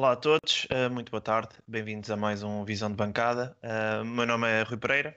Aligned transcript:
Olá 0.00 0.12
a 0.12 0.16
todos, 0.16 0.66
uh, 0.72 0.88
muito 0.90 1.10
boa 1.10 1.20
tarde, 1.20 1.50
bem-vindos 1.68 2.10
a 2.10 2.16
mais 2.16 2.42
um 2.42 2.64
Visão 2.64 2.88
de 2.88 2.96
Bancada. 2.96 3.54
Uh, 3.62 4.02
meu 4.02 4.24
nome 4.24 4.48
é 4.48 4.62
Rui 4.62 4.78
Pereira, 4.78 5.14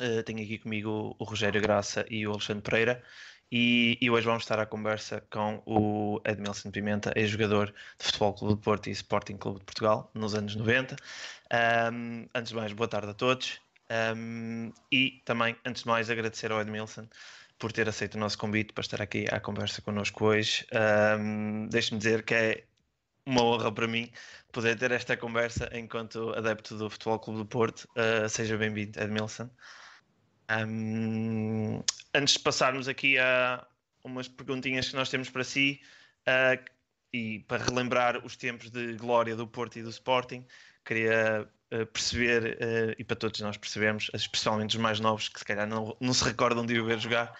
uh, 0.00 0.20
tenho 0.24 0.42
aqui 0.42 0.58
comigo 0.58 1.14
o 1.16 1.22
Rogério 1.22 1.62
Graça 1.62 2.04
e 2.10 2.26
o 2.26 2.32
Alexandre 2.32 2.60
Pereira 2.60 3.04
e, 3.52 3.96
e 4.00 4.10
hoje 4.10 4.26
vamos 4.26 4.42
estar 4.42 4.58
à 4.58 4.66
conversa 4.66 5.24
com 5.30 5.62
o 5.64 6.20
Edmilson 6.24 6.72
Pimenta, 6.72 7.12
ex-jogador 7.14 7.66
de 7.96 8.04
Futebol 8.04 8.34
Clube 8.34 8.54
de 8.56 8.62
Porto 8.62 8.88
e 8.88 8.90
Sporting 8.90 9.36
Clube 9.36 9.60
de 9.60 9.64
Portugal 9.64 10.10
nos 10.12 10.34
anos 10.34 10.56
90. 10.56 10.96
Um, 11.92 12.26
antes 12.34 12.50
de 12.50 12.56
mais, 12.56 12.72
boa 12.72 12.88
tarde 12.88 13.10
a 13.10 13.14
todos 13.14 13.60
um, 14.16 14.72
e 14.90 15.22
também, 15.24 15.54
antes 15.64 15.82
de 15.82 15.88
mais, 15.88 16.10
agradecer 16.10 16.50
ao 16.50 16.60
Edmilson 16.60 17.06
por 17.60 17.70
ter 17.70 17.88
aceito 17.88 18.16
o 18.16 18.18
nosso 18.18 18.38
convite 18.38 18.72
para 18.72 18.82
estar 18.82 19.00
aqui 19.00 19.26
à 19.30 19.38
conversa 19.38 19.80
connosco 19.80 20.24
hoje. 20.24 20.66
Um, 21.16 21.68
Deixe-me 21.68 21.98
dizer 21.98 22.24
que 22.24 22.34
é 22.34 22.64
uma 23.26 23.42
honra 23.42 23.72
para 23.72 23.86
mim 23.86 24.10
poder 24.52 24.78
ter 24.78 24.92
esta 24.92 25.16
conversa 25.16 25.68
enquanto 25.72 26.30
adepto 26.34 26.76
do 26.76 26.90
Futebol 26.90 27.18
Clube 27.18 27.38
do 27.40 27.46
Porto. 27.46 27.88
Uh, 27.96 28.28
seja 28.28 28.56
bem-vindo, 28.56 29.00
Edmilson. 29.00 29.50
Um, 30.50 31.82
antes 32.14 32.34
de 32.34 32.40
passarmos 32.40 32.86
aqui 32.86 33.18
a 33.18 33.66
umas 34.04 34.28
perguntinhas 34.28 34.90
que 34.90 34.96
nós 34.96 35.08
temos 35.08 35.30
para 35.30 35.42
si 35.42 35.80
uh, 36.28 36.62
e 37.12 37.40
para 37.48 37.64
relembrar 37.64 38.24
os 38.24 38.36
tempos 38.36 38.70
de 38.70 38.94
glória 38.94 39.34
do 39.34 39.46
Porto 39.46 39.78
e 39.78 39.82
do 39.82 39.88
Sporting, 39.88 40.46
queria 40.84 41.48
uh, 41.72 41.86
perceber, 41.86 42.94
e 42.98 43.04
para 43.04 43.16
todos 43.16 43.40
nós 43.40 43.56
percebemos, 43.56 44.10
especialmente 44.12 44.76
os 44.76 44.82
mais 44.82 45.00
novos 45.00 45.28
que 45.28 45.38
se 45.38 45.44
calhar 45.44 45.66
não, 45.66 45.96
não 45.98 46.12
se 46.12 46.22
recordam 46.24 46.66
de 46.66 46.78
o 46.78 46.84
ver 46.84 46.98
jogar, 46.98 47.32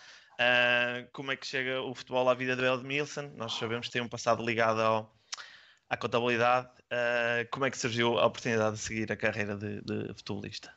como 1.13 1.31
é 1.31 1.37
que 1.37 1.47
chega 1.47 1.83
o 1.83 1.95
futebol 1.95 2.29
à 2.29 2.35
vida 2.35 2.57
do 2.57 2.65
Edmilson. 2.65 3.33
Nós 3.37 3.53
sabemos 3.55 3.89
que 3.89 3.93
tem 3.93 4.03
um 4.03 4.09
passado 4.09 4.45
ligado 4.45 4.81
ao 4.81 5.15
à 5.89 5.97
contabilidade, 5.97 6.69
uh, 6.85 7.49
como 7.51 7.67
é 7.67 7.71
que 7.71 7.79
surgiu 7.79 8.19
a 8.19 8.27
oportunidade 8.27 8.77
de 8.77 8.83
seguir 8.83 9.13
a 9.13 9.17
carreira 9.17 9.57
de, 9.57 9.81
de 9.83 10.15
futebolista? 10.15 10.73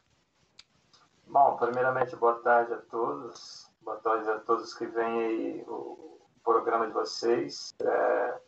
Bom, 1.27 1.57
primeiramente, 1.57 2.15
boa 2.15 2.35
tarde 2.35 2.73
a 2.73 2.77
todos. 2.77 3.69
Boa 3.81 3.97
tarde 3.97 4.29
a 4.29 4.39
todos 4.39 4.73
que 4.73 4.85
vêm 4.85 5.19
aí 5.19 5.65
o 5.67 6.19
programa 6.43 6.87
de 6.87 6.93
vocês. 6.93 7.73
É, 7.81 8.39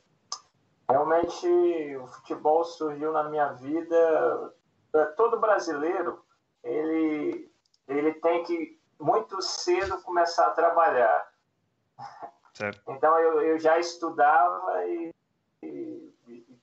realmente, 0.90 1.48
o 1.98 2.08
futebol 2.08 2.64
surgiu 2.64 3.12
na 3.12 3.23
minha 3.26 3.52
vida. 3.54 4.54
É, 4.94 5.06
todo 5.18 5.40
brasileiro, 5.40 6.23
ele, 6.64 7.52
ele 7.88 8.14
tem 8.16 8.44
que 8.44 8.80
muito 9.00 9.42
cedo 9.42 10.02
começar 10.02 10.48
a 10.48 10.52
trabalhar. 10.52 11.32
Certo. 12.54 12.82
Então, 12.92 13.18
eu, 13.20 13.42
eu 13.42 13.60
já 13.60 13.78
estudava 13.80 14.86
e, 14.86 15.10
e 15.10 15.14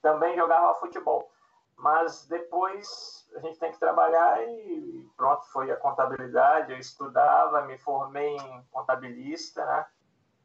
também 0.01 0.35
jogava 0.35 0.75
futebol. 0.75 1.31
Mas 1.77 2.25
depois 2.25 3.27
a 3.35 3.39
gente 3.39 3.59
tem 3.59 3.71
que 3.71 3.79
trabalhar 3.79 4.43
e 4.43 5.07
pronto, 5.15 5.45
foi 5.51 5.71
a 5.71 5.77
contabilidade. 5.77 6.71
Eu 6.71 6.79
estudava, 6.79 7.61
me 7.61 7.77
formei 7.77 8.35
em 8.35 8.63
contabilista, 8.71 9.63
né? 9.65 9.85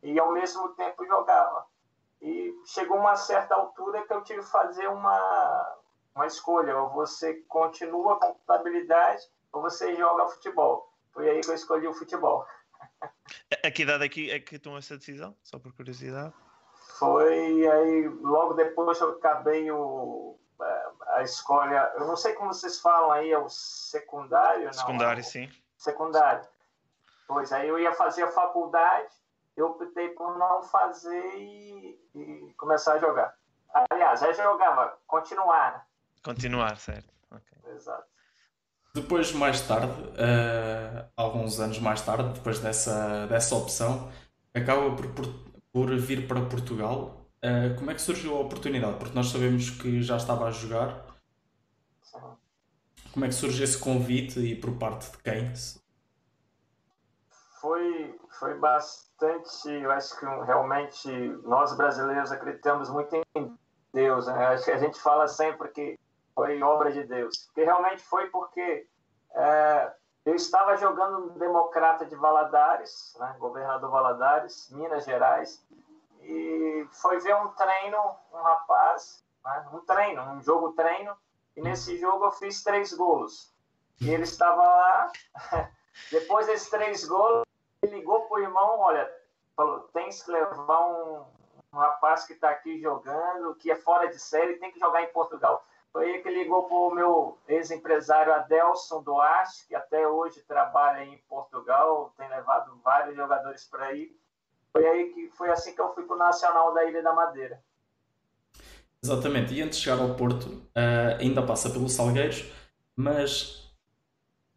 E 0.03 0.19
ao 0.19 0.33
mesmo 0.33 0.69
tempo 0.71 1.07
jogava. 1.07 1.67
E 2.21 2.55
chegou 2.67 2.99
uma 2.99 3.17
certa 3.17 3.55
altura 3.55 4.07
que 4.07 4.13
eu 4.13 4.23
tive 4.23 4.41
que 4.41 4.47
fazer 4.47 4.89
uma, 4.89 5.79
uma 6.15 6.27
escolha: 6.27 6.77
ou 6.77 6.91
você 6.91 7.35
continua 7.49 8.19
com 8.19 8.35
contabilidade 8.35 9.27
ou 9.53 9.63
você 9.63 9.95
joga 9.97 10.29
futebol. 10.29 10.93
Foi 11.13 11.29
aí 11.29 11.41
que 11.41 11.51
eu 11.51 11.55
escolhi 11.55 11.87
o 11.87 11.95
futebol. 11.95 12.47
A 13.65 13.71
que 13.71 13.83
idade 13.83 14.05
é 14.05 14.09
que, 14.09 14.31
é 14.31 14.41
que 14.41 14.59
tomou 14.59 14.79
essa 14.79 14.97
decisão? 14.97 15.37
Só 15.43 15.59
por 15.59 15.73
curiosidade. 15.73 16.35
Foi 16.99 17.67
aí, 17.67 18.09
logo 18.21 18.55
depois 18.55 19.01
eu 19.01 19.11
acabei 19.11 19.71
o, 19.71 20.39
a 21.09 21.23
escolha, 21.23 21.93
eu 21.97 22.07
não 22.07 22.17
sei 22.17 22.33
como 22.35 22.53
vocês 22.53 22.81
falam 22.81 23.11
aí, 23.13 23.31
é 23.33 23.39
o 23.39 23.49
secundário? 23.49 24.67
Não, 24.67 24.73
secundário, 24.73 25.21
é 25.21 25.23
sim. 25.23 25.51
Secundário. 25.77 26.47
Pois 27.27 27.53
aí 27.53 27.69
eu 27.69 27.79
ia 27.79 27.93
fazer 27.93 28.25
a 28.25 28.31
faculdade, 28.31 29.13
eu 29.57 29.67
optei 29.67 30.11
por 30.11 30.39
não 30.39 30.63
fazer 30.63 31.37
e, 31.37 31.99
e 32.15 32.55
começar 32.57 32.95
a 32.95 32.99
jogar. 32.99 33.35
Aliás, 33.91 34.23
aí 34.23 34.35
jogava, 34.35 34.99
continuar. 35.07 35.73
Né? 35.73 35.83
Continuar, 36.23 36.77
certo. 36.77 37.13
Okay. 37.31 37.75
Exato. 37.75 38.05
Depois, 38.95 39.33
mais 39.33 39.67
tarde, 39.67 39.87
uh, 39.89 41.09
alguns 41.17 41.59
anos 41.59 41.79
mais 41.79 42.03
tarde, 42.03 42.35
depois 42.35 42.59
dessa, 42.59 43.27
dessa 43.27 43.55
opção, 43.55 44.13
acaba 44.55 44.95
por, 44.95 45.09
por 45.15 45.52
por 45.73 45.95
vir 45.97 46.29
para 46.29 46.41
Portugal. 46.43 47.27
Uh, 47.45 47.75
como 47.77 47.91
é 47.91 47.95
que 47.95 48.03
surgiu 48.03 48.37
a 48.37 48.41
oportunidade? 48.41 48.99
Porque 48.99 49.15
nós 49.15 49.29
sabemos 49.29 49.71
que 49.71 50.03
já 50.03 50.17
estava 50.17 50.47
a 50.47 50.51
jogar. 50.51 51.05
Como 53.13 53.25
é 53.25 53.29
que 53.29 53.35
surgiu 53.35 53.65
esse 53.65 53.79
convite 53.79 54.39
e 54.41 54.55
por 54.55 54.73
parte 54.79 55.11
de 55.11 55.19
quem? 55.19 55.53
Foi, 57.61 58.19
foi 58.39 58.55
bastante. 58.59 59.69
Eu 59.69 59.91
acho 59.91 60.19
que 60.19 60.25
realmente 60.25 61.09
nós 61.45 61.77
brasileiros 61.77 62.33
acreditamos 62.33 62.89
muito 62.89 63.15
em 63.35 63.59
Deus. 63.93 64.27
Né? 64.27 64.47
Acho 64.47 64.65
que 64.65 64.71
a 64.71 64.79
gente 64.79 64.99
fala 65.01 65.29
sempre 65.29 65.69
que 65.69 65.99
foi 66.35 66.63
obra 66.63 66.91
de 66.91 67.05
Deus. 67.05 67.37
Porque 67.47 67.65
realmente 67.65 68.03
foi 68.03 68.31
porque 68.31 68.87
é, 69.35 69.93
eu 70.25 70.35
estava 70.35 70.77
jogando 70.77 71.27
no 71.27 71.31
Democrata 71.31 72.07
de 72.07 72.15
Valadares, 72.15 73.17
né, 73.19 73.35
governador 73.39 73.91
Valadares, 73.91 74.69
Minas 74.71 75.05
Gerais, 75.05 75.65
e 76.21 76.87
foi 76.93 77.19
ver 77.19 77.35
um 77.35 77.49
treino, 77.49 77.99
um 78.33 78.37
rapaz, 78.37 79.25
né, 79.45 79.69
um 79.73 79.81
treino, 79.81 80.23
um 80.23 80.41
jogo 80.41 80.73
treino, 80.73 81.17
e 81.57 81.61
nesse 81.61 81.99
jogo 81.99 82.27
eu 82.27 82.31
fiz 82.31 82.63
três 82.63 82.93
gols. 82.93 83.53
E 84.01 84.11
ele 84.11 84.23
estava 84.23 84.63
lá, 84.63 85.13
depois 86.11 86.47
desses 86.47 86.71
três 86.71 87.05
gols, 87.07 87.45
ele 87.83 87.97
ligou 87.97 88.23
para 88.23 88.37
o 88.37 88.43
irmão, 88.43 88.79
olha, 88.79 89.13
falou, 89.57 89.81
tem 89.93 90.09
que 90.09 90.31
levar 90.31 90.87
um, 90.87 91.25
um 91.73 91.79
rapaz 91.79 92.25
que 92.25 92.33
está 92.33 92.51
aqui 92.51 92.81
jogando, 92.81 93.57
que 93.57 93.73
é 93.73 93.77
fora 93.77 94.09
de 94.09 94.19
série, 94.21 94.59
tem 94.59 94.71
que 94.71 94.79
jogar 94.79 95.03
em 95.03 95.13
Portugal. 95.13 95.65
Foi 95.93 96.11
aí 96.11 96.23
que 96.23 96.31
ligou 96.31 96.65
para 96.65 96.77
o 96.77 96.95
meu 96.95 97.39
ex-empresário 97.47 98.33
Adelson 98.33 99.03
Duarte, 99.03 99.67
que 99.69 99.75
até 99.75 100.09
hoje 100.09 100.41
trabalha 100.43 101.05
em 101.05 101.19
Portugal, 101.29 102.15
tem 102.17 102.29
levado 102.29 102.81
vários 102.83 103.15
jogadores 103.15 103.65
para 103.67 103.87
aí. 103.87 104.11
Foi 104.73 104.87
aí 104.87 105.13
que 105.13 105.29
foi 105.37 105.51
assim 105.51 105.75
que 105.75 105.81
eu 105.81 105.93
fui 105.95 106.05
para 106.05 106.17
o 106.17 106.19
Nacional 106.19 106.73
da 106.73 106.85
Ilha 106.85 107.03
da 107.03 107.13
Madeira. 107.13 107.63
Exatamente, 109.05 109.53
e 109.53 109.61
antes 109.61 109.79
de 109.79 109.85
chegar 109.85 110.01
ao 110.01 110.15
Porto, 110.15 110.47
uh, 110.47 111.21
ainda 111.21 111.43
passa 111.45 111.69
pelo 111.69 111.89
Salgueiros, 111.89 112.51
mas 112.97 113.63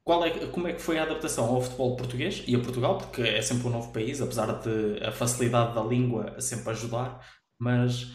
qual 0.06 0.24
é, 0.24 0.47
como 0.47 0.68
é 0.68 0.74
que 0.74 0.81
foi 0.81 1.00
a 1.00 1.03
adaptação 1.03 1.53
ao 1.53 1.62
futebol 1.62 1.95
português 1.95 2.44
e 2.47 2.56
a 2.56 2.59
Portugal? 2.59 3.00
Porque 3.00 3.24
é 3.24 3.41
sempre 3.41 3.68
um 3.68 3.72
novo 3.72 3.91
país, 3.91 4.22
apesar 4.22 4.53
de 4.59 5.03
a 5.03 5.12
facilidade 5.12 5.74
da 5.74 5.81
língua 5.81 6.40
sempre 6.40 6.69
ajudar, 6.69 7.28
mas 7.57 8.13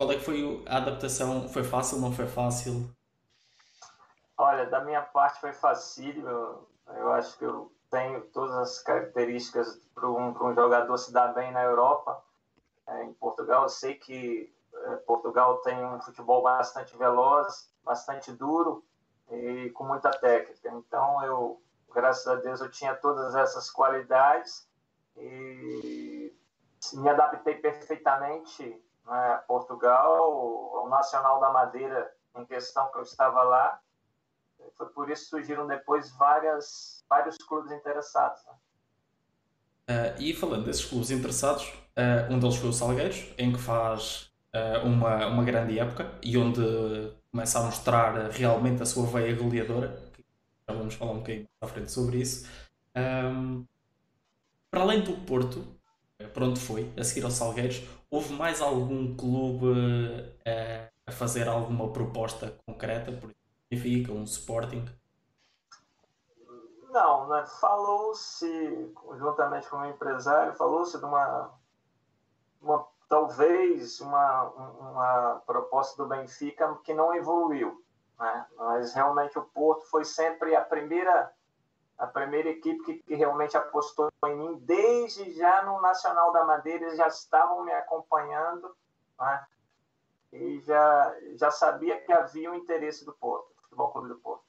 qual 0.00 0.12
é 0.12 0.14
que 0.14 0.24
foi 0.24 0.64
a 0.66 0.78
adaptação? 0.78 1.46
Foi 1.46 1.62
fácil, 1.62 1.98
não 1.98 2.10
foi 2.10 2.26
fácil? 2.26 2.88
Olha, 4.38 4.64
da 4.64 4.82
minha 4.82 5.02
parte 5.02 5.38
foi 5.42 5.52
fácil. 5.52 6.26
Eu, 6.86 7.12
acho 7.12 7.36
que 7.36 7.44
eu 7.44 7.70
tenho 7.90 8.22
todas 8.28 8.56
as 8.56 8.78
características 8.82 9.78
para 9.94 10.08
um, 10.08 10.30
um, 10.30 10.54
jogador 10.54 10.96
se 10.96 11.12
dar 11.12 11.34
bem 11.34 11.52
na 11.52 11.62
Europa. 11.62 12.24
É, 12.86 13.04
em 13.04 13.12
Portugal, 13.12 13.64
eu 13.64 13.68
sei 13.68 13.94
que 13.94 14.50
é, 14.72 14.96
Portugal 14.96 15.58
tem 15.58 15.84
um 15.84 16.00
futebol 16.00 16.42
bastante 16.42 16.96
veloz, 16.96 17.70
bastante 17.84 18.32
duro 18.32 18.82
e 19.30 19.68
com 19.74 19.84
muita 19.84 20.10
técnica. 20.12 20.70
Então, 20.70 21.22
eu, 21.26 21.62
graças 21.92 22.26
a 22.26 22.36
Deus, 22.36 22.62
eu 22.62 22.70
tinha 22.70 22.94
todas 22.94 23.34
essas 23.34 23.68
qualidades 23.68 24.66
e 25.18 26.34
me 26.94 27.08
adaptei 27.10 27.56
perfeitamente 27.56 28.82
né, 29.10 29.42
Portugal, 29.48 30.84
o 30.84 30.88
Nacional 30.88 31.40
da 31.40 31.50
Madeira, 31.50 32.10
em 32.36 32.44
questão 32.46 32.90
que 32.92 32.98
eu 32.98 33.02
estava 33.02 33.42
lá. 33.42 33.80
Foi 34.76 34.86
por 34.90 35.10
isso 35.10 35.24
que 35.24 35.30
surgiram 35.30 35.66
depois 35.66 36.10
várias, 36.16 37.04
vários 37.08 37.36
clubes 37.38 37.72
interessados. 37.72 38.40
Né? 38.44 38.52
Uh, 39.90 40.22
e 40.22 40.34
falando 40.34 40.66
desses 40.66 40.84
clubes 40.84 41.10
interessados, 41.10 41.66
uh, 41.66 42.32
um 42.32 42.38
deles 42.38 42.56
foi 42.56 42.68
o 42.68 42.72
Salgueiros, 42.72 43.34
em 43.36 43.52
que 43.52 43.58
faz 43.58 44.30
uh, 44.54 44.86
uma, 44.86 45.26
uma 45.26 45.42
grande 45.42 45.78
época 45.78 46.12
e 46.22 46.38
onde 46.38 47.12
começa 47.32 47.58
a 47.58 47.62
mostrar 47.64 48.30
realmente 48.30 48.82
a 48.82 48.86
sua 48.86 49.06
veia 49.06 49.34
goleadora. 49.34 50.00
Já 50.68 50.76
vamos 50.76 50.94
falar 50.94 51.12
um 51.12 51.18
bocadinho 51.18 51.48
à 51.60 51.66
frente 51.66 51.90
sobre 51.90 52.18
isso. 52.18 52.48
Um, 52.96 53.66
para 54.70 54.82
além 54.82 55.02
do 55.02 55.12
Porto, 55.26 55.79
para 56.32 56.44
onde 56.44 56.60
foi, 56.60 56.92
a 56.98 57.04
seguir 57.04 57.24
ao 57.24 57.30
Salgueiros, 57.30 57.82
houve 58.10 58.32
mais 58.32 58.60
algum 58.60 59.16
clube 59.16 59.66
uh, 59.66 60.90
a 61.06 61.12
fazer 61.12 61.48
alguma 61.48 61.92
proposta 61.92 62.54
concreta, 62.66 63.12
por 63.12 63.30
exemplo, 63.70 64.14
um 64.16 64.24
Sporting? 64.24 64.84
Não, 66.90 67.28
né? 67.28 67.44
falou-se, 67.60 68.92
juntamente 69.16 69.68
com 69.68 69.76
o 69.76 69.86
empresário, 69.86 70.54
falou-se 70.54 70.98
de 70.98 71.04
uma, 71.04 71.50
uma 72.60 72.84
talvez 73.08 74.00
uma, 74.00 74.44
uma 74.44 75.42
proposta 75.46 76.02
do 76.02 76.08
Benfica 76.08 76.76
que 76.84 76.94
não 76.94 77.14
evoluiu. 77.14 77.84
Né? 78.18 78.46
Mas 78.56 78.92
realmente 78.92 79.38
o 79.38 79.42
Porto 79.42 79.84
foi 79.86 80.04
sempre 80.04 80.54
a 80.54 80.60
primeira 80.60 81.32
a 82.00 82.06
primeira 82.06 82.48
equipe 82.48 82.82
que, 82.82 82.94
que, 83.02 83.14
realmente 83.14 83.56
apostou 83.56 84.10
em 84.24 84.36
mim, 84.36 84.58
desde 84.60 85.32
já 85.32 85.62
no 85.62 85.82
Nacional 85.82 86.32
da 86.32 86.46
Madeira, 86.46 86.86
eles 86.86 86.96
já 86.96 87.06
estavam 87.06 87.62
me 87.62 87.72
acompanhando 87.72 88.74
né? 89.18 89.46
e 90.32 90.60
já, 90.60 91.14
já 91.34 91.50
sabia 91.50 92.00
que 92.00 92.10
havia 92.10 92.50
o 92.50 92.54
interesse 92.54 93.04
do 93.04 93.12
Porto, 93.12 93.48
do 93.54 93.62
Futebol 93.62 93.92
Clube 93.92 94.08
do 94.08 94.16
Porto. 94.16 94.39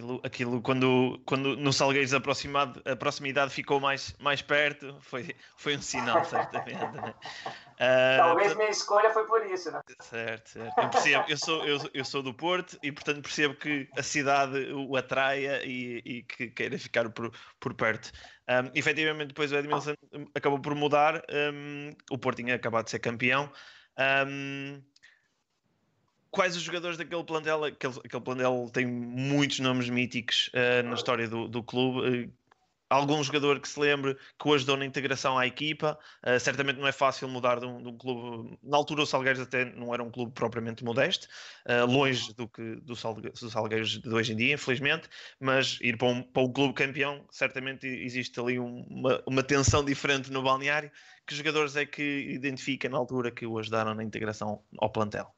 Aquilo, 0.00 0.20
aquilo 0.24 0.62
quando, 0.62 1.20
quando 1.26 1.56
no 1.56 1.72
Salgueiros 1.72 2.14
aproximado, 2.14 2.82
a 2.86 2.96
proximidade 2.96 3.52
ficou 3.52 3.78
mais, 3.78 4.14
mais 4.18 4.40
perto, 4.40 4.96
foi, 5.00 5.34
foi 5.56 5.76
um 5.76 5.82
sinal, 5.82 6.24
certamente. 6.24 6.80
Né? 6.80 7.14
Uh, 7.74 8.16
Talvez 8.16 8.54
minha 8.56 8.70
escolha 8.70 9.10
foi 9.10 9.26
por 9.26 9.44
isso, 9.44 9.70
né? 9.70 9.80
Certo, 10.00 10.48
certo. 10.48 10.80
Eu 10.80 10.88
percebo, 10.88 11.24
eu 11.28 11.36
sou, 11.36 11.66
eu, 11.66 11.90
eu 11.92 12.04
sou 12.04 12.22
do 12.22 12.32
Porto 12.32 12.78
e, 12.82 12.90
portanto, 12.90 13.20
percebo 13.20 13.54
que 13.54 13.88
a 13.96 14.02
cidade 14.02 14.72
o 14.72 14.96
atraia 14.96 15.62
e, 15.64 16.00
e 16.04 16.22
que 16.22 16.48
queira 16.48 16.78
ficar 16.78 17.10
por, 17.10 17.30
por 17.58 17.74
perto. 17.74 18.10
Um, 18.48 18.70
efetivamente, 18.74 19.28
depois 19.28 19.52
o 19.52 19.56
Edmilson 19.56 19.94
acabou 20.34 20.58
por 20.60 20.74
mudar, 20.74 21.22
um, 21.52 21.90
o 22.10 22.16
Porto 22.16 22.38
tinha 22.38 22.54
acabado 22.54 22.86
de 22.86 22.90
ser 22.92 23.00
campeão. 23.00 23.52
Um, 24.26 24.82
quais 26.30 26.56
os 26.56 26.62
jogadores 26.62 26.96
daquele 26.96 27.24
plantel? 27.24 27.64
Aquele, 27.64 27.94
aquele 28.04 28.22
plantel 28.22 28.70
tem 28.72 28.86
muitos 28.86 29.60
nomes 29.60 29.88
míticos 29.88 30.50
uh, 30.54 30.86
na 30.86 30.94
história 30.94 31.28
do, 31.28 31.48
do 31.48 31.62
clube. 31.62 32.26
Uh, 32.26 32.40
algum 32.90 33.22
jogador 33.22 33.60
que 33.60 33.68
se 33.68 33.78
lembre 33.78 34.16
que 34.38 34.48
o 34.48 34.52
ajudou 34.52 34.76
na 34.76 34.84
integração 34.84 35.38
à 35.38 35.46
equipa. 35.46 35.96
Uh, 36.26 36.38
certamente 36.40 36.78
não 36.78 36.88
é 36.88 36.92
fácil 36.92 37.28
mudar 37.28 37.60
de 37.60 37.66
um, 37.66 37.80
de 37.80 37.88
um, 37.88 37.96
clube. 37.96 38.58
Na 38.62 38.76
altura, 38.76 39.02
o 39.02 39.06
Salgueiros 39.06 39.40
até 39.40 39.64
não 39.64 39.94
era 39.94 40.02
um 40.02 40.10
clube 40.10 40.32
propriamente 40.32 40.84
modesto, 40.84 41.28
uh, 41.66 41.86
longe 41.86 42.34
do 42.34 42.48
que 42.48 42.76
do, 42.82 42.96
Salgueiros, 42.96 43.40
do 43.40 43.48
Salgueiros 43.48 43.98
de 43.98 44.08
hoje 44.12 44.32
em 44.32 44.36
dia, 44.36 44.54
infelizmente. 44.54 45.08
Mas 45.38 45.78
ir 45.80 45.96
para 45.96 46.08
um, 46.08 46.22
para 46.22 46.42
um 46.42 46.52
clube 46.52 46.74
campeão, 46.74 47.24
certamente 47.30 47.86
existe 47.86 48.38
ali 48.40 48.58
uma, 48.58 49.22
uma 49.24 49.42
tensão 49.42 49.84
diferente 49.84 50.30
no 50.32 50.42
balneário. 50.42 50.90
Que 51.26 51.34
jogadores 51.34 51.76
é 51.76 51.86
que 51.86 52.02
identifica 52.02 52.88
na 52.88 52.98
altura 52.98 53.30
que 53.30 53.46
o 53.46 53.56
ajudaram 53.56 53.94
na 53.94 54.02
integração 54.02 54.60
ao 54.78 54.90
plantel? 54.90 55.32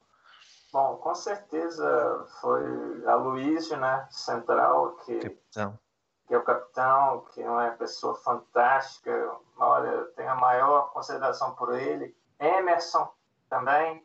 Bom, 0.73 0.97
com 0.97 1.15
certeza 1.15 2.27
foi 2.41 3.07
a 3.07 3.15
Luísio, 3.15 3.77
né, 3.77 4.09
central, 4.11 4.93
que, 5.05 5.21
capitão. 5.21 5.79
que 6.27 6.35
é 6.35 6.39
o 6.39 6.43
capitão, 6.43 7.27
que 7.31 7.43
é 7.43 7.51
uma 7.51 7.71
pessoa 7.73 8.15
fantástica. 8.15 9.37
Olha, 9.59 9.89
eu 9.89 10.13
tenho 10.13 10.31
a 10.31 10.35
maior 10.35 10.91
consideração 10.93 11.55
por 11.55 11.75
ele. 11.75 12.17
Emerson 12.41 13.07
também, 13.51 14.03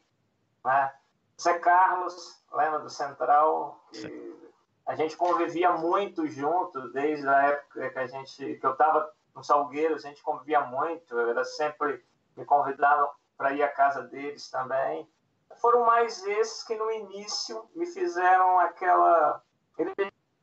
né? 0.66 0.94
Zé 1.42 1.58
Carlos, 1.58 2.44
lembra 2.52 2.80
do 2.80 2.90
Central, 2.90 3.82
a 4.86 4.96
gente 4.96 5.16
convivia 5.16 5.72
muito 5.72 6.28
junto 6.28 6.92
desde 6.92 7.28
a 7.30 7.44
época 7.44 7.90
que 7.92 8.00
a 8.00 8.08
gente 8.08 8.56
que 8.56 8.66
eu 8.66 8.74
estava 8.74 9.10
no 9.34 9.42
Salgueiro, 9.42 9.96
a 9.96 10.00
gente 10.00 10.22
convivia 10.22 10.62
muito, 10.62 11.18
era 11.18 11.46
sempre 11.46 12.04
me 12.36 12.44
convidavam 12.44 13.10
para 13.38 13.54
ir 13.54 13.64
à 13.64 13.70
casa 13.70 14.02
deles 14.02 14.50
também 14.50 15.08
foram 15.62 15.86
mais 15.86 16.24
esses 16.26 16.64
que 16.64 16.76
no 16.76 16.92
início 16.92 17.70
me 17.76 17.86
fizeram 17.86 18.60
aquela. 18.60 19.42
Eles 19.78 19.96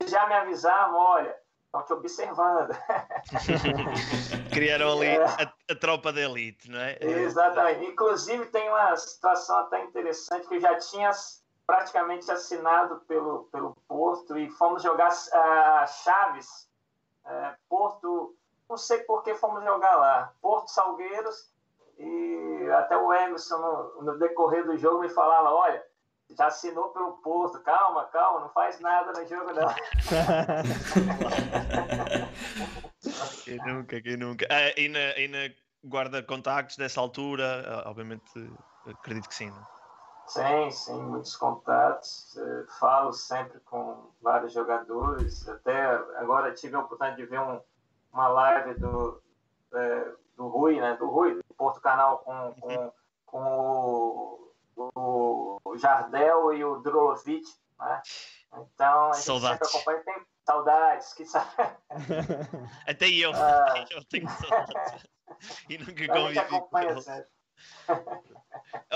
já 0.07 0.27
me 0.27 0.35
avisavam, 0.35 0.99
olha, 0.99 1.37
estão 1.67 1.83
te 1.83 1.93
observando. 1.93 2.71
Criaram 4.53 4.93
ali 4.93 5.07
é. 5.07 5.25
a, 5.25 5.53
a, 5.71 5.75
tropa 5.75 6.13
da 6.13 6.21
elite, 6.21 6.71
não 6.71 6.81
é? 6.81 6.99
Exatamente. 7.01 7.87
Inclusive 7.87 8.47
tem 8.47 8.69
uma 8.69 8.97
situação 8.97 9.59
até 9.59 9.83
interessante 9.85 10.47
que 10.47 10.57
eu 10.57 10.61
já 10.61 10.77
tinha 10.79 11.11
praticamente 11.67 12.31
assinado 12.31 13.01
pelo, 13.09 13.45
pelo 13.45 13.75
Porto 13.89 14.37
e 14.39 14.51
fomos 14.51 14.83
jogar 14.83 15.11
uh, 15.11 15.87
Chaves, 16.05 16.69
uh, 17.25 17.57
Porto, 17.69 18.37
não 18.69 18.77
sei 18.77 18.99
por 18.99 19.23
que 19.23 19.35
fomos 19.35 19.65
jogar 19.65 19.97
lá, 19.97 20.33
Porto 20.41 20.69
Salgueiros 20.69 21.54
e 21.99 22.71
até 22.71 22.97
o 22.97 23.13
Emerson, 23.13 23.59
no, 23.59 24.03
no 24.03 24.19
decorrer 24.19 24.65
do 24.65 24.77
jogo, 24.77 25.01
me 25.01 25.09
falava: 25.09 25.51
olha, 25.51 25.83
já 26.37 26.47
assinou 26.47 26.91
pelo 26.91 27.13
Porto, 27.19 27.61
calma, 27.63 28.05
calma, 28.07 28.41
não 28.41 28.49
faz 28.51 28.81
nada 28.81 29.13
no 29.13 29.27
jogo, 29.27 29.53
não. 29.53 29.69
quem 33.45 33.59
nunca, 33.67 34.01
quem 34.01 34.17
nunca. 34.17 34.47
Ah, 34.51 34.73
e, 34.77 34.89
na, 34.89 35.19
e 35.19 35.29
na 35.29 35.55
guarda 35.85 36.23
contactos 36.23 36.77
dessa 36.77 37.01
altura, 37.01 37.65
ah, 37.67 37.91
obviamente, 37.91 38.33
acredito 38.87 39.29
que 39.29 39.35
sim, 39.35 39.51
não? 39.51 39.75
Sim, 40.27 40.71
sim, 40.71 41.03
muitos 41.03 41.37
contatos. 41.37 42.37
Eh, 42.37 42.65
falo 42.79 43.13
sempre 43.13 43.61
com 43.61 44.11
vários 44.23 44.53
jogadores. 44.53 45.47
Até 45.49 45.87
agora 46.17 46.55
tive 46.55 46.77
a 46.77 46.81
oportunidade 46.81 47.21
de 47.21 47.29
ver 47.29 47.41
um, 47.41 47.61
uma 48.13 48.29
live 48.29 48.75
do, 48.81 49.23
é, 49.75 50.13
do 50.37 50.49
Rui, 50.49 50.81
né? 50.81 50.97
Do 50.97 51.09
Rui, 51.09 51.35
do 51.35 51.44
Porto 51.57 51.81
Canal 51.81 52.19
com, 52.19 52.55
com, 52.61 52.93
com 53.27 54.51
o, 54.77 55.61
o, 55.65 55.77
Jardel 55.77 56.53
e 56.55 56.65
o 56.65 56.77
Drolovic, 56.81 57.47
né? 57.79 58.03
Então, 58.53 59.11
a 59.11 59.13
gente 59.15 59.25
saudades. 59.25 59.71
sempre 59.71 59.93
acompanha, 59.93 60.05
tem 60.05 60.27
saudades, 60.47 61.15
que 61.15 61.25
Até 62.87 63.09
eu, 63.09 63.33
ah. 63.35 63.85
eu 63.91 64.05
tenho 64.05 64.29
saudades. 64.29 65.05
E 65.69 65.79
nunca 65.79 66.07
convivi 66.07 66.61
com 66.71 66.79
eles. 66.79 67.07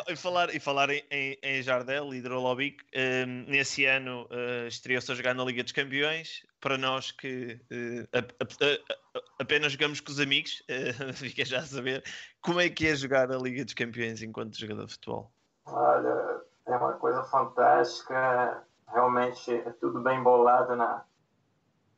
E 0.08 0.16
falar, 0.16 0.54
e 0.54 0.60
falar 0.60 0.90
em, 0.90 1.38
em 1.42 1.62
Jardel 1.62 2.14
e 2.14 2.22
um, 2.22 3.50
nesse 3.50 3.84
ano 3.84 4.26
uh, 4.30 4.66
estreou-se 4.66 5.10
a 5.10 5.14
jogar 5.14 5.34
na 5.34 5.44
Liga 5.44 5.62
dos 5.62 5.72
Campeões. 5.72 6.46
Para 6.60 6.76
nós 6.76 7.12
que 7.12 7.60
uh, 7.70 8.08
a, 8.12 8.18
a, 8.18 8.66
a, 8.66 9.42
apenas 9.42 9.72
jogamos 9.72 10.00
com 10.00 10.10
os 10.10 10.20
amigos, 10.20 10.62
uh, 10.68 11.12
fica 11.14 11.44
já 11.44 11.58
a 11.58 11.66
saber 11.66 12.02
como 12.42 12.60
é 12.60 12.68
que 12.68 12.86
é 12.86 12.94
jogar 12.94 13.30
a 13.30 13.36
Liga 13.36 13.64
dos 13.64 13.74
Campeões 13.74 14.22
enquanto 14.22 14.58
jogador 14.58 14.86
de 14.86 14.92
futebol. 14.92 15.30
Olha, 15.66 16.40
é 16.66 16.76
uma 16.76 16.94
coisa 16.94 17.22
fantástica. 17.24 18.64
Realmente 18.92 19.52
é 19.52 19.70
tudo 19.80 20.00
bem 20.00 20.22
bolado 20.22 20.74
na, 20.74 21.04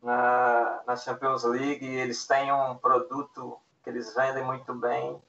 na, 0.02 0.83
na 0.87 0.97
Champions 0.97 1.45
League. 1.45 1.87
Eles 1.87 2.26
têm 2.26 2.52
um 2.52 2.76
produto 2.76 3.59
que 3.83 3.90
eles 3.90 4.12
vendem 4.14 4.45
muito 4.45 4.75
bem 4.75 5.21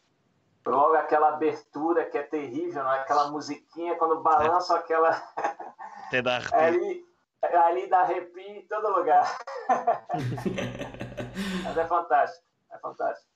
Logo 0.65 0.95
aquela 0.95 1.29
abertura 1.29 2.05
que 2.05 2.17
é 2.17 2.23
terrível, 2.23 2.83
não 2.83 2.93
é? 2.93 2.99
Aquela 2.99 3.31
musiquinha 3.31 3.95
quando 3.95 4.21
balança 4.21 4.75
é. 4.75 4.77
aquela. 4.77 5.09
Até 6.07 6.21
dá 6.21 6.37
arrepio. 6.37 6.59
ali, 6.59 7.05
ali 7.41 7.89
dá 7.89 7.99
arrepio 8.01 8.41
em 8.41 8.67
todo 8.67 8.97
lugar. 8.97 9.37
Mas 11.63 11.77
é 11.77 11.87
fantástico. 11.87 12.45
É 12.71 12.77
fantástico. 12.77 13.31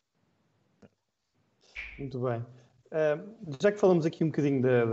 Muito 1.97 2.19
bem. 2.19 2.45
Uh, 2.91 3.55
já 3.61 3.71
que 3.71 3.79
falamos 3.79 4.05
aqui 4.05 4.23
um 4.23 4.27
bocadinho 4.27 4.61
da, 4.61 4.85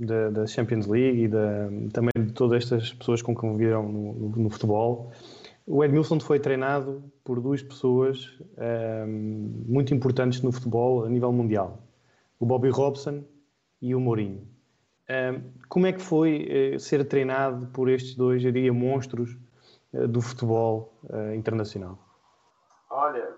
da, 0.00 0.30
da, 0.30 0.46
Champions 0.46 0.86
League 0.86 1.24
e 1.24 1.28
da, 1.28 1.68
também 1.92 2.12
de 2.16 2.32
todas 2.32 2.62
estas 2.62 2.92
pessoas 2.94 3.20
com 3.20 3.34
que 3.34 3.40
conviveram 3.40 3.82
no, 3.84 4.12
no, 4.14 4.28
no 4.36 4.50
futebol, 4.50 5.12
o 5.66 5.84
Edmilson 5.84 6.18
foi 6.18 6.40
treinado 6.40 7.02
por 7.24 7.40
duas 7.40 7.62
pessoas 7.62 8.38
um, 8.58 8.62
ehm, 8.62 9.64
muito 9.66 9.94
importantes 9.94 10.42
no 10.42 10.52
futebol 10.52 11.04
a 11.04 11.08
nível 11.08 11.32
mundial: 11.32 11.78
o 12.38 12.46
Bobby 12.46 12.70
Robson 12.70 13.24
e 13.80 13.94
o 13.94 14.00
Mourinho. 14.00 14.40
Um, 14.40 15.14
ehm, 15.14 15.42
como 15.68 15.86
é 15.86 15.92
que 15.92 16.00
foi 16.00 16.74
uh, 16.74 16.80
ser 16.80 17.04
treinado 17.06 17.66
por 17.68 17.88
estes 17.88 18.14
dois, 18.16 18.44
eu 18.44 18.52
diria, 18.52 18.72
monstros 18.72 19.36
uh, 19.92 20.08
do 20.08 20.20
futebol 20.20 20.98
uh, 21.04 21.34
internacional? 21.34 21.98
Olha, 22.90 23.34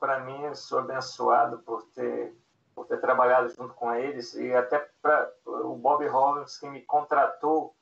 para 0.00 0.20
mim, 0.20 0.54
sou 0.54 0.78
abençoado 0.78 1.58
por 1.58 1.82
ter, 1.94 2.34
por 2.74 2.86
ter 2.86 3.00
trabalhado 3.00 3.48
junto 3.50 3.74
com 3.74 3.92
eles 3.94 4.34
e 4.34 4.52
até 4.54 4.88
para 5.02 5.30
o 5.46 5.76
Bobby 5.76 6.06
Robson 6.06 6.66
que 6.66 6.72
me 6.72 6.80
contratou 6.82 7.74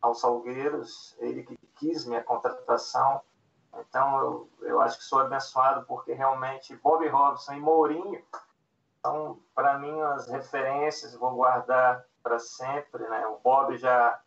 aos 0.00 0.20
Salgueiros, 0.20 1.16
ele 1.18 1.42
que 1.42 1.56
quis 1.76 2.04
minha 2.04 2.22
contratação. 2.22 3.20
Então, 3.80 4.18
eu, 4.18 4.50
eu 4.62 4.80
acho 4.80 4.98
que 4.98 5.04
sou 5.04 5.20
abençoado 5.20 5.84
porque 5.86 6.12
realmente 6.12 6.76
Bob 6.76 7.06
Robson 7.08 7.54
e 7.54 7.60
Mourinho 7.60 8.22
são, 9.04 9.38
para 9.54 9.78
mim, 9.78 10.00
as 10.00 10.28
referências, 10.28 11.14
vou 11.14 11.32
guardar 11.32 12.04
para 12.22 12.38
sempre. 12.38 13.06
Né? 13.08 13.26
O 13.26 13.38
Bob 13.38 13.76
já, 13.76 14.20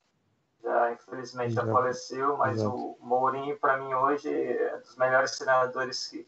já 0.64 0.92
infelizmente, 0.94 1.54
já 1.54 1.66
faleceu, 1.66 2.38
mas 2.38 2.58
Exato. 2.58 2.76
o 2.76 2.98
Mourinho, 3.02 3.58
para 3.60 3.78
mim, 3.78 3.94
hoje, 3.94 4.30
é 4.30 4.78
dos 4.78 4.96
melhores 4.96 5.38
treinadores 5.38 6.08
que, 6.08 6.28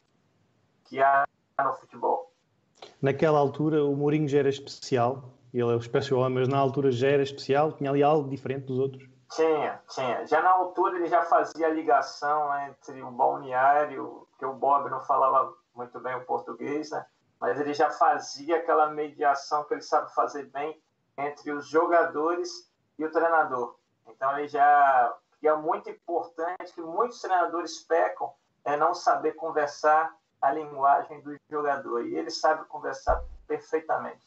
que 0.85 1.01
há 1.01 1.25
no 1.63 1.73
futebol. 1.73 2.31
Naquela 3.01 3.39
altura, 3.39 3.83
o 3.83 3.95
Mourinho 3.95 4.27
já 4.27 4.39
era 4.39 4.49
especial, 4.49 5.33
ele 5.53 5.63
é 5.63 5.75
o 5.75 5.77
especial, 5.77 6.29
mas 6.29 6.47
na 6.47 6.57
altura 6.57 6.91
já 6.91 7.07
era 7.07 7.23
especial, 7.23 7.71
tinha 7.71 7.89
ali 7.89 8.03
algo 8.03 8.29
diferente 8.29 8.65
dos 8.65 8.79
outros? 8.79 9.12
Tinha, 9.35 9.81
tinha. 9.89 10.25
Já 10.27 10.41
na 10.41 10.51
altura 10.51 10.95
ele 10.95 11.07
já 11.07 11.23
fazia 11.23 11.69
ligação 11.69 12.55
entre 12.67 13.01
o 13.01 13.09
balneário, 13.09 14.27
que 14.37 14.45
o 14.45 14.53
Bob 14.53 14.89
não 14.89 15.01
falava 15.01 15.53
muito 15.73 15.99
bem 15.99 16.15
o 16.15 16.25
português, 16.25 16.91
né? 16.91 17.05
mas 17.39 17.59
ele 17.59 17.73
já 17.73 17.89
fazia 17.89 18.57
aquela 18.57 18.89
mediação 18.89 19.63
que 19.63 19.73
ele 19.73 19.81
sabe 19.81 20.13
fazer 20.13 20.43
bem 20.51 20.81
entre 21.17 21.51
os 21.51 21.67
jogadores 21.67 22.71
e 22.97 23.05
o 23.05 23.11
treinador. 23.11 23.75
Então 24.07 24.37
ele 24.37 24.47
já 24.47 25.15
e 25.41 25.47
é 25.47 25.55
muito 25.55 25.89
importante 25.89 26.73
que 26.73 26.81
muitos 26.81 27.19
treinadores 27.19 27.79
pecam 27.79 28.33
é 28.63 28.77
não 28.77 28.93
saber 28.93 29.33
conversar 29.33 30.15
a 30.41 30.51
linguagem 30.53 31.21
do 31.21 31.35
jogador 31.49 32.05
e 32.05 32.15
ele 32.15 32.29
sabe 32.29 32.63
conversar 32.65 33.21
perfeitamente. 33.45 34.25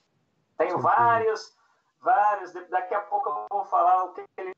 Tenho 0.59 0.79
vários, 0.79 1.57
vários. 2.01 2.53
Daqui 2.69 2.95
a 2.95 3.01
pouco 3.01 3.31
eu 3.31 3.47
vou 3.51 3.65
falar 3.65 4.05
o 4.05 4.13
que 4.13 4.25
ele 4.37 4.53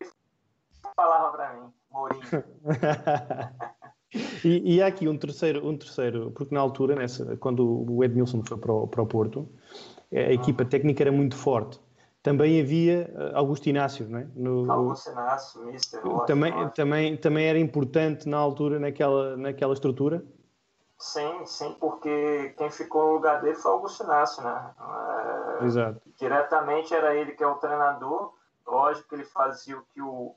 falava 0.99 1.31
para 1.31 1.53
mim, 1.55 1.73
Mourinho. 1.93 2.23
e, 4.45 4.75
e 4.75 4.83
há 4.83 4.89
aqui 4.89 5.09
um 5.09 5.17
terceiro, 5.17 5.65
um 5.65 5.79
terceiro, 5.79 6.33
porque 6.33 6.53
na 6.53 6.61
altura, 6.61 6.97
nessa, 6.97 7.37
quando 7.37 7.89
o 7.89 8.03
Edmilson 8.03 8.43
foi 8.45 8.59
para 8.59 8.73
o, 8.73 8.89
para 8.89 9.03
o 9.03 9.07
Porto, 9.07 9.49
a 10.13 10.33
equipa 10.33 10.65
técnica 10.65 11.05
era 11.05 11.13
muito 11.13 11.37
forte. 11.37 11.81
Também 12.21 12.61
havia 12.61 13.13
eh, 13.15 13.31
Augusto 13.35 13.69
Inácio, 13.69 14.09
não 14.09 14.19
é? 14.19 14.27
No, 14.35 14.71
Augusto 14.71 15.11
Inácio, 15.11 15.65
Mister. 15.67 16.03
Também, 16.27 16.53
também, 16.71 17.17
também 17.17 17.47
era 17.47 17.59
importante 17.59 18.29
na 18.29 18.37
altura, 18.37 18.81
naquela, 18.81 19.37
naquela 19.37 19.73
estrutura? 19.73 20.25
Sim, 20.99 21.47
sim, 21.47 21.77
porque 21.79 22.55
quem 22.59 22.71
ficou 22.73 23.07
no 23.07 23.13
lugar 23.13 23.41
dele 23.41 23.55
foi 23.55 23.71
Augusto 23.71 24.03
Inácio, 24.03 24.43
né? 24.43 24.75
É, 25.61 25.65
Exato. 25.65 26.03
Diretamente 26.19 26.93
era 26.93 27.15
ele 27.15 27.33
que 27.33 27.45
é 27.45 27.47
o 27.47 27.55
treinador. 27.55 28.33
Lógico 28.67 29.09
que 29.11 29.15
ele 29.15 29.25
fazia 29.25 29.79
o 29.79 29.83
que 29.95 30.03
o, 30.03 30.35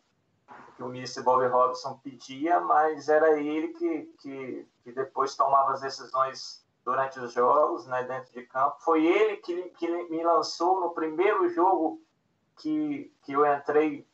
que 0.81 0.83
o 0.83 0.89
Mr. 0.89 1.21
Bobby 1.21 1.45
Robson 1.45 1.99
pedia, 2.03 2.59
mas 2.59 3.07
era 3.07 3.39
ele 3.39 3.69
que, 3.69 4.03
que, 4.19 4.67
que 4.83 4.91
depois 4.91 5.35
tomava 5.35 5.73
as 5.73 5.81
decisões 5.81 6.65
durante 6.83 7.19
os 7.19 7.33
jogos, 7.33 7.85
né, 7.85 8.03
dentro 8.03 8.33
de 8.33 8.41
campo. 8.47 8.77
Foi 8.79 9.05
ele 9.05 9.37
que, 9.37 9.69
que 9.69 9.87
me 10.09 10.23
lançou 10.23 10.81
no 10.81 10.89
primeiro 10.89 11.47
jogo 11.49 12.01
que, 12.57 13.13
que 13.21 13.33
eu 13.33 13.45
entrei 13.45 14.07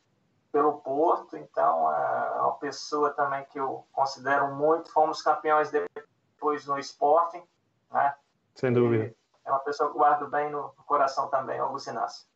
pelo 0.52 0.78
Porto, 0.80 1.36
então 1.36 1.92
é 1.92 2.40
uma 2.40 2.56
pessoa 2.56 3.10
também 3.10 3.44
que 3.46 3.58
eu 3.58 3.86
considero 3.92 4.54
muito. 4.54 4.92
Fomos 4.92 5.22
campeões 5.22 5.70
depois 5.70 6.66
no 6.66 6.78
Sporting, 6.78 7.42
né? 7.90 8.14
Sem 8.54 8.72
dúvida. 8.72 9.04
E 9.04 9.48
é 9.48 9.50
uma 9.50 9.60
pessoa 9.60 9.90
que 9.90 9.96
guardo 9.96 10.28
bem 10.28 10.50
no 10.50 10.70
coração 10.86 11.28
também, 11.28 11.58
Augusto 11.58 11.90
Inácio. 11.90 12.26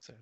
Certo. 0.00 0.20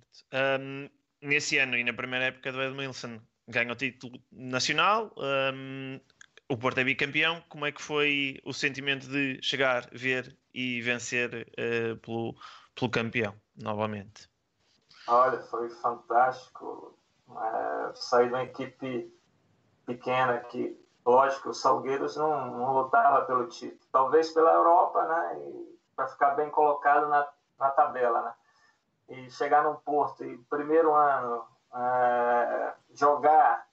Um, 0.60 0.88
nesse 1.20 1.58
ano 1.58 1.76
e 1.76 1.84
na 1.84 1.92
primeira 1.92 2.26
época 2.26 2.52
do 2.52 2.62
Edmilson 2.62 3.20
ganhou 3.46 3.72
o 3.72 3.76
título 3.76 4.20
nacional. 4.30 5.12
Um, 5.16 6.00
o 6.48 6.56
Porto 6.56 6.78
é 6.78 6.84
bicampeão. 6.84 7.42
Como 7.48 7.66
é 7.66 7.72
que 7.72 7.82
foi 7.82 8.40
o 8.44 8.52
sentimento 8.52 9.08
de 9.08 9.40
chegar, 9.42 9.88
ver 9.92 10.36
e 10.54 10.80
vencer 10.80 11.46
uh, 11.52 11.96
pelo, 11.98 12.34
pelo 12.74 12.90
campeão 12.90 13.34
novamente? 13.56 14.28
Olha, 15.06 15.40
foi 15.42 15.68
fantástico. 15.70 16.98
Uh, 17.28 17.94
sair 17.94 18.28
de 18.28 18.34
uma 18.34 18.44
equipe 18.44 19.12
pequena 19.84 20.38
que, 20.40 20.78
lógico, 21.04 21.50
o 21.50 21.54
Salgueiros 21.54 22.16
não, 22.16 22.56
não 22.56 22.72
lutava 22.74 23.24
pelo 23.26 23.48
título. 23.48 23.80
Talvez 23.92 24.30
pela 24.32 24.52
Europa, 24.52 25.06
né? 25.06 25.40
Para 25.96 26.08
ficar 26.08 26.30
bem 26.30 26.50
colocado 26.50 27.08
na, 27.08 27.26
na 27.58 27.70
tabela, 27.70 28.22
né? 28.22 28.32
E 29.08 29.30
chegar 29.30 29.64
num 29.64 29.76
Porto 29.76 30.24
e 30.24 30.36
primeiro 30.50 30.94
ano 30.94 31.46
uh, 31.72 32.72
jogar 32.92 33.66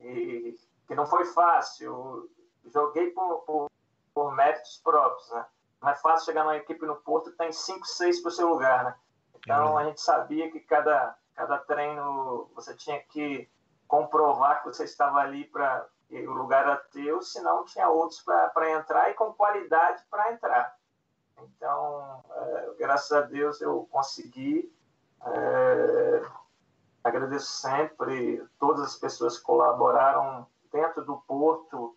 e 0.00 0.56
que 0.86 0.94
não 0.94 1.06
foi 1.06 1.24
fácil. 1.24 2.30
Joguei 2.66 3.10
por, 3.10 3.40
por, 3.40 3.70
por 4.14 4.34
méritos 4.34 4.80
próprios, 4.82 5.28
né? 5.30 5.46
Não 5.80 5.88
é 5.90 5.94
fácil 5.94 6.26
chegar 6.26 6.44
numa 6.44 6.56
equipe 6.56 6.84
no 6.84 6.96
Porto 6.96 7.30
tem 7.32 7.52
5, 7.52 7.86
6 7.86 8.20
para 8.20 8.28
o 8.28 8.32
seu 8.32 8.48
lugar, 8.48 8.84
né? 8.84 8.94
Então 9.36 9.78
a 9.78 9.84
gente 9.84 10.00
sabia 10.00 10.50
que 10.50 10.60
cada, 10.60 11.16
cada 11.34 11.58
treino 11.58 12.50
você 12.54 12.74
tinha 12.74 13.00
que 13.00 13.48
comprovar 13.86 14.60
que 14.60 14.66
você 14.66 14.84
estava 14.84 15.18
ali 15.18 15.44
para 15.44 15.86
o 16.10 16.32
lugar 16.32 16.64
era 16.64 16.76
teu, 16.76 17.22
senão 17.22 17.64
tinha 17.64 17.88
outros 17.88 18.20
para 18.22 18.70
entrar 18.70 19.10
e 19.10 19.14
com 19.14 19.32
qualidade 19.32 20.02
para 20.10 20.32
entrar. 20.32 20.77
Então, 21.42 22.22
é, 22.30 22.74
graças 22.78 23.12
a 23.12 23.22
Deus 23.22 23.60
eu 23.60 23.88
consegui. 23.90 24.72
É, 25.24 26.22
agradeço 27.02 27.46
sempre 27.46 28.44
todas 28.58 28.82
as 28.82 28.96
pessoas 28.96 29.38
que 29.38 29.44
colaboraram 29.44 30.46
dentro 30.72 31.04
do 31.04 31.16
Porto, 31.18 31.96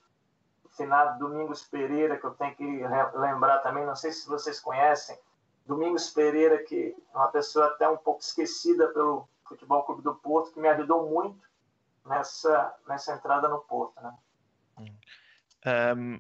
o 0.63 0.69
finado 0.69 1.19
Domingos 1.19 1.63
Pereira, 1.63 2.17
que 2.17 2.25
eu 2.25 2.31
tenho 2.31 2.55
que 2.55 2.81
lembrar 3.15 3.59
também, 3.59 3.85
não 3.85 3.95
sei 3.95 4.11
se 4.11 4.27
vocês 4.27 4.59
conhecem, 4.59 5.17
Domingos 5.65 6.09
Pereira, 6.09 6.63
que 6.63 6.95
é 7.13 7.17
uma 7.17 7.27
pessoa 7.27 7.67
até 7.67 7.87
um 7.87 7.97
pouco 7.97 8.21
esquecida 8.21 8.87
pelo 8.89 9.27
Futebol 9.45 9.83
Clube 9.83 10.01
do 10.01 10.15
Porto, 10.15 10.51
que 10.53 10.59
me 10.59 10.69
ajudou 10.69 11.09
muito 11.09 11.47
nessa, 12.05 12.73
nessa 12.87 13.13
entrada 13.13 13.47
no 13.47 13.59
Porto. 13.59 14.01
Né? 14.01 14.15
Um, 15.95 16.19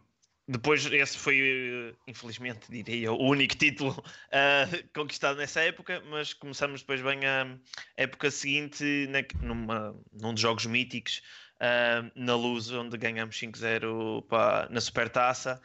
depois, 0.51 0.85
esse 0.85 1.17
foi, 1.17 1.95
infelizmente, 2.05 2.69
diria, 2.69 3.11
o 3.11 3.23
único 3.23 3.55
título 3.55 3.91
uh, 3.91 4.87
conquistado 4.93 5.37
nessa 5.37 5.61
época, 5.61 6.03
mas 6.09 6.33
começamos 6.33 6.81
depois 6.81 7.01
bem 7.01 7.25
a 7.25 7.57
época 7.95 8.29
seguinte, 8.29 9.07
na, 9.09 9.23
numa, 9.41 9.95
num 10.11 10.33
dos 10.33 10.41
jogos 10.41 10.65
míticos, 10.65 11.21
uh, 11.55 12.11
na 12.15 12.35
Luz, 12.35 12.69
onde 12.71 12.97
ganhamos 12.97 13.37
5-0 13.37 14.25
na 14.69 14.81
Supertaça. 14.81 15.61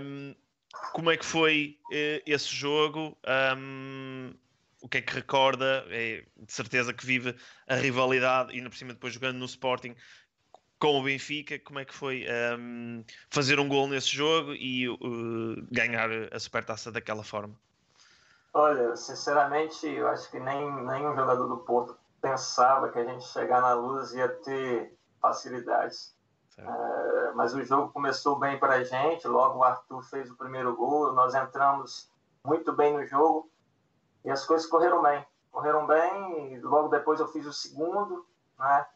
Um, 0.00 0.34
como 0.92 1.10
é 1.10 1.16
que 1.16 1.24
foi 1.24 1.78
uh, 1.92 2.22
esse 2.26 2.52
jogo? 2.52 3.16
Um, 3.56 4.34
o 4.82 4.88
que 4.88 4.98
é 4.98 5.02
que 5.02 5.14
recorda? 5.14 5.86
É, 5.90 6.24
de 6.36 6.52
certeza 6.52 6.92
que 6.92 7.06
vive 7.06 7.36
a 7.68 7.76
rivalidade, 7.76 8.52
e 8.52 8.56
ainda 8.56 8.70
por 8.70 8.76
cima 8.76 8.92
depois 8.92 9.14
jogando 9.14 9.38
no 9.38 9.44
Sporting 9.44 9.94
com 10.80 10.98
o 10.98 11.02
Benfica. 11.02 11.58
Como 11.58 11.78
é 11.78 11.84
que 11.84 11.94
foi 11.94 12.26
um, 12.58 13.04
fazer 13.28 13.60
um 13.60 13.68
gol 13.68 13.86
nesse 13.86 14.08
jogo 14.08 14.52
e 14.54 14.88
uh, 14.88 14.98
ganhar 15.70 16.08
a 16.32 16.38
Supertaça 16.40 16.90
daquela 16.90 17.22
forma? 17.22 17.54
Olha, 18.52 18.96
sinceramente, 18.96 19.86
eu 19.86 20.08
acho 20.08 20.28
que 20.30 20.40
nem, 20.40 20.58
nem 20.86 21.06
um 21.06 21.14
jogador 21.14 21.46
do 21.46 21.58
Porto 21.58 21.96
pensava 22.20 22.90
que 22.90 22.98
a 22.98 23.04
gente 23.04 23.24
chegar 23.26 23.60
na 23.60 23.74
luz 23.74 24.12
ia 24.12 24.28
ter 24.28 24.92
facilidades. 25.20 26.14
É, 26.58 27.32
mas 27.34 27.54
o 27.54 27.62
jogo 27.62 27.92
começou 27.92 28.38
bem 28.38 28.58
para 28.58 28.74
a 28.74 28.84
gente, 28.84 29.26
logo 29.26 29.60
o 29.60 29.64
Arthur 29.64 30.02
fez 30.02 30.30
o 30.30 30.36
primeiro 30.36 30.76
gol, 30.76 31.12
nós 31.14 31.34
entramos 31.34 32.10
muito 32.44 32.72
bem 32.72 32.92
no 32.92 33.06
jogo 33.06 33.50
e 34.24 34.30
as 34.30 34.44
coisas 34.44 34.66
correram 34.66 35.02
bem. 35.02 35.24
Correram 35.50 35.86
bem, 35.86 36.60
logo 36.60 36.88
depois 36.88 37.18
eu 37.18 37.28
fiz 37.28 37.46
o 37.46 37.52
segundo, 37.52 38.26
né? 38.58 38.86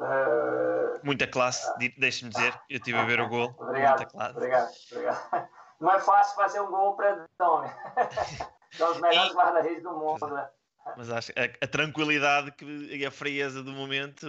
É... 0.00 1.00
Muita 1.02 1.26
classe, 1.26 1.72
deixe-me 1.98 2.30
dizer, 2.30 2.58
eu 2.68 2.76
estive 2.76 2.98
a 2.98 3.04
ver 3.04 3.20
o 3.20 3.28
gol. 3.28 3.54
obrigado, 3.58 3.98
Muita 3.98 4.06
classe. 4.06 4.36
obrigado, 4.36 4.70
obrigado. 4.90 5.48
Não 5.80 5.92
é 5.92 6.00
fácil 6.00 6.36
fazer 6.36 6.60
um 6.60 6.70
gol 6.70 6.94
para 6.94 7.26
Dome. 7.38 7.68
São 8.72 8.90
os 8.90 9.00
melhores 9.00 9.32
e... 9.32 9.34
guarda-redes 9.34 9.82
do 9.82 9.92
mundo, 9.92 10.26
né? 10.28 10.48
Mas 10.96 11.10
acho 11.10 11.32
que 11.32 11.40
a, 11.40 11.44
a, 11.44 11.66
tranquilidade 11.66 12.52
que, 12.52 12.64
e 12.64 13.06
a 13.06 13.10
frieza 13.10 13.62
do 13.62 13.72
momento 13.72 14.26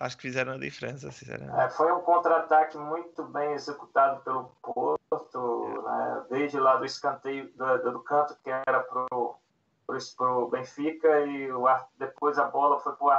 acho 0.00 0.16
que 0.16 0.22
fizeram 0.22 0.54
a 0.54 0.58
diferença, 0.58 1.10
sinceramente. 1.10 1.60
É, 1.60 1.68
foi 1.70 1.92
um 1.92 2.00
contra-ataque 2.00 2.78
muito 2.78 3.22
bem 3.24 3.52
executado 3.52 4.22
pelo 4.22 4.50
Porto, 4.62 5.82
né? 5.84 6.24
desde 6.30 6.58
lá 6.58 6.76
do 6.76 6.86
escanteio 6.86 7.52
do, 7.54 7.92
do 7.92 8.00
canto 8.00 8.34
que 8.42 8.50
era 8.50 8.80
para 8.80 9.06
o 9.14 10.48
Benfica 10.48 11.20
e 11.20 11.52
o, 11.52 11.66
depois 11.98 12.38
a 12.38 12.44
bola 12.44 12.80
foi 12.80 12.94
para 12.94 13.06
o 13.06 13.10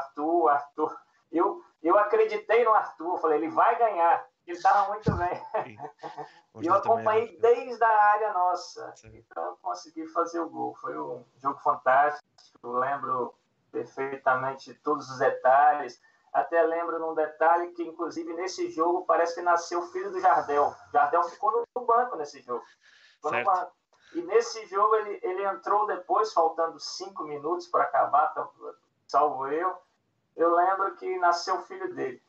Arthur. 0.49 0.97
Eu, 1.31 1.63
eu 1.81 1.97
acreditei 1.97 2.63
no 2.63 2.73
Arthur, 2.73 3.13
eu 3.13 3.17
falei, 3.17 3.39
ele 3.39 3.49
vai 3.49 3.77
ganhar. 3.77 4.27
Ele 4.45 4.57
estava 4.57 4.89
muito 4.89 5.11
bem. 5.15 5.41
e 6.61 6.67
eu 6.67 6.73
acompanhei 6.73 7.37
desde 7.39 7.83
a 7.83 8.03
área 8.11 8.33
nossa. 8.33 8.95
Sim. 8.95 9.17
Então 9.17 9.43
eu 9.43 9.57
consegui 9.57 10.05
fazer 10.07 10.39
o 10.39 10.49
gol. 10.49 10.75
Foi 10.75 10.97
um 10.97 11.23
jogo 11.37 11.59
fantástico. 11.59 12.23
Eu 12.61 12.73
lembro 12.73 13.33
perfeitamente 13.71 14.73
todos 14.75 15.09
os 15.09 15.17
detalhes. 15.17 15.99
Até 16.31 16.61
lembro 16.61 16.99
num 16.99 17.15
detalhe 17.15 17.71
que, 17.71 17.83
inclusive, 17.83 18.33
nesse 18.33 18.69
jogo 18.69 19.05
parece 19.05 19.35
que 19.35 19.41
nasceu 19.41 19.79
o 19.79 19.87
filho 19.87 20.11
do 20.11 20.19
Jardel. 20.19 20.75
Jardel 20.91 21.23
ficou 21.23 21.65
no 21.75 21.85
banco 21.85 22.15
nesse 22.15 22.41
jogo. 22.41 22.63
Ficou 23.15 23.31
no 23.31 23.43
banco. 23.43 23.71
E 24.13 24.21
nesse 24.21 24.65
jogo 24.67 24.95
ele, 24.95 25.19
ele 25.23 25.43
entrou 25.43 25.87
depois, 25.87 26.31
faltando 26.31 26.79
cinco 26.79 27.23
minutos 27.23 27.67
para 27.67 27.83
acabar, 27.83 28.33
salvo 29.07 29.47
eu. 29.47 29.75
Eu 30.35 30.55
lembro 30.55 30.95
que 30.97 31.17
nasceu 31.17 31.55
o 31.55 31.63
filho 31.63 31.93
dele. 31.95 32.21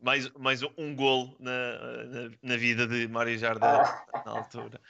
mais, 0.00 0.28
mais 0.32 0.62
um 0.76 0.94
golo 0.94 1.36
na, 1.38 2.04
na, 2.04 2.30
na, 2.42 2.56
vida 2.56 2.86
de 2.86 3.08
Mário 3.08 3.38
Jardel 3.38 3.80
ah. 3.80 4.22
na 4.24 4.32
altura. 4.32 4.80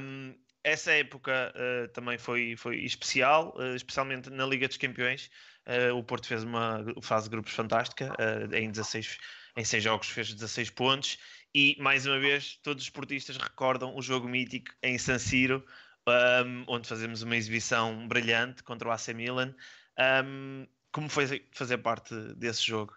Um, 0.00 0.34
essa 0.62 0.92
época 0.92 1.52
uh, 1.54 1.88
também 1.88 2.16
foi, 2.16 2.56
foi 2.56 2.78
especial, 2.78 3.54
uh, 3.56 3.74
especialmente 3.74 4.30
na 4.30 4.46
Liga 4.46 4.66
dos 4.66 4.78
Campeões. 4.78 5.30
Uh, 5.66 5.94
o 5.94 6.02
Porto 6.02 6.26
fez 6.26 6.42
uma 6.42 6.84
fase 7.02 7.24
de 7.24 7.30
grupos 7.30 7.52
fantástica, 7.52 8.14
em 8.52 8.70
16 8.70 9.18
em 9.56 9.64
seis 9.64 9.82
jogos 9.82 10.08
fez 10.08 10.32
16 10.34 10.70
pontos 10.70 11.18
e 11.54 11.76
mais 11.78 12.06
uma 12.06 12.18
vez 12.18 12.58
todos 12.62 12.82
os 12.82 12.88
esportistas 12.88 13.36
recordam 13.36 13.94
o 13.94 14.02
jogo 14.02 14.28
mítico 14.28 14.74
em 14.82 14.98
San 14.98 15.18
Siro, 15.18 15.64
um, 16.08 16.64
onde 16.66 16.88
fazemos 16.88 17.22
uma 17.22 17.36
exibição 17.36 18.06
brilhante 18.08 18.62
contra 18.62 18.88
o 18.88 18.90
AC 18.90 19.08
Milan. 19.14 19.54
Um, 19.98 20.66
como 20.92 21.08
foi 21.08 21.48
fazer 21.52 21.78
parte 21.78 22.14
desse 22.34 22.62
jogo? 22.62 22.94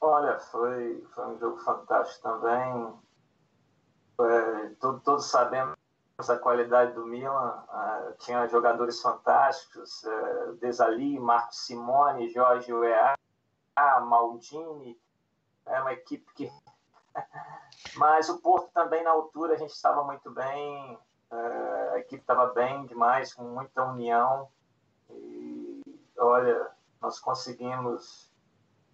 Olha, 0.00 0.38
foi, 0.38 1.04
foi 1.14 1.26
um 1.26 1.38
jogo 1.38 1.58
fantástico 1.58 2.22
também. 2.22 2.94
É, 4.20 4.68
todo, 4.80 5.00
todos 5.00 5.26
sabemos 5.26 5.76
a 6.28 6.36
qualidade 6.38 6.92
do 6.92 7.06
Milan. 7.06 7.64
Uh, 7.68 8.12
tinha 8.18 8.46
jogadores 8.48 9.00
fantásticos, 9.00 10.02
uh, 10.04 10.54
Desali, 10.56 11.18
Marco 11.18 11.54
Simone, 11.54 12.32
Jorge 12.32 12.72
Weah, 12.72 13.14
Maldini. 14.02 14.98
É 15.66 15.80
uma 15.80 15.92
equipe 15.92 16.26
que... 16.34 16.52
Mas 17.96 18.28
o 18.28 18.40
Porto 18.40 18.70
também 18.72 19.02
na 19.02 19.10
altura 19.10 19.54
a 19.54 19.58
gente 19.58 19.72
estava 19.72 20.04
muito 20.04 20.30
bem, 20.30 20.98
uh, 21.30 21.94
a 21.94 21.98
equipe 21.98 22.22
estava 22.22 22.46
bem 22.52 22.86
demais, 22.86 23.32
com 23.32 23.44
muita 23.44 23.84
união. 23.84 24.48
Olha, 26.20 26.70
nós 27.00 27.18
conseguimos 27.18 28.30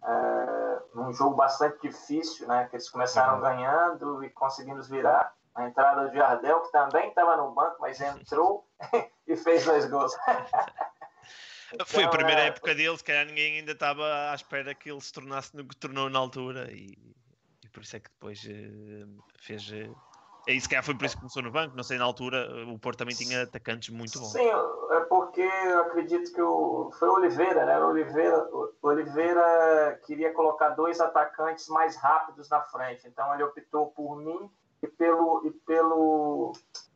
é, 0.04 0.82
num 0.94 1.12
jogo 1.12 1.34
bastante 1.34 1.80
difícil, 1.82 2.46
né? 2.46 2.66
Que 2.68 2.76
eles 2.76 2.88
começaram 2.88 3.34
uhum. 3.34 3.40
ganhando 3.40 4.24
e 4.24 4.30
conseguimos 4.30 4.88
virar. 4.88 5.34
A 5.54 5.66
entrada 5.66 6.06
do 6.06 6.14
Jardel, 6.14 6.60
que 6.60 6.70
também 6.70 7.08
estava 7.08 7.34
no 7.38 7.50
banco, 7.52 7.78
mas 7.80 7.98
entrou 7.98 8.68
e 9.26 9.36
fez 9.36 9.64
dois 9.64 9.88
gols. 9.88 10.14
então, 11.72 11.86
Foi 11.88 12.04
a 12.04 12.10
primeira 12.10 12.42
é... 12.42 12.46
época 12.48 12.74
dele, 12.74 12.96
se 12.98 13.02
calhar 13.02 13.24
ninguém 13.24 13.60
ainda 13.60 13.72
estava 13.72 14.30
à 14.30 14.34
espera 14.34 14.74
que 14.74 14.90
ele 14.90 15.00
se 15.00 15.10
tornasse 15.10 15.56
no 15.56 15.66
que 15.66 15.74
tornou 15.74 16.10
na 16.10 16.18
altura 16.18 16.70
e, 16.70 16.98
e 17.64 17.68
por 17.70 17.82
isso 17.82 17.96
é 17.96 18.00
que 18.00 18.10
depois 18.10 18.44
uh, 18.44 19.24
fez 19.40 19.66
uh, 19.70 19.96
é 20.46 20.52
isso 20.52 20.68
que 20.68 20.80
foi 20.80 20.94
por 20.94 21.04
isso 21.04 21.16
que 21.16 21.22
começou 21.22 21.42
no 21.42 21.50
banco. 21.50 21.76
Não 21.76 21.82
sei, 21.82 21.98
na 21.98 22.04
altura 22.04 22.48
o 22.66 22.78
Porto 22.78 22.98
também 22.98 23.16
tinha 23.16 23.42
atacantes 23.42 23.88
muito 23.88 24.20
bons. 24.20 24.32
Sim, 24.32 24.46
é 24.46 25.00
porque 25.36 25.68
eu 25.68 25.80
acredito 25.82 26.32
que 26.32 26.40
o, 26.40 26.90
foi 26.98 27.08
o 27.08 27.14
Oliveira, 27.14 27.66
né? 27.66 27.78
O 27.78 27.88
Oliveira, 27.88 28.48
o 28.50 28.72
Oliveira 28.80 30.00
queria 30.06 30.32
colocar 30.32 30.70
dois 30.70 30.98
atacantes 30.98 31.68
mais 31.68 31.94
rápidos 31.96 32.48
na 32.48 32.62
frente. 32.62 33.06
Então 33.06 33.34
ele 33.34 33.42
optou 33.42 33.88
por 33.88 34.16
mim 34.16 34.50
e 34.82 34.86
pelo. 34.88 35.46
E 35.46 35.50
pelo 35.50 36.54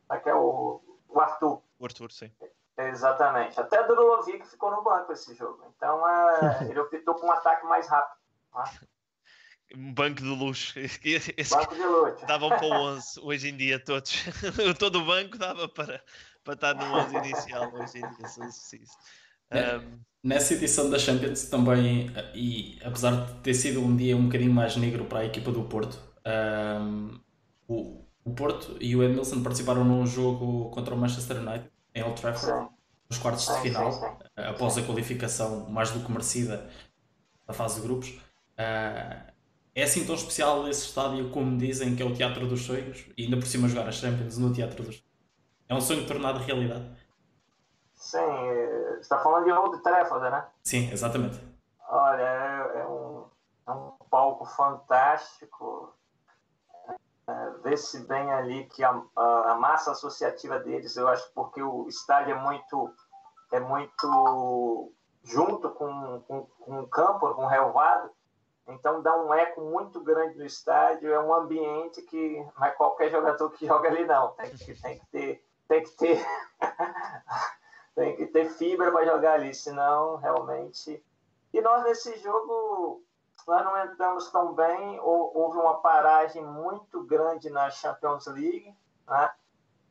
aqui 0.09 0.27
é, 0.27 0.31
é 0.31 0.35
o, 0.35 0.81
o 1.07 1.19
Arthur. 1.19 1.61
O 1.77 1.85
Arthur, 1.85 2.11
sim. 2.11 2.31
Exatamente. 2.75 3.59
Até 3.59 3.83
Durovic 3.83 4.47
ficou 4.47 4.71
no 4.71 4.81
banco 4.81 5.13
esse 5.13 5.35
jogo. 5.35 5.63
Então 5.75 6.07
é, 6.09 6.65
ele 6.67 6.79
optou 6.79 7.13
por 7.13 7.25
um 7.25 7.31
ataque 7.31 7.67
mais 7.67 7.87
rápido. 7.87 8.19
Né? 8.55 8.63
um 9.75 9.93
banco 9.93 10.21
de 10.21 10.27
luxo. 10.27 10.79
Esse 10.79 11.55
banco 11.55 11.75
de 11.75 11.83
luxo. 11.83 12.25
Davam 12.25 12.49
para 12.49 12.65
o 12.65 12.71
11 12.71 13.19
hoje 13.21 13.49
em 13.49 13.57
dia, 13.57 13.79
todos. 13.79 14.23
Todo 14.79 14.99
o 14.99 15.05
banco 15.05 15.37
dava 15.37 15.69
para, 15.69 16.03
para 16.43 16.53
estar 16.53 16.73
no 16.73 16.83
11 16.83 17.17
inicial 17.17 17.71
hoje 17.73 17.97
em 17.97 18.15
dia, 18.15 18.27
se 18.27 18.39
preciso. 18.39 18.91
Um... 19.51 19.99
Nessa 20.23 20.53
edição 20.53 20.87
da 20.87 20.99
Champions 20.99 21.45
também, 21.45 22.11
e 22.35 22.77
apesar 22.83 23.25
de 23.25 23.33
ter 23.41 23.55
sido 23.55 23.81
um 23.81 23.95
dia 23.95 24.15
um 24.15 24.25
bocadinho 24.25 24.53
mais 24.53 24.75
negro 24.75 25.05
para 25.05 25.19
a 25.19 25.25
equipa 25.25 25.51
do 25.51 25.63
Porto, 25.63 25.97
um, 26.79 27.19
o, 27.67 28.05
o 28.23 28.31
Porto 28.31 28.77
e 28.79 28.95
o 28.95 29.01
Edmilson 29.01 29.41
participaram 29.41 29.83
num 29.83 30.05
jogo 30.05 30.69
contra 30.69 30.93
o 30.93 30.97
Manchester 30.97 31.37
United 31.37 31.71
em 31.95 32.03
Old 32.03 32.21
Trafford, 32.21 32.69
nos 33.09 33.17
quartos 33.17 33.47
de 33.47 33.61
final, 33.61 34.19
após 34.35 34.77
a 34.77 34.83
qualificação 34.83 35.67
mais 35.69 35.89
do 35.89 35.99
que 36.01 36.11
merecida 36.11 36.69
da 37.47 37.53
fase 37.53 37.81
de 37.81 37.87
grupos. 37.87 38.09
Uh, 38.09 39.31
é 39.73 39.83
assim 39.83 40.05
tão 40.05 40.15
especial 40.15 40.67
esse 40.67 40.85
estádio 40.85 41.29
como 41.29 41.57
dizem 41.57 41.95
que 41.95 42.03
é 42.03 42.05
o 42.05 42.13
Teatro 42.13 42.45
dos 42.47 42.61
Sonhos 42.61 43.05
e 43.17 43.23
ainda 43.23 43.37
por 43.37 43.47
cima 43.47 43.67
jogar 43.67 43.87
a 43.87 43.91
Champions 43.91 44.37
no 44.37 44.53
Teatro 44.53 44.83
dos 44.83 44.95
Sonhos. 44.97 45.10
É 45.71 45.73
um 45.73 45.79
sonho 45.79 46.05
tornado 46.05 46.37
realidade. 46.37 46.83
Sim, 47.95 48.19
está 48.99 49.19
falando 49.19 49.45
de 49.45 49.53
Old 49.53 49.81
Trafford, 49.81 50.29
né? 50.29 50.45
Sim, 50.61 50.91
exatamente. 50.91 51.39
Olha, 51.87 52.21
é, 52.21 52.81
é 52.81 52.85
um, 52.85 53.25
é 53.65 53.71
um 53.71 53.91
palco 54.09 54.43
fantástico. 54.43 55.95
É, 57.25 57.49
Vê-se 57.63 58.05
bem 58.05 58.29
ali 58.33 58.65
que 58.65 58.83
a, 58.83 59.01
a, 59.15 59.51
a, 59.53 59.55
massa 59.55 59.93
associativa 59.93 60.59
deles, 60.59 60.97
eu 60.97 61.07
acho, 61.07 61.31
porque 61.33 61.63
o 61.63 61.87
estádio 61.87 62.35
é 62.35 62.37
muito, 62.37 62.93
é 63.53 63.59
muito 63.61 64.91
junto 65.23 65.69
com, 65.69 66.21
com, 66.27 66.47
com 66.47 66.81
o 66.81 66.87
campo, 66.87 67.33
com 67.33 67.45
o 67.45 67.47
relvado, 67.47 68.11
então 68.67 69.01
dá 69.01 69.15
um 69.15 69.33
eco 69.33 69.61
muito 69.61 70.03
grande 70.03 70.37
no 70.37 70.45
estádio, 70.45 71.13
é 71.13 71.23
um 71.23 71.33
ambiente 71.33 72.01
que 72.01 72.45
não 72.57 72.65
é 72.67 72.71
qualquer 72.71 73.09
jogador 73.09 73.49
que 73.51 73.65
joga 73.67 73.87
ali 73.87 74.03
não, 74.03 74.31
tem 74.31 74.51
que, 74.51 74.81
tem 74.81 74.99
que 74.99 75.05
ter 75.05 75.50
tem 75.71 75.83
que 75.83 75.91
ter 75.91 76.25
tem 77.95 78.15
que 78.17 78.27
ter 78.27 78.49
fibra 78.49 78.91
para 78.91 79.05
jogar 79.05 79.35
ali, 79.35 79.55
senão 79.55 80.17
realmente 80.17 81.01
e 81.53 81.61
nós 81.61 81.83
nesse 81.83 82.17
jogo 82.19 83.01
nós 83.47 83.63
não 83.63 83.85
entramos 83.85 84.29
tão 84.29 84.53
bem, 84.53 84.99
houve 84.99 85.57
uma 85.57 85.81
paragem 85.81 86.45
muito 86.45 87.03
grande 87.03 87.49
na 87.49 87.69
Champions 87.71 88.27
League, 88.27 88.75
né? 89.07 89.31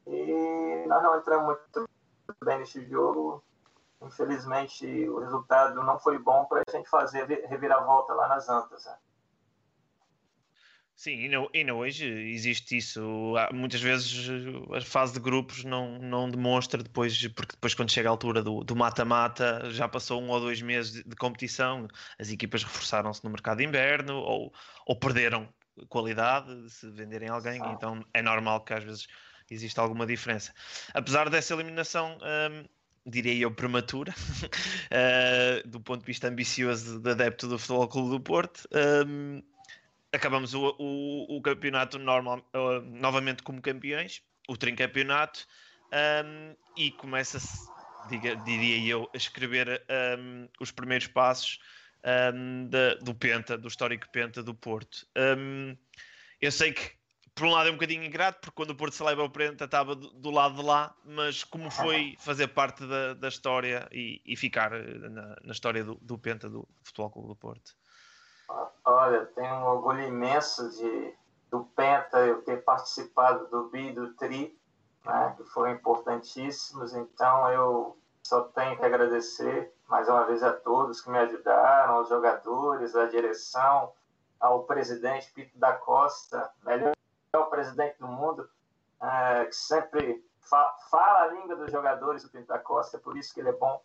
E 0.06 0.84
nós 0.86 1.02
não 1.02 1.18
entramos 1.18 1.46
muito 1.46 1.88
bem 2.44 2.58
nesse 2.58 2.84
jogo, 2.84 3.42
infelizmente 4.02 5.08
o 5.08 5.18
resultado 5.18 5.82
não 5.82 5.98
foi 5.98 6.18
bom 6.18 6.44
para 6.44 6.62
a 6.66 6.70
gente 6.70 6.88
fazer 6.90 7.24
reviravolta 7.48 8.12
lá 8.12 8.28
nas 8.28 8.48
Antas. 8.48 8.84
Né? 8.84 8.96
Sim, 11.00 11.12
e 11.12 11.28
não, 11.30 11.48
e 11.54 11.64
não 11.64 11.78
hoje 11.78 12.06
existe 12.06 12.76
isso. 12.76 13.00
Muitas 13.54 13.80
vezes 13.80 14.28
a 14.70 14.82
fase 14.82 15.14
de 15.14 15.18
grupos 15.18 15.64
não, 15.64 15.98
não 15.98 16.30
demonstra 16.30 16.82
depois, 16.82 17.26
porque 17.28 17.54
depois 17.54 17.72
quando 17.72 17.90
chega 17.90 18.06
a 18.06 18.12
altura 18.12 18.42
do 18.42 18.76
mata-mata, 18.76 19.70
já 19.70 19.88
passou 19.88 20.20
um 20.20 20.28
ou 20.28 20.38
dois 20.38 20.60
meses 20.60 20.92
de, 20.92 21.02
de 21.02 21.16
competição, 21.16 21.88
as 22.18 22.30
equipas 22.30 22.62
reforçaram-se 22.62 23.24
no 23.24 23.30
mercado 23.30 23.56
de 23.56 23.64
inverno 23.64 24.14
ou, 24.14 24.52
ou 24.84 24.94
perderam 24.94 25.48
qualidade 25.88 26.68
se 26.68 26.90
venderem 26.90 27.30
alguém, 27.30 27.62
ah. 27.62 27.72
então 27.74 28.04
é 28.12 28.20
normal 28.20 28.60
que 28.62 28.74
às 28.74 28.84
vezes 28.84 29.08
exista 29.50 29.80
alguma 29.80 30.04
diferença. 30.04 30.52
Apesar 30.92 31.30
dessa 31.30 31.54
eliminação, 31.54 32.18
hum, 32.18 32.68
diria 33.06 33.34
eu, 33.44 33.50
prematura, 33.50 34.12
uh, 34.12 35.64
do 35.66 35.80
ponto 35.80 36.00
de 36.00 36.06
vista 36.06 36.28
ambicioso 36.28 37.00
de 37.00 37.10
adepto 37.10 37.48
do 37.48 37.58
Futebol 37.58 37.88
Clube 37.88 38.10
do 38.10 38.20
Porto. 38.20 38.68
Um, 39.06 39.42
acabamos 40.12 40.54
o, 40.54 40.74
o, 40.78 41.36
o 41.36 41.42
campeonato 41.42 41.98
normal, 41.98 42.38
uh, 42.54 42.80
novamente 42.80 43.42
como 43.42 43.60
campeões, 43.60 44.22
o 44.48 44.56
tricampeonato, 44.56 45.46
um, 46.24 46.56
e 46.76 46.90
começa-se, 46.92 47.68
diria 48.44 48.92
eu, 48.92 49.10
a 49.12 49.16
escrever 49.16 49.84
um, 50.18 50.48
os 50.60 50.70
primeiros 50.70 51.06
passos 51.06 51.58
da, 52.70 52.94
do 52.94 53.14
Penta, 53.14 53.58
do 53.58 53.68
histórico 53.68 54.08
Penta 54.10 54.42
do 54.42 54.54
Porto. 54.54 55.06
eu 56.40 56.50
sei 56.50 56.72
que 56.72 56.98
por 57.34 57.46
um 57.46 57.52
lado 57.52 57.68
é 57.68 57.70
um 57.70 57.74
bocadinho 57.74 58.04
ingrato, 58.04 58.40
porque 58.40 58.54
quando 58.54 58.70
o 58.70 58.74
Porto 58.74 58.94
celebra 58.94 59.24
o 59.24 59.30
Prenta 59.30 59.64
estava 59.64 59.94
do, 59.94 60.10
do, 60.10 60.30
lado 60.30 60.56
de 60.56 60.62
lá, 60.62 60.94
mas 61.04 61.42
como 61.42 61.70
foi 61.70 62.14
fazer 62.18 62.48
parte 62.48 62.86
da, 62.86 63.14
da 63.14 63.28
história 63.28 63.88
e, 63.90 64.20
e 64.26 64.36
ficar 64.36 64.72
eh, 64.72 65.08
na, 65.08 65.36
na 65.42 65.52
história 65.52 65.82
do, 65.82 65.94
do, 66.02 66.18
Penta 66.18 66.50
do 66.50 66.68
Futebol 66.82 67.10
Clube 67.10 67.28
do 67.28 67.36
Porto? 67.36 67.74
Olha, 68.84 69.26
tenho 69.26 69.54
um 69.54 69.66
orgulho 69.66 70.02
imenso 70.02 70.70
de, 70.70 71.14
do 71.50 71.64
Penta 71.76 72.18
eu 72.18 72.42
ter 72.42 72.64
participado 72.64 73.46
do 73.48 73.68
Bi 73.68 73.92
do 73.92 74.14
Tri, 74.14 74.58
né, 75.04 75.34
que 75.36 75.44
foram 75.44 75.72
importantíssimos, 75.72 76.94
então 76.94 77.50
eu 77.50 77.96
só 78.22 78.42
tenho 78.42 78.76
que 78.76 78.84
agradecer 78.84 79.72
mais 79.88 80.08
uma 80.08 80.24
vez 80.24 80.42
a 80.42 80.52
todos 80.52 81.00
que 81.00 81.10
me 81.10 81.18
ajudaram, 81.18 81.94
aos 81.94 82.08
jogadores, 82.08 82.94
à 82.94 83.06
direção, 83.06 83.92
ao 84.38 84.64
presidente 84.64 85.32
Pito 85.32 85.58
da 85.58 85.72
Costa, 85.72 86.50
melhor 86.62 86.92
o 87.36 87.44
presidente 87.46 87.98
do 87.98 88.06
mundo, 88.06 88.48
é, 89.02 89.44
que 89.44 89.56
sempre 89.56 90.24
fa 90.40 90.74
fala 90.90 91.22
a 91.22 91.26
língua 91.28 91.56
dos 91.56 91.70
jogadores 91.70 92.22
do 92.22 92.30
Pinto 92.30 92.48
da 92.48 92.58
Costa, 92.58 92.96
é 92.96 93.00
por 93.00 93.16
isso 93.16 93.32
que 93.32 93.40
ele 93.40 93.50
é 93.50 93.52
bom. 93.52 93.80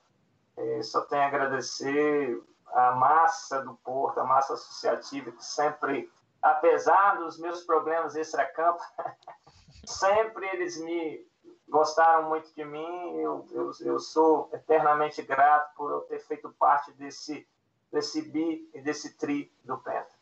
É, 0.57 0.81
só 0.81 1.01
tenho 1.01 1.23
a 1.23 1.27
agradecer 1.27 2.41
a 2.75 2.91
massa 2.91 3.61
do 3.61 3.73
Porto, 3.75 4.19
a 4.19 4.25
massa 4.25 4.53
associativa, 4.53 5.31
que 5.31 5.43
sempre, 5.43 6.11
apesar 6.41 7.15
dos 7.15 7.39
meus 7.39 7.63
problemas 7.63 8.15
extra-campo, 8.15 8.81
sempre 9.87 10.45
eles 10.47 10.77
me 10.81 11.25
gostaram 11.69 12.27
muito 12.27 12.53
de 12.53 12.65
mim. 12.65 13.17
Eu, 13.17 13.47
eu, 13.51 13.71
eu 13.79 13.99
sou 13.99 14.49
eternamente 14.53 15.21
grato 15.21 15.73
por 15.75 15.89
eu 15.89 16.01
ter 16.01 16.19
feito 16.19 16.53
parte 16.59 16.91
desse, 16.93 17.47
desse 17.91 18.21
bi 18.21 18.69
e 18.73 18.81
desse 18.81 19.17
tri 19.17 19.51
do 19.63 19.77
Penta. 19.77 20.13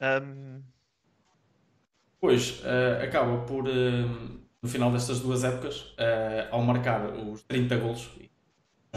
Um... 0.00 0.62
Pois, 2.18 2.60
uh, 2.60 3.02
acaba 3.02 3.44
por, 3.46 3.66
uh, 3.66 4.40
no 4.62 4.68
final 4.68 4.90
destas 4.90 5.20
duas 5.20 5.44
épocas, 5.44 5.92
uh, 5.92 6.48
ao 6.50 6.62
marcar 6.62 7.06
os 7.06 7.42
30 7.44 7.76
golos, 7.78 8.10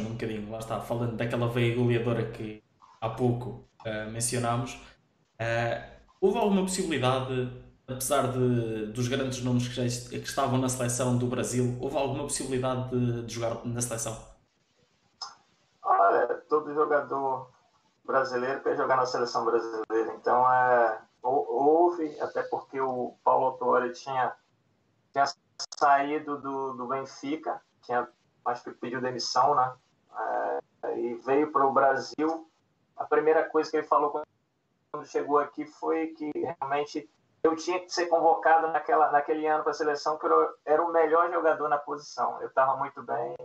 um 0.01 0.13
bocadinho, 0.13 0.49
lá 0.51 0.59
está, 0.59 0.79
falando 0.81 1.15
daquela 1.15 1.47
veia 1.47 1.75
goleadora 1.75 2.31
que 2.31 2.63
há 2.99 3.09
pouco 3.09 3.67
uh, 3.85 4.11
mencionámos, 4.11 4.73
uh, 4.73 5.93
houve 6.19 6.37
alguma 6.37 6.61
possibilidade, 6.61 7.51
apesar 7.87 8.31
de, 8.31 8.87
dos 8.87 9.07
grandes 9.07 9.43
nomes 9.43 9.67
que, 9.67 9.75
já, 9.75 10.09
que 10.09 10.17
estavam 10.17 10.57
na 10.57 10.69
seleção 10.69 11.17
do 11.17 11.27
Brasil, 11.27 11.77
houve 11.79 11.97
alguma 11.97 12.23
possibilidade 12.23 12.89
de, 12.89 13.23
de 13.23 13.33
jogar 13.33 13.65
na 13.65 13.81
seleção? 13.81 14.17
Olha, 15.83 16.27
todo 16.49 16.73
jogador 16.73 17.51
brasileiro 18.05 18.61
quer 18.63 18.75
jogar 18.75 18.97
na 18.97 19.05
seleção 19.05 19.45
brasileira, 19.45 20.13
então 20.15 20.51
é, 20.51 21.01
houve, 21.21 22.19
até 22.19 22.43
porque 22.43 22.79
o 22.79 23.15
Paulo 23.23 23.47
Autori 23.47 23.91
tinha, 23.93 24.33
tinha 25.11 25.25
saído 25.77 26.37
do, 26.41 26.73
do 26.73 26.87
Benfica, 26.87 27.61
tinha, 27.81 28.07
acho 28.45 28.63
que 28.63 28.71
pediu 28.71 29.01
demissão, 29.01 29.55
né? 29.55 29.73
É, 30.83 30.99
e 30.99 31.15
veio 31.15 31.51
para 31.51 31.65
o 31.65 31.71
Brasil. 31.71 32.49
A 32.95 33.05
primeira 33.05 33.43
coisa 33.45 33.69
que 33.69 33.77
ele 33.77 33.87
falou 33.87 34.11
quando 34.91 35.05
chegou 35.07 35.39
aqui 35.39 35.65
foi 35.65 36.07
que 36.07 36.31
realmente 36.35 37.09
eu 37.41 37.55
tinha 37.55 37.79
que 37.79 37.91
ser 37.91 38.05
convocado 38.05 38.67
naquela, 38.67 39.11
naquele 39.11 39.45
ano 39.47 39.63
para 39.63 39.71
a 39.71 39.75
seleção, 39.75 40.17
que 40.17 40.25
eu 40.25 40.55
era 40.65 40.81
o 40.81 40.91
melhor 40.91 41.29
jogador 41.31 41.67
na 41.67 41.77
posição. 41.77 42.41
Eu 42.41 42.47
estava 42.47 42.77
muito 42.77 43.01
bem. 43.01 43.35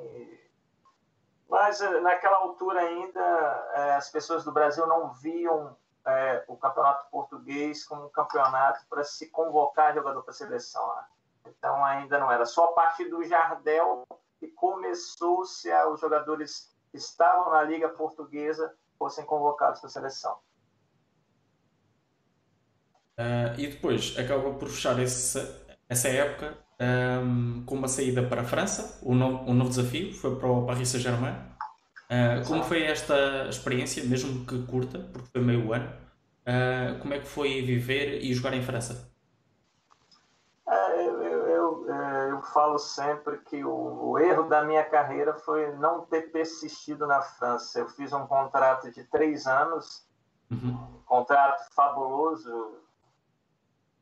Mas 1.49 1.81
eh, 1.81 2.01
naquela 2.01 2.37
altura 2.37 2.81
ainda, 2.81 3.71
eh, 3.75 3.95
as 3.97 4.11
pessoas 4.11 4.45
do 4.45 4.53
Brasil 4.53 4.87
não 4.87 5.13
viam 5.15 5.77
é, 6.07 6.45
o 6.47 6.57
campeonato 6.57 7.11
português 7.11 7.85
como 7.85 8.07
um 8.07 8.09
campeonato 8.09 8.81
para 8.89 9.05
se 9.05 9.29
convocar 9.31 9.95
jogador 9.95 10.23
para 10.23 10.31
a 10.31 10.35
seleção. 10.35 10.87
Né? 10.97 11.05
Então 11.47 11.85
ainda 11.85 12.19
não 12.19 12.31
era. 12.31 12.47
Só 12.47 12.67
a 12.67 12.73
partir 12.73 13.07
do 13.07 13.23
Jardel 13.25 14.07
que 14.39 14.49
começou-se 14.49 15.71
a 15.71 15.89
os 15.89 16.01
jogadores 16.01 16.75
que 16.91 16.99
estavam 16.99 17.53
na 17.53 17.63
Liga 17.63 17.89
Portuguesa 17.89 18.75
fossem 18.99 19.25
convocados 19.25 19.81
para 19.81 19.89
a 19.89 19.93
seleção. 19.93 20.39
Uh, 23.19 23.59
e 23.59 23.67
depois 23.67 24.17
acaba 24.17 24.55
por 24.55 24.69
fechar 24.69 24.99
esse, 25.01 25.39
essa 25.89 26.09
época 26.09 26.57
um, 26.81 27.65
com 27.65 27.75
uma 27.75 27.89
saída 27.89 28.23
para 28.23 28.43
a 28.43 28.45
França, 28.45 29.01
um 29.03 29.15
novo, 29.15 29.51
um 29.51 29.55
novo 29.55 29.71
desafio, 29.71 30.15
foi 30.15 30.37
para 30.37 30.49
o 30.49 30.65
Paris 30.65 30.89
Saint-Germain. 30.89 31.35
Uh, 32.09 32.47
como 32.47 32.63
foi 32.63 32.85
esta 32.85 33.49
experiência, 33.49 34.05
mesmo 34.05 34.47
que 34.47 34.63
curta, 34.67 34.99
porque 35.13 35.29
foi 35.33 35.43
meio 35.43 35.73
ano? 35.73 35.93
Uh, 36.43 36.99
como 37.01 37.13
é 37.13 37.19
que 37.19 37.27
foi 37.27 37.61
viver 37.63 38.23
e 38.23 38.33
jogar 38.33 38.55
em 38.55 38.63
França? 38.63 39.13
Eu, 42.39 42.43
falo 42.43 42.79
sempre 42.79 43.39
que 43.39 43.65
o, 43.65 44.11
o, 44.11 44.19
erro 44.19 44.45
da 44.45 44.63
minha 44.63 44.85
carreira 44.85 45.35
foi 45.35 45.73
não 45.77 46.07
ter 46.07 46.31
persistido 46.31 47.07
na 47.07 47.21
França. 47.21 47.81
Eu 47.81 47.89
fiz 47.89 48.13
um 48.13 48.27
contrato 48.27 48.91
de 48.91 49.05
três 49.05 49.47
anos, 49.47 50.07
uhum. 50.51 51.03
contrato 51.07 51.73
fabuloso, 51.75 52.79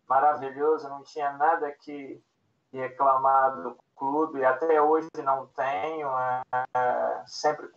maravilhoso, 0.09 0.89
não 0.89 1.03
tinha 1.03 1.33
nada 1.33 1.71
que, 1.73 2.23
que 2.71 2.77
reclamar 2.77 3.63
do 3.63 3.77
clube, 3.97 4.45
até 4.45 4.81
hoje 4.81 5.09
não 5.25 5.47
tenho, 5.49 6.09
é, 6.19 6.43
é, 6.75 7.23
sempre 7.27 7.69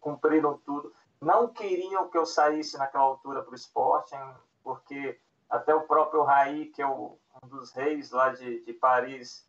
cumpriram 0.00 0.58
tudo. 0.66 0.92
Não 1.20 1.48
queriam 1.48 2.08
que 2.08 2.18
eu 2.18 2.26
saísse 2.26 2.76
naquela 2.76 3.04
altura 3.04 3.42
para 3.42 3.52
o 3.52 3.56
esporte, 3.56 4.16
porque 4.62 5.18
até 5.48 5.74
o 5.74 5.82
próprio 5.82 6.22
Raí, 6.22 6.66
que 6.66 6.82
é 6.82 6.86
o, 6.86 7.18
um 7.42 7.48
dos 7.48 7.72
reis 7.72 8.10
lá 8.10 8.30
de, 8.30 8.64
de 8.64 8.72
Paris, 8.72 9.47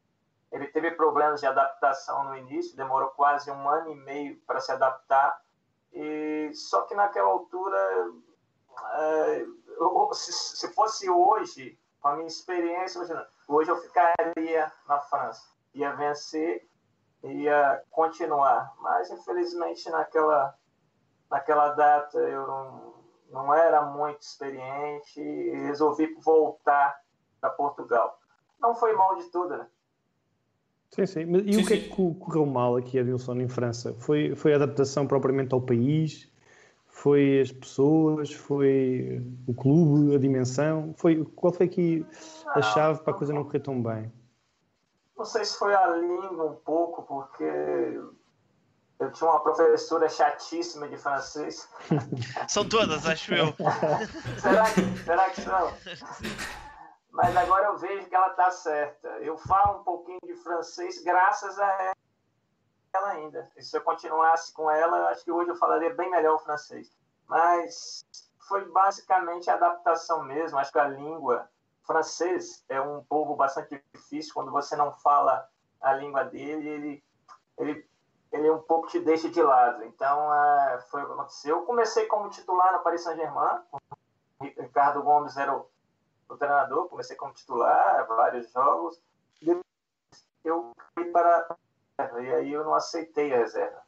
ele 0.51 0.67
teve 0.67 0.91
problemas 0.91 1.39
de 1.39 1.47
adaptação 1.47 2.23
no 2.25 2.37
início, 2.37 2.75
demorou 2.75 3.09
quase 3.09 3.51
um 3.51 3.69
ano 3.69 3.91
e 3.91 3.95
meio 3.95 4.39
para 4.41 4.59
se 4.59 4.71
adaptar. 4.71 5.41
E 5.93 6.51
só 6.53 6.83
que 6.83 6.95
naquela 6.95 7.29
altura, 7.29 7.77
é, 8.93 9.45
se, 10.13 10.73
fosse 10.73 11.09
hoje, 11.09 11.79
com 12.01 12.09
a 12.09 12.15
minha 12.15 12.27
experiência, 12.27 13.01
hoje 13.47 13.69
eu 13.69 13.77
ficaria 13.77 14.71
na 14.87 14.99
França 15.01 15.59
ia 15.73 15.93
vencer, 15.93 16.67
ia 17.23 17.83
continuar. 17.91 18.73
Mas, 18.79 19.09
infelizmente, 19.09 19.89
naquela, 19.89 20.55
naquela 21.29 21.69
data 21.69 22.17
eu 22.17 22.47
não, 22.47 22.93
não 23.29 23.53
era 23.53 23.81
muito 23.81 24.21
experiente 24.21 25.21
e 25.21 25.55
resolvi 25.65 26.13
voltar 26.15 26.99
para 27.39 27.49
Portugal. 27.51 28.19
Não 28.59 28.75
foi 28.75 28.93
mal 28.93 29.15
de 29.15 29.25
tudo, 29.25 29.57
né? 29.57 29.67
Sim, 30.91 31.05
sim. 31.05 31.25
Mas, 31.25 31.43
e 31.45 31.53
sim, 31.53 31.61
o 31.61 31.65
que 31.65 31.73
é 31.73 31.77
sim. 31.77 31.85
é 31.85 31.89
que 31.89 32.13
correu 32.19 32.45
mal 32.45 32.75
aqui, 32.75 32.99
Adilson, 32.99 33.35
em 33.35 33.47
França? 33.47 33.93
Foi, 33.99 34.35
foi 34.35 34.53
a 34.53 34.55
adaptação 34.55 35.05
propriamente 35.05 35.53
ao 35.53 35.61
país? 35.61 36.29
Foi 36.87 37.41
as 37.41 37.51
pessoas? 37.51 38.33
Foi 38.33 39.23
o 39.47 39.53
clube? 39.53 40.15
A 40.15 40.19
dimensão? 40.19 40.93
Foi, 40.97 41.23
qual 41.35 41.53
foi 41.53 41.67
aqui 41.67 42.05
a 42.55 42.61
chave 42.61 43.01
para 43.01 43.13
a 43.13 43.15
coisa 43.15 43.33
não 43.33 43.43
correr 43.43 43.59
tão 43.59 43.81
bem? 43.81 44.11
Não 45.15 45.25
sei 45.25 45.45
se 45.45 45.57
foi 45.57 45.75
a 45.75 45.87
língua 45.95 46.51
um 46.51 46.55
pouco, 46.55 47.03
porque 47.03 47.43
eu 48.99 49.11
tinha 49.11 49.29
uma 49.29 49.39
professora 49.41 50.09
chatíssima 50.09 50.87
de 50.87 50.97
francês. 50.97 51.67
São 52.47 52.67
todas, 52.67 53.05
acho 53.05 53.33
eu. 53.33 53.53
será, 54.41 54.63
que, 54.71 55.03
será 55.03 55.29
que 55.29 55.41
são? 55.41 55.73
Mas 57.21 57.35
agora 57.35 57.65
eu 57.65 57.77
vejo 57.77 58.07
que 58.07 58.15
ela 58.15 58.29
está 58.29 58.49
certa. 58.49 59.09
Eu 59.19 59.37
falo 59.37 59.81
um 59.81 59.83
pouquinho 59.83 60.19
de 60.23 60.35
francês 60.35 61.03
graças 61.03 61.59
a 61.59 61.93
ela 62.93 63.09
ainda. 63.09 63.51
E 63.57 63.61
se 63.61 63.75
eu 63.75 63.81
continuasse 63.81 64.53
com 64.53 64.71
ela, 64.71 65.09
acho 65.09 65.25
que 65.25 65.31
hoje 65.31 65.49
eu 65.49 65.57
falaria 65.57 65.93
bem 65.93 66.09
melhor 66.09 66.35
o 66.35 66.39
francês. 66.39 66.89
Mas 67.27 68.05
foi 68.47 68.63
basicamente 68.71 69.49
a 69.49 69.55
adaptação 69.55 70.23
mesmo. 70.23 70.57
Acho 70.57 70.71
que 70.71 70.79
a 70.79 70.87
língua 70.87 71.49
francês 71.83 72.63
é 72.69 72.79
um 72.79 73.03
povo 73.03 73.35
bastante 73.35 73.83
difícil. 73.93 74.33
Quando 74.33 74.49
você 74.49 74.77
não 74.77 74.93
fala 74.93 75.45
a 75.81 75.91
língua 75.91 76.23
dele, 76.23 76.69
ele, 76.69 77.03
ele, 77.57 77.89
ele 78.31 78.49
um 78.49 78.61
pouco 78.61 78.87
te 78.87 78.97
deixa 78.97 79.27
de 79.27 79.41
lado. 79.41 79.83
Então, 79.83 80.33
é, 80.33 80.79
foi 80.89 81.03
o 81.03 81.05
que 81.05 81.11
aconteceu. 81.11 81.57
Eu 81.57 81.65
comecei 81.65 82.05
como 82.05 82.29
titular 82.29 82.71
no 82.71 82.79
Paris 82.79 83.01
Saint-Germain. 83.01 83.59
Ricardo 84.39 85.03
Gomes 85.03 85.35
era 85.35 85.53
o, 85.53 85.69
o, 86.29 86.37
treinador. 86.37 86.87
Comecei 86.87 87.15
como 87.15 87.33
titular, 87.33 88.07
vários 88.07 88.51
jogos. 88.51 89.01
Depois 89.41 89.63
eu 90.43 90.71
fui 90.93 91.05
para 91.05 91.57
e 92.21 92.33
aí 92.33 92.53
eu 92.53 92.63
não 92.63 92.73
aceitei 92.73 93.33
a 93.33 93.37
reserva. 93.37 93.81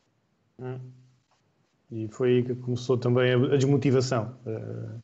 Hum. 0.59 0.91
E 1.89 2.07
foi 2.09 2.29
aí 2.29 2.43
que 2.43 2.55
começou 2.55 2.97
também 2.97 3.33
a 3.33 3.57
desmotivação. 3.57 4.37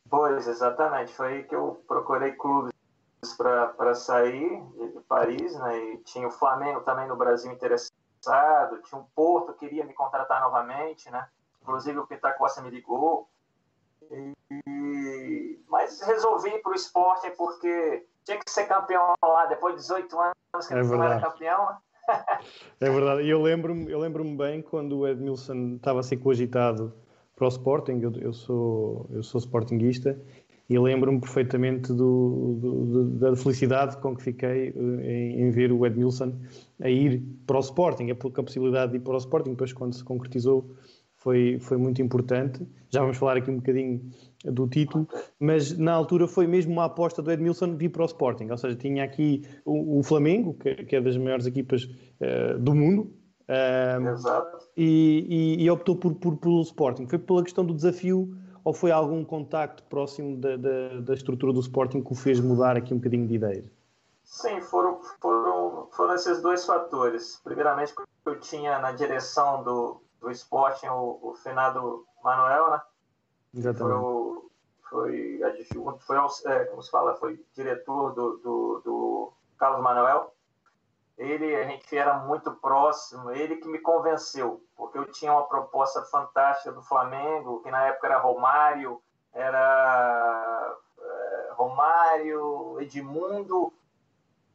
Pois, 0.10 0.47
exatamente. 0.47 1.13
Foi 1.13 1.28
aí 1.28 1.43
que 1.43 1.56
eu 1.56 1.84
procurei 1.88 2.32
clubes 2.34 2.73
para 3.38 3.93
sair 3.93 4.63
de 4.93 5.00
Paris, 5.08 5.54
né? 5.60 5.78
E 5.78 5.97
tinha 6.00 6.28
o 6.28 6.32
Flamengo 6.32 6.82
também 6.82 7.08
no 7.08 7.15
Brasil 7.15 7.52
interessado, 7.52 7.91
tinha 8.84 9.02
o 9.02 9.08
Porto 9.15 9.54
queria 9.54 9.86
me 9.86 9.93
contratar 9.93 10.41
novamente, 10.41 11.10
né? 11.10 11.28
Inclusive 11.62 12.00
o 12.00 12.08
Pitacossa 12.08 12.62
me 12.62 12.69
ligou. 12.69 13.28
E... 14.10 14.34
Mas 15.68 16.02
resolvi 16.02 16.50
ir 16.50 16.62
para 16.62 16.72
o 16.72 16.76
esporte 16.76 17.30
porque 17.32 18.06
tinha 18.24 18.38
que 18.38 18.50
ser 18.50 18.66
campeão 18.68 19.14
lá 19.24 19.46
depois 19.48 19.76
de 19.76 19.82
18 19.82 20.20
anos 20.20 20.68
que 20.68 20.74
é 20.74 20.84
não 20.84 21.04
era 21.04 21.22
campeão. 21.22 21.78
É 22.80 22.90
verdade. 22.90 23.24
E 23.24 23.30
eu 23.30 23.42
lembro-me 23.42 23.92
eu 23.92 24.00
lembro 24.00 24.24
bem 24.24 24.62
quando 24.62 25.00
o 25.00 25.08
Edmilson 25.08 25.76
estava 25.76 26.00
a 26.00 26.04
ser 26.04 26.16
cogitado 26.16 26.94
para 27.36 27.46
o 27.46 27.50
Sporting, 27.50 28.00
eu, 28.02 28.14
eu, 28.14 28.34
sou, 28.34 29.08
eu 29.12 29.22
sou 29.22 29.40
sportinguista, 29.40 30.20
e 30.70 30.78
lembro-me 30.78 31.20
perfeitamente 31.20 31.94
do, 31.94 32.58
do, 32.60 33.06
da 33.20 33.36
felicidade 33.36 33.98
com 33.98 34.16
que 34.16 34.24
fiquei 34.24 34.70
eh, 34.70 35.12
em, 35.12 35.42
em, 35.42 35.50
ver 35.52 35.72
o 35.72 35.86
Edmilson 35.86 36.34
a 36.82 36.90
ir 36.90 37.24
para 37.46 37.58
o 37.58 37.60
Sporting, 37.60 38.10
a, 38.10 38.14
a 38.14 38.44
possibilidade 38.44 38.92
de 38.92 38.98
ir 38.98 39.02
para 39.02 39.14
o 39.14 39.18
Sporting, 39.18 39.52
depois 39.52 39.72
quando 39.72 39.94
se 39.94 40.04
concretizou 40.04 40.76
foi, 41.28 41.60
foi 41.60 41.76
muito 41.76 42.02
importante. 42.02 42.66
Já 42.90 43.02
vamos 43.02 43.18
falar 43.18 43.36
aqui 43.36 43.52
um 43.52 43.58
bocadinho 43.58 44.02
do 44.46 44.66
título, 44.66 45.06
mas 45.38 45.78
na 45.78 45.92
altura 45.92 46.26
foi 46.26 46.48
mesmo 46.48 46.72
uma 46.72 46.86
aposta 46.86 47.22
do 47.22 47.30
Edmilson 47.30 47.76
vir 47.76 47.90
para 47.90 48.04
o 48.04 48.06
Sporting, 48.06 48.50
ou 48.50 48.58
seja, 48.58 48.78
tinha 48.78 49.04
aqui 49.04 49.44
o, 49.66 50.00
o 50.00 50.04
Flamengo, 50.04 50.54
que, 50.54 50.74
que, 50.86 50.96
é 50.96 51.02
das 51.02 51.18
maiores 51.18 51.46
equipas 51.46 51.84
uh, 51.84 52.58
do 52.58 52.74
mundo, 52.74 53.12
uh, 53.50 54.58
e, 54.78 55.58
e, 55.58 55.63
e, 55.66 55.70
optou 55.70 55.98
por, 55.98 56.16
por, 56.16 56.38
pelo 56.38 56.62
Sporting. 56.62 57.08
Foi 57.08 57.20
pela 57.20 57.44
questão 57.44 57.66
do 57.66 57.74
desafio 57.74 58.34
ou 58.63 58.74
foi 58.74 58.92
algum 58.92 59.26
contacto 59.26 59.84
próximo 59.84 60.38
da, 60.38 60.56
da, 60.56 61.02
da, 61.02 61.13
estrutura 61.13 61.52
do 61.52 61.60
Sporting 61.60 62.02
que 62.02 62.13
o 62.13 62.16
fez 62.16 62.40
mudar 62.40 62.78
aqui 62.78 62.94
um 62.94 62.98
bocadinho 62.98 63.28
de 63.28 63.36
ideias? 63.36 63.66
Sim, 64.24 64.62
foram, 64.62 65.02
foram, 65.20 65.90
foram 65.92 66.16
esses 66.16 66.42
dois 66.42 66.66
fatores. 66.66 67.42
Primeiramente, 67.44 67.94
eu 68.26 68.40
tinha 68.40 68.80
na 68.80 68.94
direção 68.94 69.62
do, 69.63 70.02
do 70.28 70.32
Sporting 70.32 70.88
o, 70.88 71.20
o 71.22 71.36
finado 71.36 72.06
Manuel, 72.24 72.70
né? 72.72 72.82
Exatamente. 73.56 74.02
Foi, 74.90 75.40
foi, 75.40 75.98
foi 76.00 76.18
é, 76.46 76.66
como 76.66 76.82
se 76.82 76.92
fala, 76.92 77.16
foi 77.16 77.44
diretor 77.54 78.13
do, 78.13 78.38
do, 78.38 78.82
do 78.84 79.34
Carlos 79.58 79.82
Manuel. 79.82 80.34
ele, 81.18 81.56
a 81.56 81.63
gente 81.63 81.98
era 81.98 82.20
muito 82.20 82.52
próximo, 82.56 83.32
ele 83.32 83.58
que 83.58 83.68
me 83.68 83.80
convenceu, 83.80 84.62
porque 84.76 84.98
eu 84.98 85.12
tinha 85.12 85.32
uma 85.32 85.48
proposta 85.48 86.04
fantástica 86.04 86.72
do 86.72 86.82
Flamengo, 86.82 87.62
que 87.62 87.72
na 87.72 87.86
época 87.88 88.08
era 88.08 88.20
Romário, 88.20 89.02
era 89.34 90.78
é, 91.00 91.54
Romário, 91.54 92.80
Edmundo. 92.82 93.74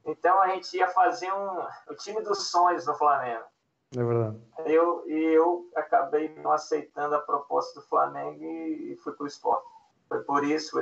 Então 0.05 0.43
a 0.43 0.49
gente 0.49 0.77
ia 0.77 0.89
fazer 0.89 1.33
um, 1.33 1.67
o 1.89 1.95
time 1.95 2.21
dos 2.21 2.51
sonhos 2.51 2.87
no 2.87 2.95
Flamengo. 2.95 3.52
É 3.97 4.03
verdade. 4.03 4.39
Eu, 4.65 5.07
e 5.07 5.37
eu 5.37 5.69
acabei 5.77 6.35
não 6.37 6.53
aceitando 6.53 7.15
a 7.15 7.21
proposta 7.21 7.81
do 7.81 7.87
Flamengo 7.87 8.43
e, 8.43 8.97
fui 9.03 9.13
para 9.13 9.25
o 9.25 9.27
esporte. 9.27 9.67
Foi 10.09 10.23
por 10.25 10.45
isso, 10.45 10.79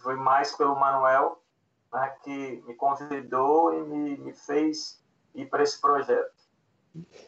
foi 0.00 0.16
mais 0.16 0.54
pelo 0.56 0.78
Manuel, 0.78 1.40
né, 1.92 2.14
que 2.22 2.62
me 2.66 2.74
convidou 2.74 3.72
e 3.74 3.82
me, 3.82 4.16
me 4.16 4.32
fez 4.32 5.02
ir 5.34 5.46
para 5.46 5.62
esse 5.62 5.80
projeto. 5.80 6.32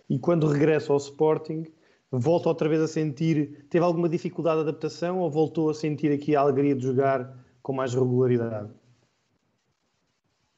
E 0.09 0.19
quando 0.19 0.47
regressa 0.47 0.93
ao 0.93 0.99
Sporting, 0.99 1.65
volta 2.11 2.49
outra 2.49 2.69
vez 2.69 2.83
a 2.83 2.89
sentir, 2.89 3.67
teve 3.71 3.85
alguma 3.85 4.09
dificuldade 4.09 4.63
de 4.63 4.69
adaptação 4.69 5.21
ou 5.21 5.31
voltou 5.31 5.71
a 5.71 5.75
sentir 5.75 6.13
aqui 6.13 6.37
a 6.37 6.41
alegria 6.41 6.75
de 6.75 6.85
jogar 6.85 7.35
com 7.63 7.73
mais 7.73 7.95
regularidade? 7.95 8.71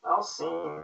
Não, 0.02 0.22
sim. 0.22 0.82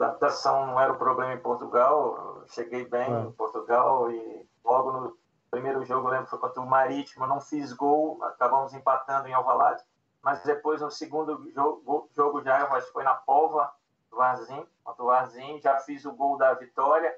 A 0.00 0.04
adaptação 0.04 0.66
não 0.66 0.80
era 0.80 0.92
o 0.92 0.98
problema 0.98 1.32
em 1.32 1.38
Portugal. 1.38 2.44
Cheguei 2.48 2.84
bem 2.84 3.10
em 3.10 3.32
Portugal 3.32 4.10
e 4.10 4.46
logo 4.64 4.92
no 4.92 5.18
primeiro 5.50 5.84
jogo, 5.84 6.08
eu 6.08 6.12
lembro, 6.12 6.26
foi 6.26 6.38
contra 6.38 6.60
o 6.60 6.66
Marítimo, 6.66 7.26
não 7.26 7.40
fiz 7.40 7.72
gol, 7.72 8.22
acabamos 8.22 8.74
empatando 8.74 9.26
em 9.26 9.32
Alvalade. 9.32 9.82
Mas 10.22 10.42
depois, 10.42 10.80
no 10.80 10.90
segundo 10.90 11.50
jogo, 11.54 12.10
jogo 12.14 12.42
já, 12.42 12.64
acho 12.64 12.86
que 12.86 12.92
foi 12.92 13.04
na 13.04 13.14
Pova, 13.14 13.72
Varzim, 14.10 14.66
contra 14.84 15.02
o 15.02 15.06
Varzim, 15.06 15.60
já 15.60 15.78
fiz 15.78 16.04
o 16.04 16.12
gol 16.12 16.36
da 16.36 16.52
vitória 16.54 17.14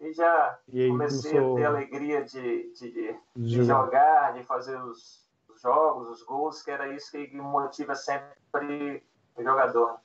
e 0.00 0.12
já 0.12 0.58
e 0.68 0.88
comecei 0.88 1.32
começou... 1.32 1.56
a 1.56 1.60
ter 1.60 1.66
alegria 1.66 2.24
de, 2.24 2.72
de, 2.72 3.20
de, 3.36 3.64
jogar, 3.64 4.32
de 4.32 4.44
fazer 4.44 4.80
os, 4.80 5.28
os, 5.48 5.60
jogos, 5.60 6.08
os 6.08 6.22
gols, 6.22 6.62
que 6.62 6.70
era 6.70 6.88
isso 6.88 7.10
que 7.10 7.36
motiva 7.36 7.94
sempre 7.94 9.04
o 9.36 9.42
jogador. 9.42 10.00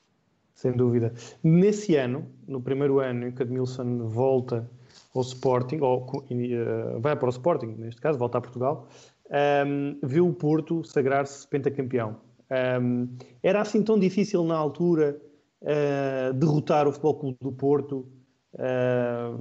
Sem 0.53 0.71
dúvida. 0.71 1.13
Nesse 1.43 1.95
ano, 1.95 2.25
no 2.47 2.61
primeiro 2.61 2.99
ano 2.99 3.27
em 3.27 3.31
que 3.31 3.41
Admilson 3.41 4.07
volta 4.07 4.69
ao 5.15 5.21
Sporting, 5.21 5.79
ou 5.81 6.05
uh, 6.05 6.99
vai 6.99 7.15
para 7.15 7.27
o 7.27 7.29
Sporting, 7.29 7.75
neste 7.77 8.01
caso, 8.01 8.17
volta 8.17 8.37
a 8.37 8.41
Portugal, 8.41 8.87
um, 9.29 9.35
ehm, 9.35 9.97
viu 10.03 10.27
o 10.27 10.33
Porto 10.33 10.83
sagrar-se 10.83 11.47
pentacampeão. 11.47 12.17
Um, 12.49 12.55
ehm, 12.55 13.07
era 13.41 13.61
assim 13.61 13.83
tão 13.83 13.97
difícil 13.97 14.43
na 14.43 14.55
altura 14.55 15.19
uh, 15.61 16.33
derrotar 16.33 16.87
o 16.87 16.91
Futebol 16.91 17.15
Clube 17.15 17.37
do 17.41 17.51
Porto, 17.51 18.07
uh, 18.53 19.39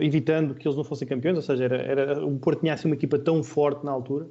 evitando 0.00 0.54
que 0.54 0.66
eles 0.66 0.76
não 0.76 0.84
fossem 0.84 1.08
campeões? 1.08 1.36
Ou 1.36 1.42
seja, 1.42 1.64
era, 1.64 1.76
era, 1.76 2.24
o 2.24 2.38
Porto 2.38 2.60
tinha 2.60 2.74
assim 2.74 2.88
uma 2.88 2.94
equipa 2.94 3.18
tão 3.18 3.42
forte 3.42 3.84
na 3.84 3.90
altura? 3.90 4.26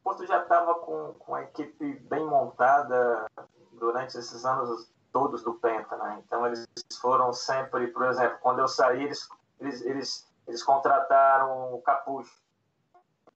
O 0.00 0.04
Porto 0.04 0.26
já 0.26 0.42
estava 0.42 0.74
com, 0.84 1.14
com 1.14 1.34
a 1.34 1.42
equipe 1.42 1.94
bem 2.00 2.24
montada 2.24 3.26
durante 3.72 4.16
esses 4.18 4.44
anos 4.44 4.92
todos 5.12 5.42
do 5.42 5.54
Penta, 5.54 5.96
né? 5.96 6.22
Então 6.26 6.46
eles 6.46 6.66
foram 7.00 7.32
sempre, 7.32 7.88
por 7.88 8.04
exemplo, 8.06 8.38
quando 8.40 8.60
eu 8.60 8.68
saí, 8.68 9.04
eles, 9.04 9.28
eles, 9.60 9.82
eles, 9.82 10.32
eles 10.46 10.62
contrataram 10.62 11.74
o 11.74 11.80
Capucho 11.82 12.44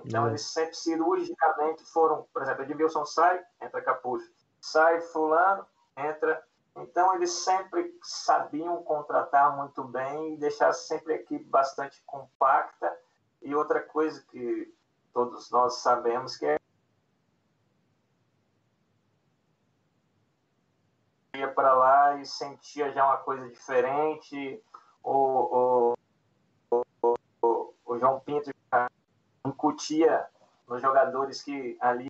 então, 0.04 0.26
é. 0.26 0.30
eles 0.30 0.42
sempre 0.42 0.74
cirurgicamente 0.74 1.84
foram, 1.86 2.26
por 2.32 2.42
exemplo, 2.42 2.62
Edmilson 2.62 3.04
sai, 3.04 3.42
entra 3.60 3.82
Capucho. 3.82 4.30
Sai 4.60 5.00
Fulano, 5.00 5.66
entra. 5.96 6.42
Então, 6.76 7.14
eles 7.16 7.32
sempre 7.32 7.98
sabiam 8.02 8.82
contratar 8.84 9.56
muito 9.56 9.82
bem 9.84 10.34
e 10.34 10.36
deixar 10.36 10.72
sempre 10.72 11.14
a 11.14 11.16
equipe 11.16 11.44
bastante 11.44 12.02
compacta. 12.06 12.96
E 13.42 13.54
outra 13.54 13.80
coisa 13.80 14.24
que 14.30 14.72
todos 15.12 15.50
nós 15.50 15.78
sabemos 15.78 16.36
que 16.36 16.46
é 16.46 16.57
ia 21.38 21.52
para 21.52 21.72
lá 21.74 22.16
e 22.16 22.26
sentia 22.26 22.92
já 22.92 23.04
uma 23.04 23.18
coisa 23.18 23.48
diferente. 23.48 24.62
O, 25.02 25.94
o, 26.70 27.14
o, 27.42 27.74
o 27.84 27.98
João 27.98 28.20
Pinto 28.20 28.50
incutia 29.46 30.26
nos 30.66 30.82
jogadores 30.82 31.42
que 31.42 31.76
ali 31.80 32.08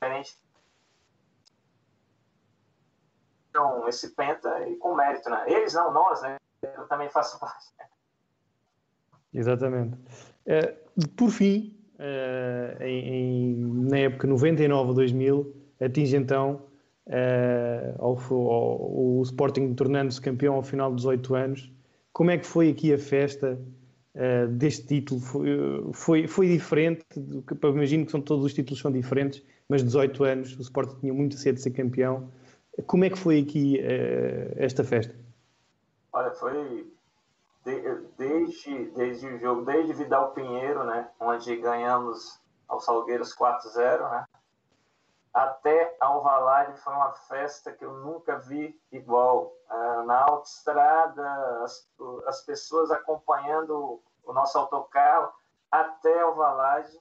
diferente 0.00 0.38
então, 3.58 3.88
esse 3.88 4.10
penta 4.10 4.68
e 4.68 4.76
com 4.76 4.94
mérito, 4.94 5.28
né? 5.28 5.44
Eles 5.48 5.74
não, 5.74 5.92
nós, 5.92 6.22
né? 6.22 6.36
Eu 6.62 6.86
também 6.86 7.08
faço 7.08 7.38
parte. 7.40 7.74
Exatamente. 9.32 9.98
Uh, 10.48 11.08
por 11.16 11.30
fim, 11.30 11.74
uh, 11.98 12.82
em, 12.82 13.08
em, 13.08 13.56
na 13.88 13.98
época 13.98 14.26
99-2000, 14.26 15.46
atinge 15.80 16.16
então 16.16 16.62
uh, 17.06 18.02
ao, 18.02 18.18
ao, 18.18 19.18
o 19.18 19.22
Sporting 19.22 19.74
tornando-se 19.74 20.20
campeão 20.20 20.54
ao 20.54 20.62
final 20.62 20.90
dos 20.90 21.02
18 21.02 21.34
anos. 21.34 21.72
Como 22.12 22.30
é 22.30 22.38
que 22.38 22.46
foi 22.46 22.70
aqui 22.70 22.92
a 22.92 22.98
festa 22.98 23.58
uh, 24.14 24.48
deste 24.48 24.86
título? 24.86 25.20
Foi, 25.20 25.46
foi, 25.92 26.26
foi 26.26 26.48
diferente? 26.48 27.04
Que, 27.12 27.66
imagino 27.66 28.06
que 28.06 28.10
são, 28.10 28.20
todos 28.20 28.44
os 28.44 28.54
títulos 28.54 28.80
são 28.80 28.90
diferentes, 28.90 29.42
mas 29.68 29.84
18 29.84 30.24
anos, 30.24 30.58
o 30.58 30.62
Sporting 30.62 30.96
tinha 31.00 31.14
muito 31.14 31.36
cedo 31.36 31.56
de 31.56 31.62
ser 31.62 31.70
campeão. 31.70 32.30
Como 32.86 33.04
é 33.04 33.10
que 33.10 33.18
foi 33.18 33.40
aqui 33.40 33.80
uh, 33.80 34.54
esta 34.56 34.82
festa? 34.82 35.14
Olha, 36.12 36.30
foi 36.30 36.86
desde, 38.16 38.90
desde 38.90 39.28
o 39.28 39.38
jogo, 39.38 39.64
desde 39.64 39.92
Vidal 39.92 40.32
Pinheiro, 40.32 40.84
né, 40.84 41.10
onde 41.20 41.56
ganhamos 41.56 42.40
ao 42.66 42.80
Salgueiros 42.80 43.34
4-0, 43.34 44.10
né, 44.10 44.26
até 45.32 45.96
Alvalade 46.00 46.80
foi 46.80 46.92
uma 46.92 47.12
festa 47.12 47.72
que 47.72 47.84
eu 47.84 47.92
nunca 47.92 48.38
vi 48.38 48.80
igual. 48.90 49.52
Uh, 49.70 50.02
na 50.04 50.24
autoestrada, 50.24 51.62
as, 51.62 51.86
as 52.26 52.40
pessoas 52.40 52.90
acompanhando 52.90 54.02
o 54.24 54.32
nosso 54.32 54.58
autocarro 54.58 55.30
até 55.70 56.20
Alvalade 56.20 56.98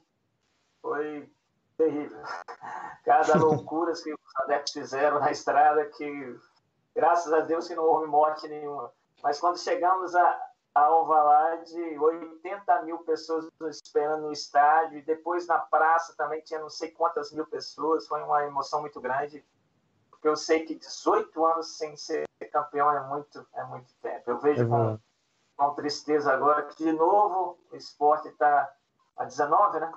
foi 0.82 1.32
terrível. 1.77 2.21
Cada 3.06 3.38
loucura 3.38 3.93
que 3.93 4.13
os 4.13 4.36
adeptos 4.43 4.73
fizeram 4.73 5.19
na 5.19 5.32
estrada 5.32 5.86
que, 5.86 6.39
graças 6.93 7.32
a 7.32 7.39
Deus, 7.39 7.67
que 7.67 7.75
não 7.75 7.86
houve 7.86 8.08
morte 8.08 8.47
nenhuma. 8.47 8.91
Mas 9.23 9.39
quando 9.39 9.58
chegamos 9.58 10.13
a 10.13 10.47
Alvalade, 10.86 11.98
80 11.98 12.82
mil 12.84 13.00
pessoas 13.00 13.48
esperando 13.70 14.24
no 14.24 14.32
estádio, 14.32 15.00
e 15.00 15.02
depois 15.02 15.48
na 15.48 15.58
praça 15.58 16.16
também 16.16 16.42
tinha 16.42 16.60
não 16.60 16.70
sei 16.70 16.92
quantas 16.92 17.32
mil 17.32 17.46
pessoas, 17.46 18.08
foi 18.08 18.22
uma 18.22 18.44
emoção 18.46 18.82
muito 18.82 19.02
grande, 19.02 19.46
porque 20.10 20.28
eu 20.28 20.36
sei 20.36 20.66
que 20.66 20.76
18 20.76 21.46
anos 21.46 21.78
sem 21.78 21.96
ser 21.96 22.28
campeão 22.52 22.92
é 22.92 23.02
muito, 23.08 23.46
é 23.54 23.63
muito 23.66 23.94
tempo. 24.02 24.30
Eu 24.30 24.40
vejo 24.40 24.63
é 24.63 24.68
com, 24.68 25.00
com 25.56 25.76
tristeza 25.76 26.32
agora 26.32 26.63
que, 26.63 26.84
de 26.84 26.92
novo, 26.92 27.60
o 27.72 27.76
esporte 27.76 28.28
está 28.28 28.72
a 29.16 29.26
19, 29.26 29.80
né? 29.80 29.92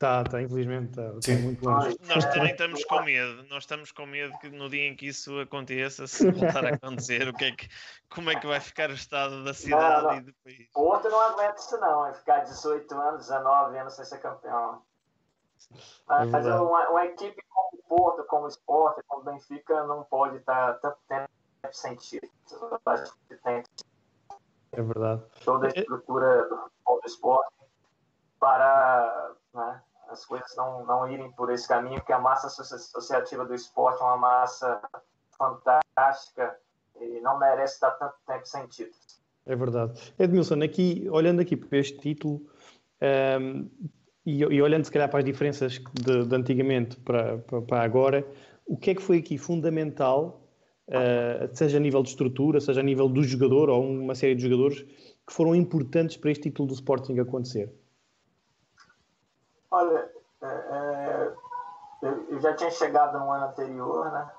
Tá, 0.00 0.24
tá, 0.24 0.40
infelizmente 0.40 0.98
está 0.98 1.10
tá 1.10 1.40
muito 1.42 1.62
longe. 1.62 1.94
Nós 2.08 2.24
também 2.24 2.52
estamos 2.52 2.82
com 2.86 3.02
medo, 3.02 3.42
nós 3.50 3.64
estamos 3.64 3.92
com 3.92 4.06
medo 4.06 4.32
que 4.38 4.48
no 4.48 4.70
dia 4.70 4.88
em 4.88 4.96
que 4.96 5.08
isso 5.08 5.38
aconteça, 5.40 6.06
se 6.06 6.30
voltar 6.32 6.64
a 6.64 6.70
acontecer, 6.70 7.28
o 7.28 7.34
que 7.34 7.44
é 7.44 7.52
que, 7.52 7.68
como 8.08 8.30
é 8.30 8.40
que 8.40 8.46
vai 8.46 8.58
ficar 8.60 8.88
o 8.88 8.94
estado 8.94 9.44
da 9.44 9.52
cidade 9.52 10.02
não, 10.02 10.10
não. 10.10 10.16
e 10.16 10.20
do 10.22 10.32
país? 10.42 10.70
O 10.74 10.80
outro 10.84 11.10
não 11.10 11.20
aguenta 11.20 11.56
isso 11.56 11.76
não, 11.76 12.06
é 12.06 12.14
ficar 12.14 12.38
18 12.38 12.94
anos, 12.94 13.26
19 13.26 13.78
anos 13.78 13.92
sem 13.92 14.06
ser 14.06 14.18
campeão. 14.20 14.80
É 16.08 16.24
Mas 16.24 16.46
é 16.46 16.54
uma, 16.54 16.88
uma, 16.88 17.04
equipe 17.04 17.44
como 17.50 17.68
o 17.74 17.82
Porto, 17.86 18.24
como 18.24 18.46
o 18.46 18.48
Sport, 18.48 19.04
como 19.06 19.20
o 19.20 19.24
Benfica, 19.26 19.84
não 19.84 20.02
pode 20.04 20.38
estar 20.38 20.80
tanto 20.80 20.96
tempo 21.06 21.28
sem 21.72 21.94
título. 21.96 22.80
É 24.72 24.80
verdade. 24.80 25.22
Toda 25.44 25.66
a 25.66 25.68
estrutura 25.68 26.48
do, 26.48 26.70
do 26.86 27.02
esporte 27.04 27.52
para 28.38 29.34
né, 29.52 29.82
as 30.10 30.24
coisas 30.24 30.54
não, 30.56 30.84
não 30.84 31.08
irem 31.08 31.30
por 31.32 31.50
esse 31.52 31.66
caminho, 31.66 31.96
porque 31.96 32.12
a 32.12 32.18
massa 32.18 32.46
associativa 32.46 33.44
do 33.44 33.54
esporte 33.54 34.00
é 34.00 34.04
uma 34.04 34.16
massa 34.16 34.80
fantástica 35.38 36.56
e 37.00 37.20
não 37.20 37.38
merece 37.38 37.74
estar 37.74 37.92
tanto 37.92 38.14
tempo 38.26 38.46
sem 38.46 38.66
títulos. 38.66 39.20
É 39.46 39.56
verdade. 39.56 40.14
Edmilson, 40.18 40.62
aqui, 40.62 41.08
olhando 41.10 41.40
aqui 41.40 41.56
para 41.56 41.78
este 41.78 41.98
título 41.98 42.36
um, 42.36 42.46
ehm, 43.00 43.70
e, 44.26 44.40
e, 44.40 44.62
olhando 44.62 44.84
se 44.84 44.92
calhar 44.92 45.08
para 45.08 45.20
as 45.20 45.24
diferenças 45.24 45.80
de, 45.94 46.26
de 46.26 46.36
antigamente 46.36 46.96
para, 46.98 47.38
para, 47.38 47.62
para, 47.62 47.82
agora, 47.82 48.26
o 48.66 48.76
que 48.76 48.90
é 48.90 48.94
que 48.94 49.02
foi 49.02 49.18
aqui 49.18 49.38
fundamental, 49.38 50.46
uh, 50.88 51.48
seja 51.56 51.78
a 51.78 51.80
nível 51.80 52.02
de 52.02 52.10
estrutura, 52.10 52.60
seja 52.60 52.80
a 52.80 52.84
nível 52.84 53.08
do 53.08 53.22
jogador 53.24 53.70
ou 53.70 53.82
uma 53.82 54.14
série 54.14 54.34
de 54.34 54.42
jogadores, 54.42 54.82
que 55.26 55.32
foram 55.32 55.54
importantes 55.54 56.16
para 56.18 56.30
este 56.30 56.44
título 56.44 56.68
do 56.68 56.74
Sporting 56.74 57.18
acontecer? 57.18 57.72
Olha, 59.70 60.12
é, 60.42 60.46
é, 60.46 61.34
eu 62.02 62.40
já 62.40 62.54
tinha 62.54 62.70
chegado 62.70 63.18
no 63.18 63.30
ano 63.30 63.46
anterior, 63.46 64.10
né? 64.10 64.30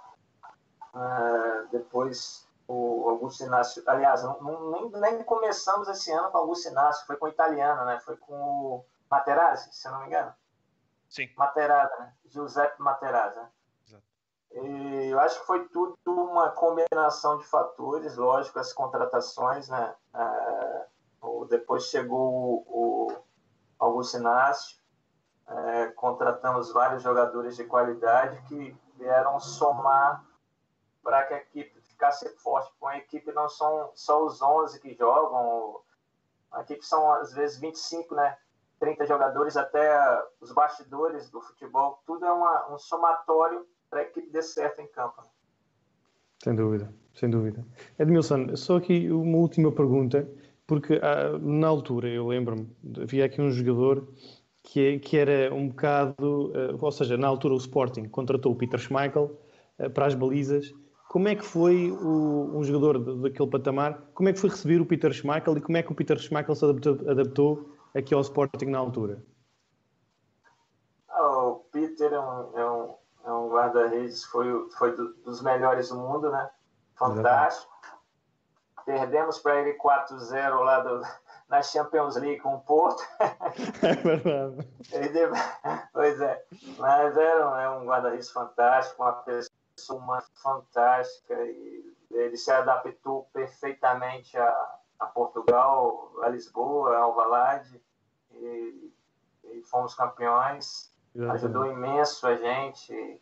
É, 0.94 1.68
depois 1.72 2.48
o 2.68 3.10
Augusto 3.10 3.44
Inácio, 3.44 3.84
aliás, 3.86 4.24
não, 4.24 4.72
nem, 4.72 4.92
nem 4.92 5.24
começamos 5.24 5.88
esse 5.88 6.12
ano 6.12 6.32
com 6.32 6.38
o 6.38 6.42
Augusto 6.42 6.70
Inácio, 6.70 7.06
foi 7.06 7.18
com 7.18 7.26
o 7.26 7.30
italiano, 7.30 7.86
né? 7.86 8.00
Foi 8.00 8.18
com 8.18 8.34
o 8.34 8.86
Materazzi, 9.10 9.74
se 9.74 9.88
eu 9.88 9.92
não 9.92 10.02
me 10.02 10.08
engano. 10.08 10.34
Sim. 11.10 11.30
Materazzi, 11.38 12.00
né? 12.00 12.14
Giuseppe 12.26 12.82
Materazzi. 12.82 13.40
Né? 13.40 14.02
E 14.54 15.10
eu 15.10 15.20
acho 15.20 15.40
que 15.40 15.46
foi 15.46 15.68
tudo 15.70 15.98
uma 16.06 16.50
combinação 16.52 17.38
de 17.38 17.46
fatores, 17.46 18.18
lógico, 18.18 18.60
as 18.60 18.74
contratações, 18.74 19.70
né? 19.70 19.96
É, 20.14 20.86
depois 21.50 21.84
chegou 21.84 22.64
o 22.68 23.14
Augusto 23.78 24.18
Inácio, 24.18 24.81
é, 25.48 25.88
contratamos 25.88 26.72
vários 26.72 27.04
jogadores 27.04 27.56
de 27.56 27.64
qualidade 27.64 28.42
que 28.44 28.76
vieram 28.98 29.40
somar 29.40 30.24
para 31.04 31.24
que 31.24 31.34
a 31.34 31.38
equipe 31.38 31.82
ficasse 31.82 32.30
forte. 32.38 32.72
Com 32.80 32.88
a 32.88 32.98
equipe 32.98 33.32
não 33.32 33.50
são 33.50 33.92
só 33.94 34.26
os 34.26 34.42
11 34.42 34.80
que 34.80 34.94
jogam, 34.94 35.82
a 36.52 36.62
equipe 36.62 36.86
são 36.86 37.12
às 37.14 37.34
vezes 37.34 37.58
25, 37.60 38.16
né? 38.16 38.38
30 38.80 39.06
jogadores, 39.06 39.56
até 39.56 39.96
os 40.40 40.52
bastidores 40.52 41.30
do 41.30 41.40
futebol, 41.40 42.02
tudo 42.06 42.26
é 42.26 42.32
uma, 42.32 42.74
um 42.74 42.80
somatório 42.80 43.66
para 43.92 44.00
a 44.00 44.04
equipe 44.04 44.32
dê 44.32 44.42
certo 44.42 44.82
em 44.82 44.88
campo. 44.88 45.22
Né? 45.22 45.28
Sem 46.44 46.56
dúvida, 46.56 46.92
sem 47.14 47.30
dúvida. 47.30 47.64
Edmilson, 48.00 48.56
só 48.56 48.78
aqui 48.78 49.12
uma 49.12 49.38
última 49.38 49.72
pergunta, 49.72 50.28
porque 50.66 51.00
ah, 51.04 51.38
na 51.40 51.68
altura, 51.68 52.08
eu 52.08 52.28
lembro-me, 52.28 52.76
havia 53.00 53.26
aqui 53.26 53.40
um 53.40 53.52
jogador 53.52 54.08
que, 54.64 55.00
que 55.00 55.18
era 55.18 55.54
um 55.54 55.70
bocado, 55.70 56.52
uh, 56.52 56.78
ou 56.80 56.92
seja, 56.92 57.18
na 57.18 57.28
altura 57.28 57.54
o 57.54 57.58
Sporting 57.58 58.08
contratou 58.08 58.52
o 58.52 58.56
Peter 58.56 58.80
Schmeichel 58.80 59.38
uh, 59.80 59.90
para 59.90 60.06
as 60.06 60.16
balizas. 60.16 60.72
Como 61.10 61.28
é 61.28 61.36
que 61.36 61.44
foi 61.44 61.92
o, 61.92 62.58
um 62.58 62.64
jogador 62.64 63.00
daquele 63.00 63.50
patamar? 63.50 64.02
Como 64.14 64.30
é 64.30 64.34
que 64.34 64.40
foi 64.40 64.50
receber 64.50 64.80
o 64.80 64.86
Peter 64.86 65.12
Schmeichel 65.12 65.58
e 65.58 65.62
como 65.62 65.78
é 65.78 65.84
que 65.84 65.92
o 65.92 65.96
Peter 65.96 66.18
Schmeichel 66.18 66.56
se 66.56 66.64
adaptou, 66.64 67.10
adaptou 67.10 67.76
aqui 67.94 68.14
ao 68.14 68.22
Sporting 68.22 68.68
na 68.68 68.78
altura? 68.78 69.24
Ah, 71.10 71.48
o 71.48 71.56
Peter 71.72 72.14
é 72.14 72.20
um, 72.20 72.58
é 72.58 72.72
um, 72.72 72.96
é 73.26 73.32
um 73.32 73.50
guarda-redes, 73.50 74.24
foi, 74.26 74.70
foi 74.78 74.96
do, 74.96 75.14
dos 75.26 75.42
melhores 75.42 75.90
do 75.90 75.98
mundo, 75.98 76.32
né? 76.32 76.50
Fantástico. 76.96 77.72
Exatamente. 77.74 78.02
Perdemos 78.86 79.40
para 79.40 79.60
ele 79.60 79.78
4-0 79.78 80.60
lá 80.64 80.80
do, 80.80 81.02
na 81.52 81.62
Champions 81.62 82.16
League 82.16 82.40
com 82.40 82.56
o 82.56 82.62
Porto. 82.62 83.04
É 83.84 83.94
verdade. 83.94 84.68
pois 85.92 86.20
é. 86.22 86.44
Mas 86.78 87.18
era, 87.18 87.62
é 87.62 87.70
um 87.70 87.86
guarda-redes 87.86 88.32
fantástico, 88.32 89.04
uma 89.04 89.14
pessoa 89.14 90.24
fantástica. 90.42 91.34
E 91.34 91.94
ele 92.10 92.38
se 92.38 92.50
adaptou 92.50 93.30
perfeitamente 93.34 94.38
a, 94.38 94.76
a 95.00 95.06
Portugal, 95.08 96.14
a 96.24 96.30
Lisboa, 96.30 96.96
a 96.96 97.02
Alvalade. 97.02 97.82
E, 98.32 98.94
e 99.44 99.62
fomos 99.64 99.94
campeões. 99.94 100.90
Ajudou 101.32 101.66
imenso 101.66 102.26
a 102.26 102.36
gente. 102.38 103.22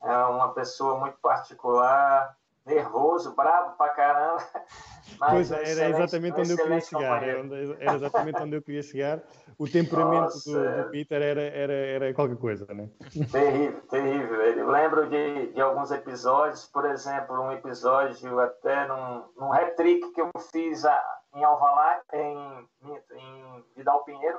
É 0.00 0.16
uma 0.16 0.54
pessoa 0.54 1.00
muito 1.00 1.18
particular 1.18 2.37
nervoso, 2.68 3.34
bravo 3.34 3.76
pra 3.76 3.88
caramba. 3.88 4.42
pois 5.30 5.50
é, 5.50 5.70
era 5.70 5.88
exatamente 5.88 6.40
onde 6.40 6.52
eu 6.52 6.56
queria 6.56 6.80
chegar. 6.80 7.22
Era, 7.22 7.40
era, 7.80 7.94
exatamente 7.94 8.42
onde 8.42 8.56
eu 8.56 8.62
queria 8.62 8.82
chegar. 8.82 9.22
O 9.58 9.66
temperamento 9.66 10.34
do, 10.44 10.84
do, 10.84 10.90
Peter 10.90 11.20
era, 11.20 11.42
era, 11.42 11.72
era 11.72 12.14
qualquer 12.14 12.36
coisa, 12.36 12.66
né? 12.72 12.88
Terrível, 13.32 13.80
terrível. 13.88 14.42
Eu 14.42 14.70
lembro 14.70 15.08
de, 15.08 15.52
de 15.52 15.60
alguns 15.60 15.90
episódios, 15.90 16.66
por 16.66 16.84
exemplo, 16.86 17.40
um 17.40 17.50
episódio 17.50 18.38
até 18.38 18.86
num, 18.86 19.24
num 19.36 19.52
hat-trick 19.52 20.12
que 20.12 20.20
eu 20.20 20.30
fiz 20.52 20.84
a, 20.84 21.18
em 21.34 21.42
Alvalade, 21.42 22.02
em, 22.12 22.68
em 23.12 23.64
Vidal 23.76 24.04
Pinheiro, 24.04 24.38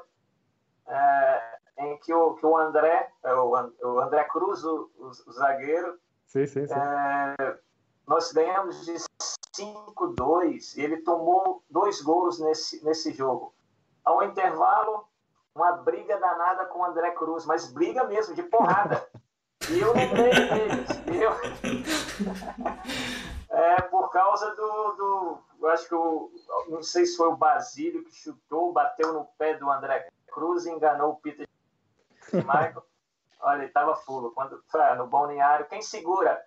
é, 0.88 1.42
em 1.80 1.98
que 2.00 2.14
o, 2.14 2.36
que 2.36 2.46
o 2.46 2.58
André, 2.58 3.10
o, 3.24 3.88
o 3.88 4.00
André 4.00 4.24
Cruz, 4.26 4.64
o, 4.64 4.90
o, 4.98 5.08
o 5.08 5.32
zagueiro, 5.34 6.00
sim, 6.26 6.46
sim, 6.46 6.66
sim. 6.66 6.74
É, 6.74 7.58
nós 8.10 8.32
ganhamos 8.32 8.84
de 8.86 8.96
5-2 9.56 10.76
e 10.76 10.82
ele 10.82 10.98
tomou 10.98 11.64
dois 11.70 12.02
gols 12.02 12.40
nesse, 12.40 12.84
nesse 12.84 13.14
jogo. 13.14 13.54
Ao 14.04 14.24
intervalo, 14.24 15.08
uma 15.54 15.74
briga 15.74 16.18
danada 16.18 16.66
com 16.66 16.80
o 16.80 16.86
André 16.86 17.12
Cruz, 17.12 17.46
mas 17.46 17.72
briga 17.72 18.06
mesmo, 18.06 18.34
de 18.34 18.42
porrada. 18.42 19.08
E 19.70 19.80
eu 19.80 19.94
lembrei 19.94 20.32
deles. 20.32 20.90
Eu... 21.06 21.32
é, 23.56 23.82
por 23.84 24.10
causa 24.10 24.56
do, 24.56 24.92
do. 24.94 25.38
Eu 25.62 25.70
acho 25.70 25.88
que 25.88 25.94
o. 25.94 26.32
Não 26.70 26.82
sei 26.82 27.06
se 27.06 27.16
foi 27.16 27.28
o 27.28 27.38
Basílio 27.38 28.04
que 28.04 28.16
chutou, 28.16 28.74
bateu 28.74 29.14
no 29.14 29.26
pé 29.38 29.54
do 29.54 29.70
André 29.70 30.08
Cruz 30.34 30.66
e 30.66 30.72
enganou 30.72 31.12
o 31.12 31.18
Peter 31.18 31.48
Michael. 32.34 32.84
Olha, 33.42 33.58
ele 33.60 33.68
estava 33.68 33.96
fulo. 33.96 34.32
Quando, 34.32 34.64
no 34.98 35.06
balneário, 35.06 35.68
quem 35.68 35.84
segura? 35.84 36.44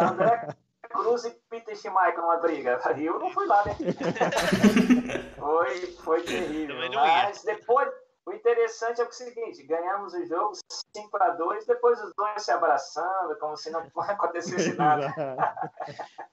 André 0.00 0.56
Cruz 0.88 1.24
e 1.24 1.30
Peter 1.50 1.76
Schmeichel 1.76 2.22
numa 2.22 2.36
briga. 2.38 2.80
Eu 2.98 3.18
não 3.18 3.30
fui 3.30 3.46
lá, 3.46 3.64
né? 3.64 3.76
foi, 5.38 5.86
foi 6.04 6.22
terrível. 6.22 6.76
Mas 6.92 7.42
depois, 7.42 7.88
o 8.26 8.32
interessante 8.32 9.00
é 9.00 9.04
o 9.04 9.12
seguinte: 9.12 9.62
ganhamos 9.62 10.12
o 10.14 10.26
jogo 10.26 10.52
5 10.94 11.10
para 11.10 11.30
2, 11.30 11.66
depois 11.66 12.02
os 12.02 12.12
dois 12.14 12.42
se 12.42 12.50
abraçando, 12.50 13.36
como 13.38 13.56
se 13.56 13.70
não 13.70 13.80
acontecesse 13.96 14.74
nada. 14.74 15.14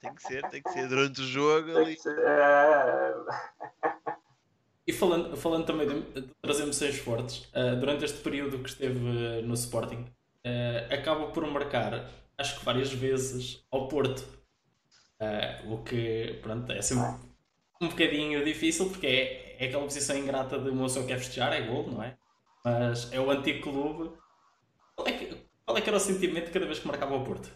tem 0.01 0.13
que 0.13 0.21
ser, 0.21 0.49
tem 0.49 0.61
que 0.61 0.69
ser 0.71 0.87
durante 0.87 1.21
o 1.21 1.23
jogo. 1.23 1.77
Ali. 1.77 1.97
É... 2.05 3.13
E 4.87 4.93
falando, 4.93 5.35
falando 5.35 5.65
também 5.65 5.87
de, 5.87 6.21
de 6.21 6.35
trazer 6.41 6.63
emoções 6.63 6.99
fortes, 6.99 7.49
uh, 7.55 7.75
durante 7.79 8.05
este 8.05 8.21
período 8.21 8.59
que 8.59 8.69
esteve 8.69 8.99
no 9.41 9.55
Sporting, 9.55 10.05
uh, 10.45 10.93
acaba 10.93 11.27
por 11.31 11.45
marcar, 11.47 12.07
acho 12.37 12.59
que 12.59 12.65
várias 12.65 12.93
vezes, 12.93 13.65
ao 13.71 13.87
Porto. 13.87 14.23
Uh, 15.19 15.73
o 15.73 15.83
que, 15.83 16.39
pronto, 16.41 16.71
é 16.71 16.81
sempre 16.81 17.05
um 17.81 17.89
bocadinho 17.89 18.43
difícil 18.43 18.89
porque 18.89 19.07
é, 19.07 19.63
é 19.63 19.67
aquela 19.67 19.83
posição 19.83 20.17
ingrata 20.17 20.59
de 20.59 20.69
uma 20.69 20.83
pessoa 20.83 21.05
que 21.05 21.11
quer 21.11 21.19
festejar, 21.19 21.53
é 21.53 21.61
gol, 21.61 21.87
não 21.87 22.03
é? 22.03 22.17
Mas 22.63 23.11
é 23.13 23.19
o 23.19 23.29
antigo 23.29 23.63
clube. 23.63 24.17
Qual 24.95 25.07
é 25.07 25.13
que, 25.13 25.49
qual 25.65 25.77
é 25.77 25.81
que 25.81 25.89
era 25.89 25.97
o 25.97 25.99
sentimento 25.99 26.51
cada 26.51 26.65
vez 26.65 26.79
que 26.79 26.87
marcava 26.87 27.15
o 27.15 27.23
Porto? 27.23 27.49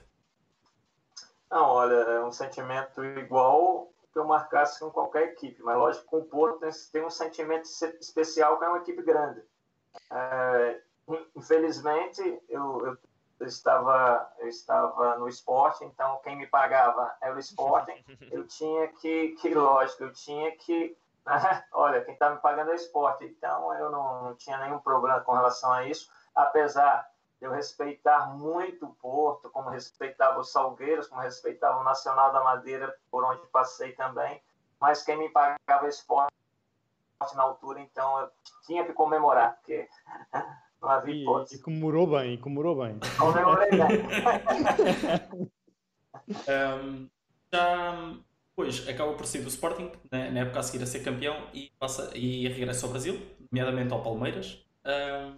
Não, 1.50 1.66
olha, 1.66 1.96
é 1.96 2.24
um 2.24 2.32
sentimento 2.32 3.04
igual 3.04 3.92
que 4.14 4.20
eu 4.20 4.26
marcasse 4.26 4.80
com 4.80 4.92
qualquer 4.92 5.30
equipe, 5.30 5.62
mas 5.64 5.78
lógico 5.78 6.04
que 6.06 6.10
com 6.12 6.18
o 6.20 6.26
Porto 6.26 6.60
tem 6.92 7.04
um 7.04 7.10
sentimento 7.10 7.68
especial 8.00 8.58
que 8.58 8.66
é 8.66 8.68
uma 8.68 8.78
equipe 8.80 9.02
grande. 9.02 9.42
É, 10.12 10.82
infelizmente, 11.36 12.22
eu, 12.48 12.86
eu 12.86 12.98
eu 13.40 13.48
estava, 13.48 14.30
eu 14.40 14.48
estava 14.48 15.18
no 15.18 15.28
esporte, 15.28 15.86
então 15.86 16.20
quem 16.24 16.36
me 16.36 16.46
pagava 16.46 17.16
era 17.22 17.36
o 17.36 17.40
esporte. 17.40 18.04
Eu 18.32 18.46
tinha 18.46 18.88
que, 18.90 19.30
que 19.40 19.54
lógico, 19.54 20.04
eu 20.04 20.14
tinha 20.14 20.52
que. 20.58 20.96
Né? 21.26 21.66
Olha, 21.72 22.04
quem 22.04 22.14
está 22.14 22.30
me 22.30 22.38
pagando 22.38 22.72
é 22.72 22.74
o 22.74 22.76
esporte. 22.76 23.26
Então 23.26 23.74
eu 23.76 23.90
não, 23.90 24.24
não 24.24 24.36
tinha 24.36 24.58
nenhum 24.58 24.80
problema 24.80 25.22
com 25.22 25.32
relação 25.32 25.72
a 25.72 25.86
isso, 25.86 26.12
apesar 26.36 27.10
de 27.40 27.46
eu 27.46 27.52
respeitar 27.52 28.30
muito 28.36 28.86
o 28.86 28.94
Porto, 28.96 29.50
como 29.50 29.70
respeitava 29.70 30.40
os 30.40 30.52
Salgueiros, 30.52 31.08
como 31.08 31.22
respeitava 31.22 31.80
o 31.80 31.84
Nacional 31.84 32.34
da 32.34 32.44
Madeira, 32.44 32.94
por 33.10 33.24
onde 33.24 33.46
passei 33.48 33.94
também. 33.94 34.44
Mas 34.80 35.04
quem 35.04 35.18
me 35.18 35.30
pagava 35.30 35.86
o 35.86 35.88
esporte 35.88 36.34
na 37.34 37.44
altura, 37.44 37.80
então 37.80 38.20
eu 38.20 38.32
tinha 38.66 38.86
que 38.86 38.94
comemorar, 38.94 39.56
porque 39.56 39.90
não 40.82 41.08
e, 41.08 41.22
hipótese. 41.22 41.56
E 41.56 41.60
comemorou 41.60 42.08
bem, 42.08 42.38
comemorou 42.38 42.76
bem. 42.84 43.00
Um, 46.48 47.10
já, 47.52 48.16
pois, 48.56 48.88
acaba 48.88 49.14
por 49.14 49.26
ser 49.26 49.42
do 49.42 49.50
Sporting, 49.50 49.92
né, 50.12 50.30
na 50.32 50.42
época 50.42 50.60
a 50.60 50.64
seguir 50.64 50.84
a 50.84 50.88
ser 50.88 51.04
campeão, 51.04 51.48
e, 51.54 51.72
passa, 51.78 52.12
e 52.16 52.48
regressa 52.48 52.86
ao 52.86 52.92
Brasil, 52.92 53.20
nomeadamente 53.52 53.94
ao 53.94 54.02
Palmeiras. 54.02 54.66
Um, 54.86 55.36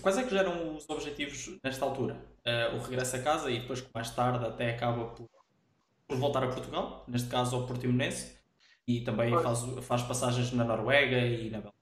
quais 0.00 0.18
é 0.18 0.22
que 0.24 0.36
eram 0.36 0.76
os 0.76 0.88
objetivos 0.88 1.58
nesta 1.62 1.84
altura? 1.84 2.16
Uh, 2.46 2.76
o 2.76 2.82
regresso 2.82 3.16
a 3.16 3.22
casa 3.22 3.50
e 3.50 3.60
depois, 3.60 3.84
mais 3.94 4.10
tarde, 4.10 4.46
até 4.46 4.70
acaba 4.70 5.04
por, 5.06 5.28
por 6.08 6.16
voltar 6.16 6.42
a 6.42 6.48
Portugal, 6.48 7.04
neste 7.06 7.28
caso 7.28 7.56
ao 7.56 7.66
Portimonense, 7.66 8.38
e 8.86 9.02
também 9.02 9.30
faz, 9.42 9.60
faz 9.82 10.02
passagens 10.02 10.52
na 10.52 10.64
Noruega 10.64 11.18
e 11.18 11.50
na 11.50 11.58
Bélgica 11.58 11.79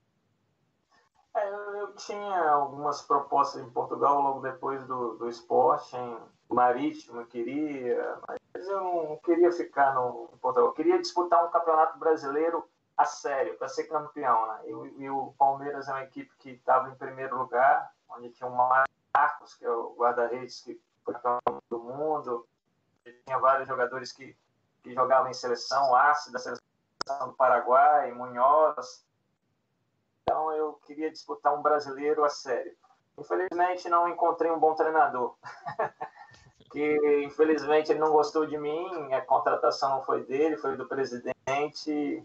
tinha 1.99 2.51
algumas 2.51 3.03
propostas 3.03 3.63
em 3.63 3.71
Portugal 3.71 4.23
logo 4.23 4.41
depois 4.41 4.85
do, 4.87 5.17
do 5.17 5.29
em 5.29 6.19
Marítimo, 6.49 7.27
queria, 7.27 8.19
mas 8.55 8.67
eu 8.67 8.81
não 8.81 9.17
queria 9.19 9.53
ficar 9.53 9.95
no 9.95 10.29
Portugal. 10.41 10.69
Eu 10.69 10.73
queria 10.73 10.99
disputar 10.99 11.45
um 11.45 11.51
campeonato 11.51 11.99
brasileiro 11.99 12.67
a 12.97 13.05
sério, 13.05 13.57
para 13.59 13.69
ser 13.69 13.85
campeão. 13.85 14.47
Né? 14.47 14.61
E, 14.65 15.03
e, 15.05 15.11
o 15.11 15.35
Palmeiras 15.39 15.89
é 15.89 15.93
uma 15.93 16.03
equipe 16.03 16.31
que 16.39 16.51
estava 16.51 16.89
em 16.89 16.95
primeiro 16.95 17.37
lugar, 17.37 17.93
onde 18.09 18.31
tinha 18.31 18.49
o 18.49 18.57
Marcos, 18.57 19.55
que 19.55 19.65
é 19.65 19.71
o 19.71 19.95
guarda-redes 19.97 20.61
que 20.63 20.81
foi 21.05 21.15
campeão 21.15 21.63
do 21.69 21.79
mundo, 21.79 22.47
tinha 23.25 23.39
vários 23.39 23.69
jogadores 23.69 24.13
que, 24.13 24.37
que 24.83 24.95
jogavam 24.95 25.31
em 25.31 25.35
seleção, 25.35 25.95
Arce 25.95 26.33
da 26.33 26.39
seleção 26.39 26.63
do 27.27 27.33
Paraguai, 27.35 28.13
Munhoz. 28.13 29.07
Então 30.29 30.53
eu 30.53 30.75
queria 30.87 31.11
disputar 31.11 31.59
um 31.59 31.63
brasileiro 31.63 32.25
a 32.25 32.29
sério. 32.29 32.73
Infelizmente 33.19 33.89
não 33.89 34.09
encontrei 34.09 34.51
um 34.51 34.61
bom 34.61 34.75
treinador. 34.75 35.35
que 36.71 37.25
infelizmente 37.25 37.91
ele 37.91 37.99
não 37.99 38.13
gostou 38.13 38.47
de 38.47 38.59
mim, 38.59 39.13
a 39.13 39.23
contratação 39.23 39.91
não 39.91 40.03
foi 40.03 40.25
dele, 40.25 40.59
foi 40.59 40.77
do 40.77 40.87
presidente. 40.87 42.23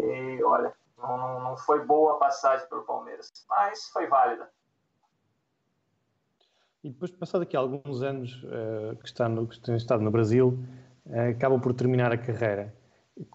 E 0.00 0.44
olha, 0.44 0.74
não, 0.98 1.40
não 1.40 1.56
foi 1.56 1.84
boa 1.84 2.14
a 2.14 2.18
passagem 2.18 2.68
pelo 2.68 2.82
Palmeiras, 2.82 3.32
mas 3.48 3.88
foi 3.90 4.06
válida. 4.06 4.50
E 6.82 6.90
depois, 6.90 7.12
passado 7.12 7.42
aqui 7.42 7.56
alguns 7.56 8.02
anos 8.02 8.42
uh, 8.42 8.96
que, 8.96 9.06
está 9.06 9.28
no, 9.28 9.46
que 9.46 9.60
tem 9.60 9.76
estado 9.76 10.02
no 10.02 10.10
Brasil, 10.10 10.58
uh, 11.06 11.30
acaba 11.30 11.56
por 11.60 11.72
terminar 11.72 12.10
a 12.10 12.18
carreira. 12.18 12.74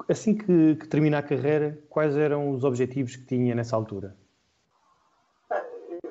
Assim 0.09 0.35
que, 0.35 0.75
que 0.75 0.87
termina 0.87 1.19
a 1.19 1.23
carreira, 1.23 1.79
quais 1.89 2.15
eram 2.15 2.51
os 2.51 2.63
objetivos 2.63 3.15
que 3.15 3.25
tinha 3.25 3.53
nessa 3.53 3.75
altura? 3.75 4.17
É, 5.51 5.65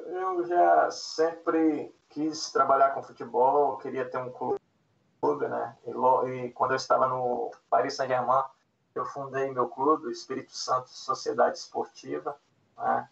eu 0.09 0.47
já 0.47 0.91
sempre 0.91 1.93
quis 2.09 2.53
trabalhar 2.53 2.91
com 2.91 3.03
futebol, 3.03 3.77
queria 3.79 4.09
ter 4.09 4.19
um 4.19 4.31
clube, 4.31 5.49
né? 5.49 5.77
E, 5.85 6.31
e 6.31 6.51
quando 6.53 6.71
eu 6.71 6.77
estava 6.77 7.09
no 7.09 7.51
Paris 7.69 7.95
Saint-Germain, 7.95 8.45
eu 8.95 9.05
fundei 9.05 9.51
meu 9.53 9.69
clube, 9.69 10.07
o 10.07 10.11
Espírito 10.11 10.57
Santo 10.57 10.89
Sociedade 10.89 11.59
Esportiva, 11.59 12.37
né? 12.79 13.09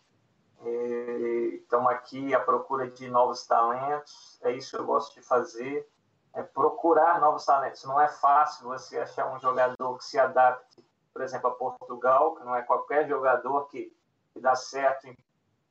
Estamos 1.52 1.90
aqui 1.90 2.34
à 2.34 2.40
procura 2.40 2.88
de 2.88 3.08
novos 3.10 3.46
talentos, 3.46 4.38
é 4.42 4.52
isso 4.52 4.70
que 4.74 4.82
eu 4.82 4.86
gosto 4.86 5.14
de 5.14 5.20
fazer, 5.20 5.86
é 6.34 6.42
procurar 6.42 7.20
novos 7.20 7.44
talentos. 7.44 7.84
Não 7.84 8.00
é 8.00 8.08
fácil 8.08 8.66
você 8.66 8.98
achar 8.98 9.32
um 9.32 9.40
jogador 9.40 9.96
que 9.98 10.04
se 10.04 10.18
adapte, 10.18 10.84
por 11.12 11.22
exemplo, 11.22 11.48
a 11.50 11.54
Portugal, 11.54 12.34
que 12.34 12.44
não 12.44 12.56
é 12.56 12.62
qualquer 12.62 13.08
jogador 13.08 13.66
que, 13.66 13.96
que 14.32 14.40
dá 14.40 14.56
certo 14.56 15.06
em 15.06 15.16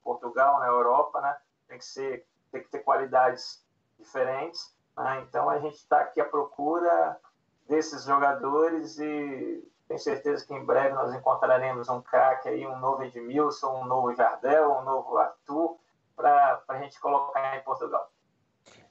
Portugal, 0.01 0.59
na 0.59 0.67
Europa, 0.67 1.19
né? 1.21 1.37
Tem 1.67 1.77
que 1.77 1.85
ser 1.85 2.25
tem 2.51 2.61
que 2.61 2.69
ter 2.69 2.79
qualidades 2.79 3.65
diferentes. 3.97 4.73
Né? 4.95 5.21
Então 5.21 5.49
a 5.49 5.57
gente 5.57 5.75
está 5.75 6.01
aqui 6.01 6.21
à 6.21 6.25
procura 6.25 7.19
desses 7.67 8.03
jogadores 8.03 8.99
e 8.99 9.67
tenho 9.87 9.99
certeza 9.99 10.45
que 10.45 10.53
em 10.53 10.63
breve 10.63 10.93
nós 10.93 11.13
encontraremos 11.15 11.89
um 11.89 11.99
craque 11.99 12.47
aí, 12.47 12.65
um 12.67 12.77
novo 12.77 13.03
Edmilson, 13.03 13.81
um 13.81 13.85
novo 13.85 14.13
Jardel, 14.13 14.71
um 14.71 14.83
novo 14.83 15.17
Arthur, 15.17 15.77
para 16.15 16.61
a 16.67 16.77
gente 16.77 16.99
colocar 16.99 17.57
em 17.57 17.63
Portugal. 17.63 18.12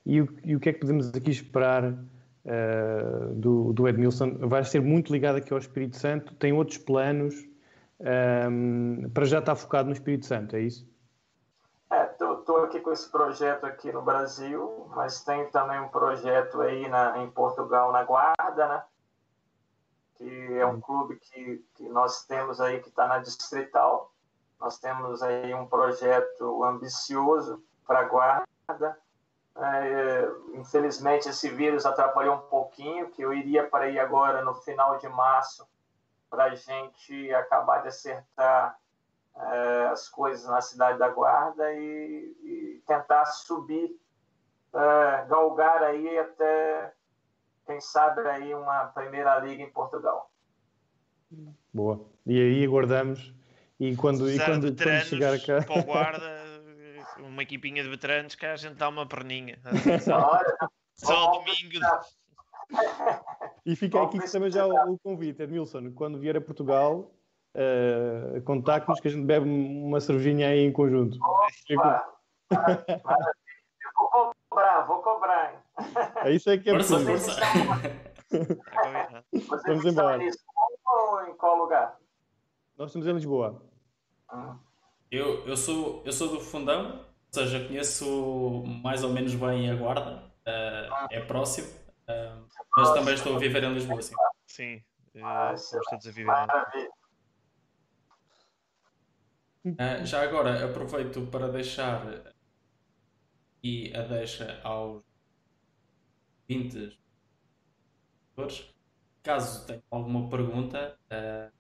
E 0.05 0.21
o, 0.21 0.29
e 0.45 0.57
o 0.57 0.61
que 0.61 0.69
é 0.69 0.73
que 0.73 0.81
podemos 0.81 1.09
aqui 1.11 1.31
esperar 1.31 1.85
uh, 1.93 3.35
do, 3.35 3.73
do 3.73 3.89
Edmilson? 3.89 4.37
Vai 4.49 4.65
ser 4.65 4.81
muito 4.81 5.13
ligado 5.13 5.37
aqui 5.37 5.53
ao 5.53 5.59
Espírito 5.59 5.97
Santo? 5.97 6.35
Tem 6.35 6.53
outros 6.53 6.79
planos? 6.79 7.35
Um, 8.01 9.05
ehm, 9.05 9.11
para 9.11 9.25
já 9.25 9.39
estar 9.39 9.55
focado 9.55 9.87
no 9.87 9.93
Espírito 9.93 10.27
Santo, 10.27 10.57
é 10.57 10.61
isso? 10.61 10.91
estou 12.43 12.65
aqui 12.65 12.81
com 12.81 12.93
esse 12.93 13.09
projeto 13.09 13.65
aqui 13.65 13.91
no 13.93 14.03
Brasil, 14.03 14.87
mas 14.95 15.23
tem 15.23 15.49
também 15.51 15.81
um 15.81 15.89
projeto 15.89 16.61
aí 16.61 16.89
na, 16.89 17.19
em 17.19 17.31
Portugal, 17.31 17.93
na 17.93 18.05
Guarda, 18.05 18.69
né? 18.69 18.85
Que 20.17 20.59
é 20.59 20.67
um 20.67 20.81
clube 20.81 21.17
que, 21.17 21.65
que 21.75 21.89
nós 21.89 22.25
temos 22.27 22.61
aí 22.61 22.81
que 22.81 22.89
está 22.89 23.07
na 23.07 23.19
Distrital. 23.19 24.13
Nós 24.61 24.79
temos 24.79 25.23
aí 25.23 25.55
um 25.55 25.67
projeto 25.67 26.65
ambicioso 26.65 27.63
para 27.87 28.01
a 28.01 28.05
Guarda. 28.05 28.99
É, 29.55 30.29
infelizmente, 30.55 31.29
esse 31.29 31.49
vírus 31.51 31.85
atrapalhou 31.85 32.37
um 32.37 32.49
pouquinho, 32.49 33.11
que 33.11 33.23
eu 33.23 33.35
iria 33.35 33.69
para 33.69 33.85
aí 33.85 33.99
agora 33.99 34.43
no 34.43 34.55
final 34.55 34.99
de 34.99 35.09
março 35.09 35.67
para 36.31 36.45
a 36.45 36.55
gente 36.55 37.35
acabar 37.35 37.83
de 37.83 37.89
acertar 37.89 38.79
é, 39.37 39.89
as 39.93 40.09
coisas 40.09 40.49
na 40.49 40.63
cidade 40.63 40.99
da 40.99 41.09
Guarda 41.09 41.73
e, 41.75 42.35
e 42.43 42.83
tentar 42.87 43.27
subir, 43.27 43.95
é, 44.75 45.27
galgar 45.27 45.83
aí 45.83 46.19
até, 46.19 46.93
quem 47.67 47.81
sabe, 47.81 48.23
aí 48.23 48.55
uma 48.55 48.87
primeira 48.87 49.39
liga 49.41 49.63
em 49.63 49.71
Portugal. 49.71 50.31
Boa. 51.73 52.01
E 52.27 52.41
aí 52.41 52.65
aguardamos. 52.65 53.35
E 53.79 53.97
quando, 53.97 54.31
e 54.31 54.39
quando, 54.39 54.75
quando 54.75 55.05
chegar 55.05 55.39
cá. 55.41 55.63
Para 55.67 55.81
o 55.81 55.85
guarda, 55.85 56.42
uma 57.33 57.43
equipinha 57.43 57.83
de 57.83 57.89
veteranos 57.89 58.35
que 58.35 58.47
a 58.47 58.57
gente 58.57 58.75
dá 58.75 58.89
uma 58.89 59.07
perninha. 59.07 59.59
Só 60.95 61.33
domingo. 61.33 61.81
E 63.65 63.75
fica 63.75 64.03
aqui 64.03 64.19
também 64.31 64.51
já 64.51 64.67
o, 64.67 64.93
o 64.93 64.99
convite, 64.99 65.43
Edmilson, 65.43 65.93
quando 65.93 66.19
vier 66.19 66.37
a 66.37 66.41
Portugal, 66.41 67.13
uh, 67.55 68.41
contactos 68.43 69.01
que 69.01 69.09
a 69.09 69.11
gente 69.11 69.25
bebe 69.25 69.49
uma 69.49 70.01
cervejinha 70.01 70.49
aí 70.49 70.61
em 70.61 70.73
conjunto. 70.73 71.19
Opa, 71.77 72.07
vou 73.95 74.33
cobrar, 74.49 74.83
vou 74.83 75.03
cobrar. 75.03 75.65
É 76.25 76.33
isso 76.33 76.51
é 76.51 76.59
que 76.59 76.71
é 76.71 76.73
força, 76.73 77.01
força. 77.01 77.41
Vamos 79.67 79.85
embora. 79.85 80.23
Em 80.23 80.31
ou 80.87 81.27
em 81.27 81.35
qual 81.35 81.57
lugar? 81.57 81.99
Nós 82.77 82.89
estamos 82.89 83.07
em 83.07 83.13
Lisboa. 83.13 83.63
Ah. 84.29 84.57
Eu, 85.11 85.47
eu, 85.47 85.57
sou, 85.57 86.03
eu 86.07 86.13
sou 86.13 86.29
do 86.29 86.41
Fundão, 86.41 87.05
ou 87.35 87.43
seja, 87.43 87.67
conheço 87.67 88.63
mais 88.83 89.03
ou 89.03 89.11
menos 89.11 89.35
bem 89.35 89.71
a 89.71 89.75
Guarda, 89.75 90.23
uh, 90.47 91.07
é 91.11 91.21
próximo, 91.21 91.69
uh, 91.69 92.47
mas 92.77 92.91
também 92.93 93.15
estou 93.15 93.37
a 93.37 93.39
viver 93.39 93.65
em 93.65 93.73
Lisboa, 93.73 94.03
sim. 94.03 94.15
Sim, 94.47 94.77
uh, 95.15 95.55
estamos 95.55 95.87
todos 95.89 96.07
a 96.07 96.11
viver. 96.11 96.31
Uh, 99.65 100.05
já 100.05 100.23
agora 100.23 100.67
aproveito 100.67 101.27
para 101.29 101.49
deixar 101.49 102.05
e 103.63 103.95
a 103.97 104.03
deixa 104.03 104.61
aos 104.63 105.03
20 106.49 106.99
caso 109.23 109.67
tenham 109.67 109.83
alguma 109.91 110.29
pergunta 110.29 110.99
uh, 111.07 111.53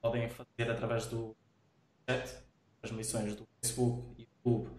podem 0.00 0.28
fazer 0.30 0.70
através 0.70 1.06
do 1.06 1.36
chat 2.08 2.45
transmissões 2.86 3.34
do 3.34 3.46
Facebook, 3.60 4.02
YouTube, 4.18 4.70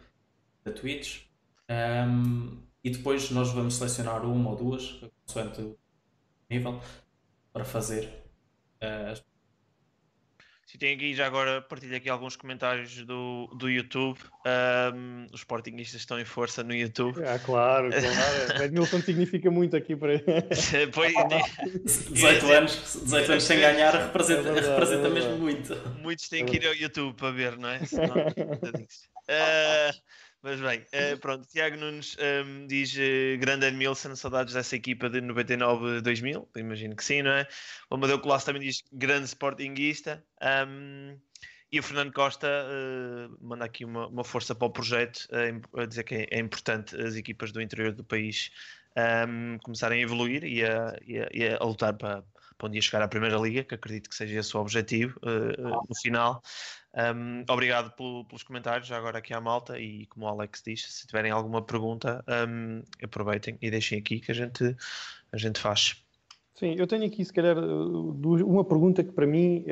da 0.63 0.71
Twitch. 0.71 1.23
Um, 1.69 2.63
e 2.83 2.89
depois 2.89 3.29
nós 3.31 3.51
vamos 3.51 3.75
selecionar 3.75 4.25
uma 4.25 4.51
ou 4.51 4.55
duas 4.55 5.01
consoante 5.25 5.61
o 5.61 5.77
nível 6.49 6.81
para 7.51 7.65
fazer 7.65 8.05
uh, 8.81 9.11
as 9.11 9.19
se 10.68 10.78
tem 10.78 10.95
aqui 10.95 11.15
já 11.15 11.26
agora, 11.26 11.61
partilho 11.61 11.95
aqui 11.95 12.09
alguns 12.09 12.36
comentários 12.36 13.01
do, 13.05 13.47
do 13.55 13.70
YouTube. 13.70 14.20
Um, 14.45 15.26
os 15.32 15.39
Sportingistas 15.39 16.01
estão 16.01 16.20
em 16.20 16.26
força 16.26 16.61
no 16.61 16.76
YouTube. 16.76 17.24
Ah, 17.24 17.39
claro, 17.39 17.89
claro. 18.49 18.63
Edmilson 18.63 19.01
significa 19.01 19.49
muito 19.49 19.78
aqui 19.78 19.95
para. 19.95 20.22
pois, 20.93 21.13
18 22.11 22.51
anos, 22.51 22.99
18 23.01 23.32
anos 23.32 23.43
sem 23.45 23.61
ganhar 23.61 23.91
representa, 23.91 24.41
é 24.41 24.51
verdade, 24.51 24.68
representa 24.68 25.07
é 25.07 25.09
mesmo 25.09 25.38
muito. 25.38 25.74
Muitos 26.01 26.28
têm 26.28 26.45
que 26.45 26.57
ir 26.57 26.68
ao 26.68 26.76
YouTube 26.76 27.15
para 27.15 27.32
ver, 27.32 27.57
não 27.57 27.70
é? 27.70 27.86
Senão, 27.86 28.18
uh, 28.18 29.93
mas 30.47 30.61
bem, 30.61 30.79
uh, 30.79 31.19
pronto, 31.19 31.45
Tiago 31.45 31.75
Nunes 31.75 32.15
um, 32.17 32.23
ehm, 32.23 32.67
diz 32.67 32.93
uh, 32.93 33.37
grande 33.37 33.65
Edmilson, 33.65 34.15
saudades 34.15 34.53
dessa 34.53 34.77
equipa 34.77 35.09
de 35.09 35.19
99-2000, 35.19 36.47
imagino 36.55 36.95
que 36.95 37.03
sim, 37.03 37.21
não 37.21 37.31
é? 37.31 37.45
O 37.89 37.95
Amadeu 37.95 38.17
Colasso 38.17 38.45
também 38.45 38.61
diz 38.61 38.81
grande 38.93 39.25
sportinguista. 39.25 40.23
Um, 40.41 41.09
ehm, 41.11 41.17
e 41.69 41.81
o 41.81 41.83
Fernando 41.83 42.13
Costa 42.13 42.47
uh, 42.47 43.37
manda 43.45 43.65
aqui 43.65 43.83
uma, 43.83 44.07
uma, 44.07 44.23
força 44.23 44.55
para 44.55 44.67
o 44.67 44.69
projeto, 44.69 45.27
a 45.75 45.85
dizer 45.85 46.05
que 46.05 46.15
é, 46.15 46.27
é, 46.31 46.39
importante 46.39 46.95
as 46.95 47.15
equipas 47.15 47.51
do 47.51 47.61
interior 47.61 47.91
do 47.91 48.05
país 48.05 48.49
um, 48.95 49.01
ehm, 49.01 49.57
começarem 49.57 49.99
a 49.99 50.01
evoluir 50.01 50.45
e 50.45 50.63
a, 50.63 50.97
e 51.05 51.19
a, 51.19 51.27
e 51.33 51.47
a 51.49 51.61
lutar 51.61 51.93
para, 51.97 52.23
para 52.57 52.67
um 52.67 52.71
dia 52.71 52.81
chegar 52.81 53.03
à 53.03 53.07
Primeira 53.07 53.37
Liga, 53.37 53.63
que 53.63 53.75
acredito 53.75 54.09
que 54.09 54.15
seja 54.15 54.39
esse 54.39 54.55
o 54.55 54.59
objetivo 54.59 55.19
uh, 55.23 55.85
no 55.87 55.95
final. 56.01 56.41
Um, 56.95 57.43
obrigado 57.49 57.91
pelo, 57.95 58.25
pelos 58.25 58.43
comentários, 58.43 58.88
já 58.88 58.97
agora 58.97 59.19
aqui 59.19 59.33
à 59.33 59.41
malta, 59.41 59.79
e 59.79 60.05
como 60.07 60.25
o 60.25 60.29
Alex 60.29 60.63
disse, 60.65 60.89
se 60.91 61.05
tiverem 61.05 61.31
alguma 61.31 61.61
pergunta, 61.61 62.23
um, 62.49 62.81
aproveitem 63.03 63.57
e 63.61 63.69
deixem 63.69 63.99
aqui 63.99 64.19
que 64.19 64.31
a 64.31 64.35
gente, 64.35 64.75
a 65.31 65.38
gente 65.38 65.59
faz. 65.59 66.03
Sim, 66.55 66.73
eu 66.75 66.88
tenho 66.88 67.05
aqui, 67.05 67.23
se 67.23 67.31
calhar, 67.31 67.55
uma 67.55 68.65
pergunta 68.65 69.03
que 69.03 69.11
para 69.11 69.27
mim, 69.27 69.63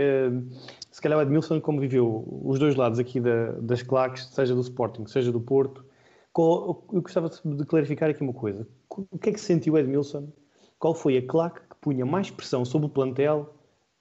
se 0.92 1.02
calhar 1.02 1.18
o 1.18 1.22
Edmilson, 1.24 1.60
como 1.60 1.80
viveu 1.80 2.24
os 2.44 2.60
dois 2.60 2.76
lados 2.76 3.00
aqui 3.00 3.20
da, 3.20 3.54
das 3.54 3.82
claques, 3.82 4.28
seja 4.28 4.54
do 4.54 4.62
Sporting, 4.62 5.08
seja 5.08 5.32
do 5.32 5.42
Porto, 5.42 5.84
eu 6.38 7.02
gostava 7.02 7.28
de 7.28 7.66
clarificar 7.66 8.12
aqui 8.12 8.22
uma 8.22 8.34
coisa. 8.34 8.68
O 8.90 9.18
que 9.18 9.30
é 9.30 9.34
que 9.34 9.40
sentiu 9.40 9.76
Edmilson? 9.80 10.32
Qual 10.78 10.94
foi 10.94 11.18
a 11.18 11.26
claque 11.26 11.62
que 11.62 11.76
punha 11.82 12.06
mais 12.06 12.30
pressão 12.30 12.64
sobre 12.64 12.86
o 12.86 12.90
plantel 12.90 13.55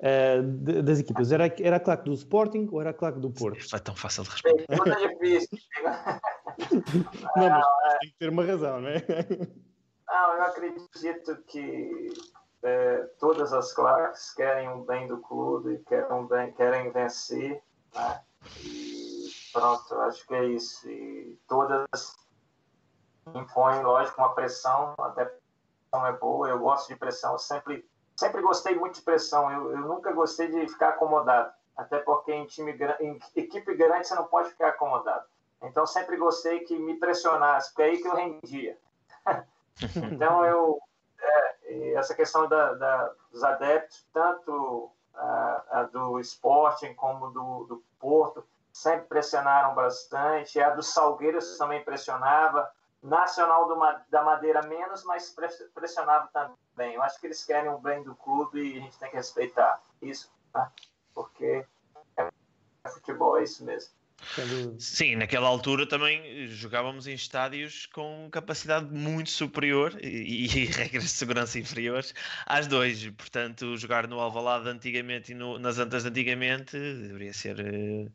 uh, 0.05 0.43
de, 0.43 0.83
das 0.83 0.99
equipas? 1.01 1.33
Era, 1.33 1.47
era 1.61 1.77
a 1.77 1.81
claque 1.81 2.05
do 2.05 2.13
Sporting 2.13 2.69
ou 2.71 2.81
era 2.81 2.91
a 2.91 2.95
claque 2.95 3.19
do 3.19 3.31
Porto? 3.31 3.69
Foi 3.69 3.81
tão 3.81 3.97
fácil 3.97 4.25
de 4.25 4.31
responder. 4.31 4.67
não, 7.37 7.49
mas 7.49 7.99
tem 8.01 8.11
que 8.11 8.19
ter 8.19 8.29
uma 8.29 8.45
razão, 8.45 8.81
não 8.81 8.89
é? 8.89 9.03
Não, 10.07 10.35
eu 10.35 10.43
acredito 10.43 11.37
que 11.47 12.13
é, 12.63 12.99
todas 13.19 13.53
as 13.53 13.73
claques 13.73 14.33
querem 14.35 14.69
o 14.69 14.85
bem 14.85 15.07
do 15.07 15.19
clube, 15.19 15.83
querem, 15.87 16.27
bem, 16.27 16.53
querem 16.53 16.93
vencer, 16.93 17.63
né? 17.95 18.21
E 18.63 19.29
pronto, 19.53 19.95
acho 20.01 20.27
que 20.27 20.35
é 20.35 20.45
isso. 20.47 20.89
E 20.89 21.39
todas 21.49 22.15
impõem, 23.35 23.83
lógico, 23.83 24.21
uma 24.21 24.35
pressão, 24.35 24.95
até 24.99 25.25
pressão 25.25 26.07
é 26.07 26.13
boa, 26.13 26.49
eu 26.49 26.59
gosto 26.59 26.89
de 26.89 26.97
pressão, 26.97 27.39
sempre, 27.39 27.89
sempre 28.17 28.43
gostei 28.43 28.75
muito 28.75 28.97
de 28.97 29.03
pressão, 29.03 29.51
eu, 29.51 29.71
eu 29.73 29.79
nunca 29.79 30.13
gostei 30.13 30.49
de 30.49 30.69
ficar 30.69 30.91
acomodado, 30.91 31.53
até 31.77 31.99
porque 31.99 32.33
em, 32.33 32.47
time, 32.47 32.77
em 33.01 33.19
equipe 33.37 33.75
grande 33.75 34.07
você 34.07 34.15
não 34.15 34.25
pode 34.25 34.51
ficar 34.51 34.69
acomodado. 34.69 35.25
Então 35.63 35.87
sempre 35.87 36.17
gostei 36.17 36.61
que 36.61 36.79
me 36.79 36.99
pressionasse, 36.99 37.71
porque 37.71 37.83
é 37.83 37.87
aí 37.87 37.99
que 37.99 38.09
eu 38.09 38.15
rendia. 38.15 38.79
então 40.13 40.45
eu 40.45 40.79
é, 41.21 41.93
essa 41.95 42.15
questão 42.15 42.49
da, 42.49 42.75
da, 42.75 43.13
dos 43.31 43.43
adeptos, 43.43 44.07
tanto 44.13 44.91
a, 45.15 45.63
a 45.71 45.83
do 45.85 46.21
Sporting 46.21 46.95
como 46.95 47.31
do, 47.31 47.65
do 47.65 47.85
Porto, 47.99 48.45
sempre 48.73 49.07
pressionaram 49.07 49.75
bastante. 49.75 50.61
A 50.61 50.71
do 50.71 50.83
Salgueiros 50.83 51.57
também 51.57 51.85
pressionava. 51.85 52.71
Nacional 53.03 53.69
do, 53.69 53.79
da 54.09 54.23
Madeira 54.23 54.63
menos, 54.63 55.05
mas 55.05 55.35
pressionava 55.75 56.29
também. 56.33 56.57
Eu 56.79 57.03
acho 57.03 57.21
que 57.21 57.27
eles 57.27 57.45
querem 57.45 57.71
o 57.71 57.79
bem 57.79 58.03
do 58.03 58.15
clube 58.15 58.61
e 58.61 58.79
a 58.79 58.81
gente 58.81 58.99
tem 58.99 59.11
que 59.11 59.17
respeitar 59.17 59.81
isso, 60.03 60.31
né? 60.55 60.71
porque 61.15 61.65
é 62.17 62.91
futebol, 62.91 63.39
é 63.39 63.45
isso 63.45 63.65
mesmo. 63.65 63.95
Sim, 64.79 65.17
naquela 65.17 65.49
altura 65.49 65.87
também 65.87 66.47
jogávamos 66.49 67.07
em 67.07 67.15
estádios 67.15 67.87
com 67.87 68.29
capacidade 68.31 68.87
muito 68.93 69.31
superior 69.31 69.97
e, 70.03 70.45
e 70.45 70.65
regras 70.67 71.05
de 71.05 71.11
segurança 71.11 71.59
inferiores 71.59 72.15
às 72.47 72.67
dois. 72.67 73.09
Portanto, 73.11 73.77
jogar 73.77 74.09
no 74.09 74.19
Alvalade 74.21 74.69
antigamente 74.69 75.33
e 75.33 75.35
no, 75.35 75.59
nas 75.59 75.79
Antas 75.79 76.05
de 76.05 76.09
antigamente 76.09 76.73
deveria 76.73 77.33
ser. 77.33 77.61
Eh, 77.61 78.09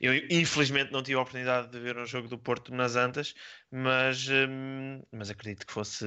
eu 0.00 0.14
infelizmente 0.30 0.90
não 0.92 1.02
tive 1.02 1.16
a 1.16 1.20
oportunidade 1.20 1.68
de 1.68 1.78
ver 1.78 1.96
um 1.96 2.06
jogo 2.06 2.28
do 2.28 2.38
Porto 2.38 2.74
nas 2.74 2.96
Antas, 2.96 3.34
mas, 3.70 4.28
hum, 4.28 5.02
mas 5.12 5.30
acredito 5.30 5.66
que 5.66 5.72
fosse 5.72 6.04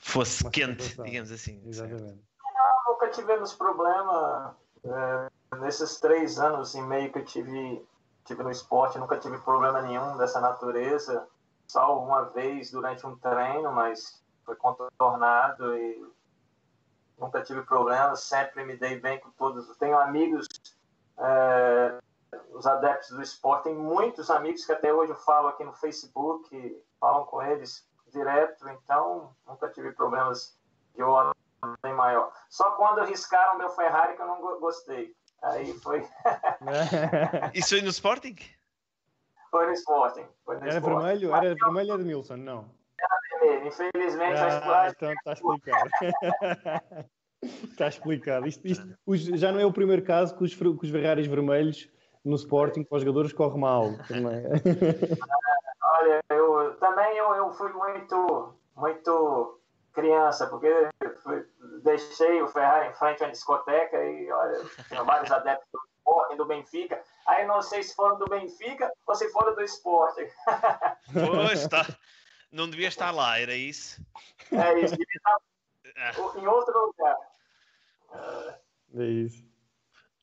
fosse 0.00 0.48
quente, 0.50 1.00
digamos 1.02 1.30
assim. 1.30 1.62
Exatamente. 1.66 2.24
Não, 2.54 2.92
nunca 2.92 3.08
tivemos 3.08 3.54
problema. 3.54 4.56
É 4.84 5.40
nesses 5.58 5.98
três 5.98 6.38
anos 6.38 6.74
e 6.74 6.82
meio 6.82 7.10
que 7.12 7.18
eu 7.18 7.24
tive, 7.24 7.86
tive 8.24 8.42
no 8.42 8.50
esporte, 8.50 8.98
nunca 8.98 9.18
tive 9.18 9.38
problema 9.38 9.82
nenhum 9.82 10.16
dessa 10.16 10.40
natureza, 10.40 11.26
só 11.66 11.98
uma 12.02 12.24
vez 12.24 12.70
durante 12.70 13.06
um 13.06 13.16
treino, 13.16 13.72
mas 13.72 14.22
foi 14.44 14.54
contornado 14.56 15.76
e 15.76 16.06
nunca 17.18 17.42
tive 17.42 17.62
problemas, 17.62 18.20
sempre 18.20 18.64
me 18.64 18.76
dei 18.76 18.98
bem 18.98 19.18
com 19.20 19.30
todos. 19.30 19.76
Tenho 19.76 19.98
amigos, 19.98 20.46
é, 21.18 21.98
os 22.52 22.66
adeptos 22.66 23.10
do 23.10 23.22
esporte, 23.22 23.64
tem 23.64 23.74
muitos 23.74 24.30
amigos 24.30 24.64
que 24.64 24.72
até 24.72 24.92
hoje 24.92 25.12
eu 25.12 25.16
falo 25.16 25.48
aqui 25.48 25.64
no 25.64 25.72
Facebook, 25.72 26.82
falam 26.98 27.24
com 27.26 27.42
eles 27.42 27.86
direto, 28.10 28.68
então 28.68 29.34
nunca 29.46 29.68
tive 29.68 29.92
problemas 29.92 30.58
de 30.94 31.02
ordem 31.02 31.34
maior. 31.94 32.32
Só 32.48 32.72
quando 32.72 33.04
riscaram 33.04 33.58
meu 33.58 33.70
Ferrari 33.70 34.16
que 34.16 34.22
eu 34.22 34.26
não 34.26 34.40
gostei. 34.60 35.14
Aí 35.42 35.72
foi. 35.80 36.06
Isso 37.54 37.70
foi 37.70 37.82
no 37.82 37.88
Sporting? 37.88 38.36
Foi 39.50 39.66
no 39.66 39.72
Sporting. 39.72 40.26
Foi 40.44 40.56
no 40.56 40.62
era 40.62 40.78
Sporting. 40.78 40.98
vermelho? 40.98 41.34
Era 41.34 41.54
vermelho 41.54 41.94
Edmilson, 41.94 42.36
não? 42.36 42.70
Era 42.98 43.40
vermelho, 43.40 43.68
infelizmente. 43.68 44.38
Ah, 44.38 44.88
então 44.90 45.12
está 45.12 45.32
explicado. 45.32 45.90
está 47.42 47.88
explicado. 47.88 48.46
Isto, 48.46 48.66
isto, 48.66 49.36
já 49.36 49.50
não 49.50 49.60
é 49.60 49.66
o 49.66 49.72
primeiro 49.72 50.02
caso 50.02 50.36
que 50.36 50.44
os, 50.44 50.54
que 50.54 50.64
os 50.64 50.90
Ferraris 50.90 51.26
vermelhos 51.26 51.88
no 52.24 52.36
Sporting 52.36 52.84
para 52.84 52.96
os 52.96 53.02
jogadores 53.02 53.32
corre 53.32 53.58
mal. 53.58 53.86
Olha, 55.92 56.20
eu 56.30 56.76
também 56.78 57.16
eu, 57.16 57.34
eu 57.34 57.52
fui 57.52 57.72
muito, 57.72 58.54
muito 58.76 59.60
criança, 59.92 60.46
porque 60.46 60.68
fui, 61.22 61.44
deixei 61.82 62.40
o 62.40 62.48
Ferrari 62.48 62.88
em 62.88 62.94
frente 62.94 63.24
à 63.24 63.28
discoteca 63.28 64.02
e 64.04 64.30
olha, 64.30 64.64
tinha 64.88 65.02
vários 65.02 65.30
adeptos 65.30 65.68
do 65.72 65.80
esporte, 65.96 66.36
do 66.36 66.46
Benfica. 66.46 67.02
Aí 67.26 67.46
não 67.46 67.60
sei 67.60 67.82
se 67.82 67.94
foram 67.94 68.18
do 68.18 68.26
Benfica 68.26 68.90
ou 69.06 69.14
se 69.14 69.30
foram 69.30 69.54
do 69.54 69.62
esporte. 69.62 70.32
Pois, 71.12 71.66
tá. 71.66 71.84
Não 72.52 72.68
devia 72.68 72.88
estar 72.88 73.12
lá, 73.12 73.38
era 73.38 73.54
isso? 73.54 74.04
É 74.50 74.80
isso, 74.80 74.96
devia 74.96 75.06
estar 75.14 75.36
ah. 75.98 76.38
em 76.40 76.46
outro 76.48 76.86
lugar. 76.86 77.16
É 78.96 79.04
isso. 79.04 79.44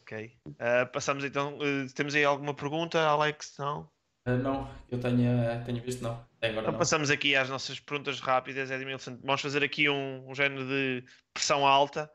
ok. 0.00 0.38
Uh, 0.48 0.90
passamos 0.90 1.22
então. 1.22 1.58
Uh, 1.58 1.92
temos 1.94 2.14
aí 2.14 2.24
alguma 2.24 2.54
pergunta, 2.54 2.98
Alex? 2.98 3.58
Não? 3.58 3.90
Uh, 4.26 4.38
não, 4.42 4.70
eu 4.90 4.98
tenho, 4.98 5.64
tenho 5.66 5.82
visto 5.82 6.02
não. 6.02 6.12
Agora 6.40 6.60
então 6.60 6.72
não. 6.72 6.78
passamos 6.78 7.10
aqui 7.10 7.36
às 7.36 7.48
nossas 7.48 7.78
perguntas 7.78 8.20
rápidas, 8.20 8.70
Edmilson. 8.70 9.18
Vamos 9.22 9.42
fazer 9.42 9.62
aqui 9.62 9.88
um, 9.88 10.28
um 10.28 10.34
género 10.34 10.66
de 10.66 11.04
pressão 11.32 11.66
alta 11.66 12.10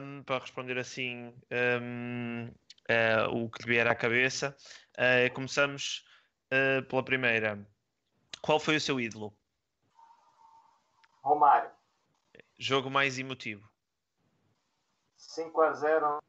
um, 0.00 0.22
para 0.22 0.38
responder 0.38 0.78
assim 0.78 1.34
um, 1.50 2.48
uh, 2.48 2.54
eh, 2.88 3.26
o 3.28 3.50
que 3.50 3.66
vier 3.66 3.86
à 3.86 3.94
cabeça. 3.94 4.56
Uh, 4.96 5.32
começamos 5.34 6.04
uh, 6.52 6.82
pela 6.86 7.04
primeira. 7.04 7.66
Qual 8.40 8.60
foi 8.60 8.76
o 8.76 8.80
seu 8.80 9.00
ídolo? 9.00 9.36
Romário. 11.22 11.70
Jogo 12.58 12.88
mais 12.90 13.18
emotivo. 13.18 13.68
5 15.16 15.60
a 15.60 15.72
0 15.72 16.22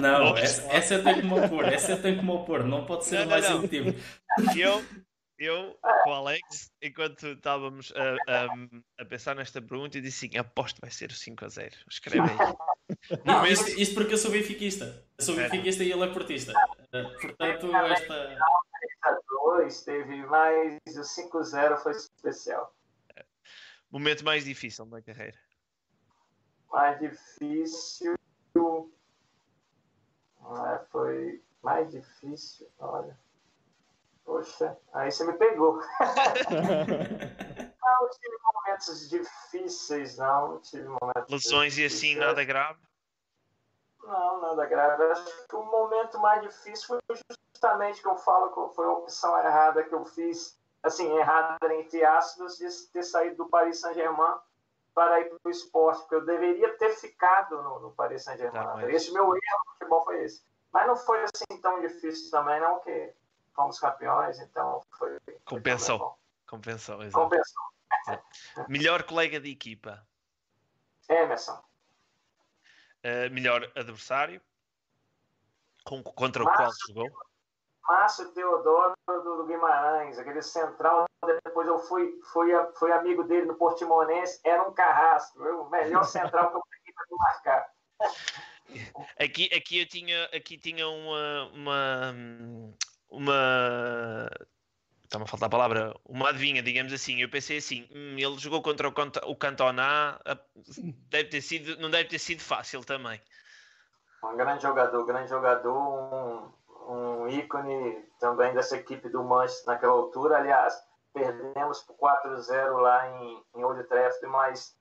Não, 0.00 0.36
essa, 0.36 0.62
essa 0.72 0.94
eu 0.94 1.04
tenho 1.04 1.20
que 1.20 1.26
me 1.26 1.40
opor, 1.40 1.64
essa 1.64 1.92
eu 1.92 2.02
tenho 2.02 2.18
que 2.18 2.24
me 2.24 2.30
opor, 2.30 2.64
não 2.64 2.84
pode 2.84 3.04
ser 3.06 3.20
não, 3.20 3.26
mais 3.26 3.48
não, 3.48 3.58
emotivo. 3.58 3.94
Eu, 4.56 4.84
eu, 5.38 5.78
com 6.04 6.10
o 6.10 6.12
Alex, 6.12 6.70
enquanto 6.82 7.28
estávamos 7.28 7.92
a, 7.96 8.16
a, 8.32 8.46
a, 9.00 9.04
pensar 9.04 9.34
nesta 9.34 9.60
pergunta, 9.60 9.98
eu 9.98 10.02
disse 10.02 10.26
assim: 10.26 10.36
aposto 10.36 10.80
vai 10.80 10.90
ser 10.90 11.10
o 11.10 11.14
5 11.14 11.44
a 11.44 11.48
0. 11.48 11.76
Escreve 11.90 12.20
aí. 12.20 13.18
Não, 13.24 13.46
isto, 13.46 13.68
isto 13.80 13.94
porque 13.94 14.14
eu 14.14 14.18
sou 14.18 14.30
benfiquista. 14.30 15.04
Eu 15.18 15.24
sou 15.24 15.34
benfiquista 15.34 15.82
e 15.82 15.90
ele 15.90 16.04
é 16.04 16.12
portista. 16.12 16.52
Portanto, 16.90 17.76
esta. 17.76 18.38
2 19.28 19.82
teve 19.82 20.24
mais 20.26 20.78
o 20.86 21.04
5 21.04 21.38
a 21.38 21.42
0 21.42 21.76
foi 21.78 21.92
especial. 21.92 22.74
Momento 23.90 24.24
mais 24.24 24.44
difícil 24.44 24.86
da 24.86 25.02
carreira. 25.02 25.38
Mais 26.70 26.98
difícil. 26.98 28.14
Ah, 30.44 30.80
foi 30.90 31.42
mais 31.62 31.90
difícil, 31.90 32.68
olha. 32.78 33.16
Poxa, 34.24 34.76
aí 34.92 35.10
você 35.10 35.24
me 35.24 35.32
pegou. 35.34 35.80
não 38.02 38.08
tive 38.10 38.36
momentos 38.54 39.08
difíceis, 39.08 40.16
não. 40.16 40.58
Tive 40.60 40.88
momentos 40.88 41.30
Lesões 41.30 41.78
e 41.78 41.84
assim, 41.84 42.14
nada 42.16 42.44
grave? 42.44 42.80
Não, 44.02 44.40
nada 44.40 44.66
grave. 44.66 45.02
Acho 45.04 45.46
que 45.48 45.56
o 45.56 45.64
momento 45.64 46.18
mais 46.18 46.42
difícil 46.42 46.86
foi 46.86 47.16
justamente 47.52 48.00
que 48.00 48.08
eu 48.08 48.16
falo 48.16 48.68
que 48.68 48.74
foi 48.74 48.86
a 48.86 48.92
opção 48.92 49.38
errada 49.38 49.84
que 49.84 49.94
eu 49.94 50.04
fiz, 50.04 50.58
assim, 50.82 51.08
errada 51.16 51.74
entre 51.74 52.04
aspas, 52.04 52.56
de 52.56 52.68
ter 52.92 53.02
saído 53.02 53.36
do 53.36 53.48
Paris 53.48 53.80
Saint-Germain 53.80 54.38
para 54.94 55.20
ir 55.20 55.30
para 55.30 55.48
o 55.48 55.50
esporte, 55.50 56.00
porque 56.00 56.14
eu 56.16 56.24
deveria 56.24 56.76
ter 56.76 56.90
ficado 56.90 57.62
no, 57.62 57.80
no 57.80 57.90
Paris 57.92 58.24
Saint-Germain. 58.24 58.64
Tá, 58.64 58.74
mas... 58.76 58.94
Esse 58.94 59.12
meu 59.12 59.24
erro 59.24 59.64
no 59.66 59.72
futebol 59.72 60.04
foi 60.04 60.24
esse. 60.24 60.44
Mas 60.72 60.86
não 60.86 60.96
foi 60.96 61.22
assim 61.22 61.60
tão 61.60 61.80
difícil 61.80 62.30
também, 62.30 62.60
não, 62.60 62.80
que 62.80 63.14
fomos 63.54 63.78
campeões, 63.78 64.38
então 64.40 64.82
foi. 64.98 65.18
Compensou. 65.44 65.98
Foi 65.98 66.22
Compensou, 66.46 67.02
exato. 67.02 67.24
Compensou. 67.24 67.62
melhor 68.68 69.02
colega 69.04 69.40
de 69.40 69.50
equipa? 69.50 70.06
Emerson. 71.08 71.62
Uh, 73.04 73.32
melhor 73.32 73.70
adversário? 73.74 74.40
Com, 75.84 76.02
contra 76.02 76.44
Márcio, 76.44 76.64
o 76.90 76.94
qual 76.94 77.06
jogou? 77.06 77.31
Márcio 77.88 78.32
Teodoro 78.32 78.94
do, 79.06 79.46
Guimarães, 79.46 80.18
aquele 80.18 80.42
central. 80.42 81.06
Depois 81.44 81.66
eu 81.66 81.78
fui, 81.78 82.18
fui, 82.32 82.50
fui 82.78 82.92
amigo 82.92 83.24
dele 83.24 83.46
no 83.46 83.54
Portimonense, 83.54 84.40
era 84.44 84.62
um 84.62 84.72
carrasco, 84.72 85.42
o 85.42 85.70
melhor 85.70 86.04
central 86.04 86.50
que 86.50 86.56
eu 86.56 86.62
peguei 86.70 86.94
para 86.94 87.06
me 87.10 87.18
marcar. 87.18 87.72
Aqui, 89.20 89.50
aqui 89.54 89.80
eu 89.80 89.86
tinha, 89.86 90.24
aqui 90.26 90.56
tinha 90.58 90.88
uma, 90.88 91.50
uma, 91.52 92.14
uma 93.10 94.30
está-me 95.12 95.24
a 95.24 95.26
faltar 95.26 95.46
a 95.46 95.50
palavra, 95.50 95.94
uma 96.06 96.30
adivinha, 96.30 96.62
digamos 96.62 96.92
assim. 96.92 97.20
Eu 97.20 97.28
pensei 97.28 97.58
assim, 97.58 97.86
hum, 97.94 98.16
ele 98.16 98.38
jogou 98.38 98.62
contra 98.62 98.88
o, 98.88 98.92
o 99.30 99.36
Cantona, 99.36 100.18
deve 101.10 101.28
ter 101.28 101.42
sido, 101.42 101.78
não 101.80 101.90
deve 101.90 102.08
ter 102.08 102.18
sido 102.18 102.40
fácil 102.40 102.82
também. 102.82 103.20
Um 104.24 104.36
grande 104.36 104.62
jogador, 104.62 105.04
grande 105.04 105.28
jogador, 105.28 105.74
um 105.74 106.52
ícone 107.38 108.04
também 108.18 108.52
dessa 108.54 108.76
equipe 108.76 109.08
do 109.08 109.22
Manchester 109.22 109.66
naquela 109.66 109.92
altura. 109.92 110.38
Aliás, 110.38 110.82
perdemos 111.12 111.82
por 111.82 111.96
4-0 111.96 112.80
lá 112.80 113.08
em, 113.08 113.44
em 113.56 113.64
Old 113.64 113.82
Trafford, 113.84 114.26
mas 114.26 114.76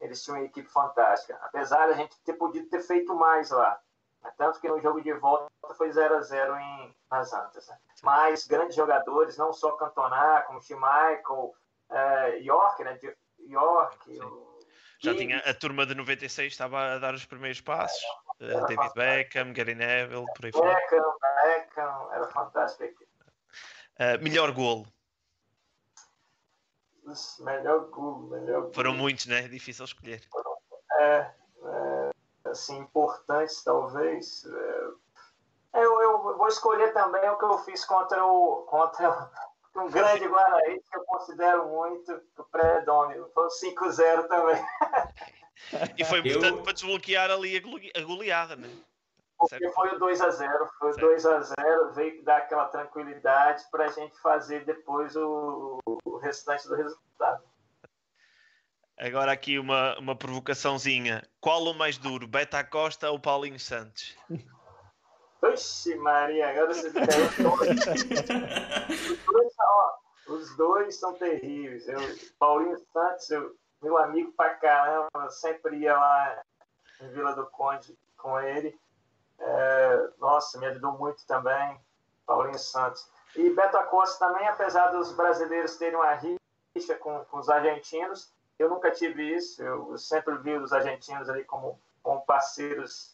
eles 0.00 0.22
tinham 0.22 0.38
uma 0.38 0.46
equipe 0.46 0.68
fantástica. 0.68 1.38
Apesar 1.42 1.86
de 1.86 1.92
a 1.92 1.96
gente 1.96 2.16
ter 2.20 2.34
podido 2.34 2.68
ter 2.68 2.80
feito 2.80 3.14
mais 3.14 3.50
lá. 3.50 3.80
Tanto 4.38 4.60
que 4.60 4.68
no 4.68 4.80
jogo 4.80 5.02
de 5.02 5.12
volta 5.12 5.50
foi 5.76 5.92
0 5.92 6.16
a 6.16 6.20
0 6.22 6.56
em, 6.56 6.96
nas 7.10 7.32
Antas. 7.32 7.68
Né? 7.68 7.76
Mas 8.02 8.46
grandes 8.46 8.74
jogadores, 8.74 9.36
não 9.36 9.52
só 9.52 9.72
Cantona, 9.72 10.42
como 10.46 10.62
Schmeichel, 10.62 11.54
uh, 11.90 12.36
York, 12.40 12.84
né? 12.84 12.98
York. 13.46 14.20
Já 15.00 15.14
tinha 15.14 15.38
a 15.38 15.52
turma 15.52 15.84
de 15.84 15.94
96, 15.94 16.52
estava 16.52 16.94
a 16.94 16.98
dar 16.98 17.14
os 17.14 17.26
primeiros 17.26 17.60
passos. 17.60 18.02
Uh, 18.02 18.23
David 18.38 18.94
Beckham, 18.94 19.52
Gary 19.52 19.74
Neville, 19.74 20.26
por 20.34 20.44
aí 20.44 20.52
fora. 20.52 20.74
Beckham, 20.74 21.18
Beckham, 21.44 22.12
era 22.12 22.28
fantástico. 22.28 23.04
Uh, 23.94 24.22
melhor 24.22 24.52
golo. 24.52 24.86
Melhor 27.40 27.90
golo, 27.90 28.28
melhor 28.28 28.60
golo. 28.62 28.74
Foram 28.74 28.94
muitos, 28.94 29.26
né? 29.26 29.42
Difícil 29.42 29.84
escolher. 29.84 30.22
É, 30.98 31.30
é 31.64 32.10
assim, 32.46 32.78
importantes, 32.78 33.62
talvez. 33.62 34.44
É, 35.74 35.84
eu, 35.84 36.02
eu 36.02 36.22
vou 36.22 36.48
escolher 36.48 36.92
também 36.92 37.28
o 37.28 37.36
que 37.36 37.44
eu 37.44 37.58
fiz 37.58 37.84
contra 37.84 38.24
o 38.24 38.62
contra 38.68 39.30
um 39.76 39.90
grande 39.90 40.26
Guaraí, 40.26 40.80
que 40.80 40.96
eu 40.96 41.04
considero 41.04 41.68
muito 41.68 42.12
o 42.38 42.44
pré-domínio. 42.44 43.30
Foi 43.34 43.48
5-0 43.48 44.28
também. 44.28 44.64
E 45.96 46.04
foi 46.04 46.18
importante 46.18 46.58
eu... 46.58 46.62
para 46.62 46.72
desbloquear 46.72 47.30
ali 47.30 47.56
a 47.94 48.00
goleada, 48.02 48.56
né? 48.56 48.68
Porque 49.38 49.70
foi 49.70 49.88
o 49.94 49.98
2x0, 49.98 50.68
foi 50.78 50.90
o 50.90 50.96
2x0, 50.96 51.94
veio 51.94 52.24
dar 52.24 52.38
aquela 52.38 52.66
tranquilidade 52.66 53.64
para 53.70 53.86
a 53.86 53.88
gente 53.88 54.16
fazer 54.20 54.64
depois 54.64 55.16
o, 55.16 55.78
o 56.04 56.16
restante 56.18 56.66
do 56.68 56.76
resultado. 56.76 57.42
Agora 58.96 59.32
aqui 59.32 59.58
uma, 59.58 59.98
uma 59.98 60.16
provocaçãozinha. 60.16 61.22
Qual 61.40 61.62
o 61.64 61.74
mais 61.74 61.98
duro, 61.98 62.28
Beta 62.28 62.62
Costa 62.62 63.10
ou 63.10 63.18
Paulinho 63.18 63.58
Santos? 63.58 64.16
Oxi, 65.44 65.94
Maria, 65.96 66.50
agora 66.50 66.72
você 66.72 66.90
os, 70.26 70.56
dois, 70.56 70.96
são 70.96 71.12
terríveis. 71.14 71.86
Eu, 71.86 71.98
Paulinho 72.38 72.78
Santos, 72.92 73.30
eu, 73.30 73.54
meu 73.82 73.98
amigo 73.98 74.32
pra 74.32 74.54
caramba, 74.54 75.30
sempre 75.30 75.76
ia 75.76 75.94
lá 75.96 76.42
em 77.00 77.08
Vila 77.08 77.34
do 77.34 77.46
Conde 77.46 77.98
com 78.16 78.40
ele. 78.40 78.78
É, 79.38 80.10
nossa, 80.18 80.58
me 80.58 80.66
ajudou 80.66 80.92
muito 80.92 81.26
também, 81.26 81.78
Paulinho 82.26 82.58
Santos. 82.58 83.06
E 83.36 83.50
Beto 83.50 83.76
Acosta 83.76 84.26
também, 84.26 84.48
apesar 84.48 84.88
dos 84.88 85.12
brasileiros 85.12 85.76
terem 85.76 85.96
uma 85.96 86.14
rixa 86.14 86.94
com, 87.00 87.24
com 87.26 87.38
os 87.38 87.50
argentinos, 87.50 88.32
eu 88.58 88.70
nunca 88.70 88.90
tive 88.90 89.34
isso. 89.34 89.62
Eu 89.62 89.98
sempre 89.98 90.38
vi 90.38 90.56
os 90.56 90.72
argentinos 90.72 91.28
ali 91.28 91.44
como, 91.44 91.78
como 92.02 92.24
parceiros 92.24 93.13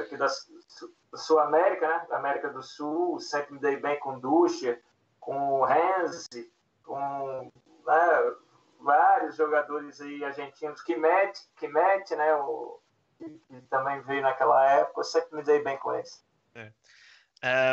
aqui 0.00 0.16
da, 0.16 0.26
da 0.26 1.18
Sul 1.18 1.38
América, 1.38 1.88
né? 1.88 2.06
Da 2.08 2.16
América 2.18 2.50
do 2.50 2.62
Sul. 2.62 3.18
Sempre 3.20 3.54
me 3.54 3.60
dei 3.60 3.76
bem 3.76 3.98
com 4.00 4.18
Ducha, 4.18 4.80
com 5.20 5.60
o 5.60 5.64
Renzi, 5.64 6.52
com 6.82 7.50
né, 7.86 8.34
vários 8.80 9.36
jogadores 9.36 10.00
aí 10.00 10.24
argentinos 10.24 10.82
que 10.82 10.96
mete, 10.96 11.40
que 11.56 11.68
mete, 11.68 12.14
né? 12.14 12.34
O, 12.36 12.80
que, 13.18 13.40
também 13.70 14.00
veio 14.02 14.22
naquela 14.22 14.64
época. 14.70 15.00
Eu 15.00 15.04
sempre 15.04 15.36
me 15.36 15.42
dei 15.42 15.62
bem 15.62 15.78
com 15.78 15.94
eles. 15.94 16.24
É. 16.54 16.72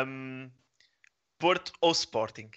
Um, 0.06 0.50
Porto 1.38 1.72
ou 1.80 1.92
Sporting? 1.92 2.50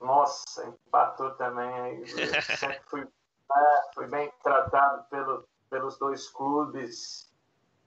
Nossa, 0.00 0.66
empatou 0.66 1.30
também. 1.32 2.04
sempre 2.58 2.80
fui, 2.86 3.02
é, 3.02 3.94
fui 3.94 4.06
bem 4.08 4.32
tratado 4.42 5.04
pelo, 5.10 5.48
pelos 5.70 5.98
dois 5.98 6.28
clubes. 6.28 7.31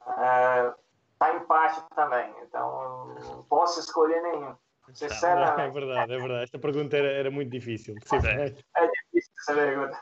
É, 0.07 0.73
tá 1.19 1.35
empate 1.35 1.81
também, 1.95 2.33
então 2.43 3.15
não 3.23 3.43
posso 3.43 3.79
escolher 3.79 4.21
nenhum. 4.21 4.55
Sinceramente. 4.93 5.61
É 5.61 5.69
verdade, 5.71 6.13
é 6.13 6.17
verdade. 6.17 6.43
Esta 6.43 6.59
pergunta 6.59 6.95
era, 6.95 7.11
era 7.11 7.31
muito 7.31 7.51
difícil. 7.51 7.95
É, 8.13 8.45
é 8.45 8.87
difícil 9.13 9.33
essa 9.39 9.53
pergunta. 9.55 9.99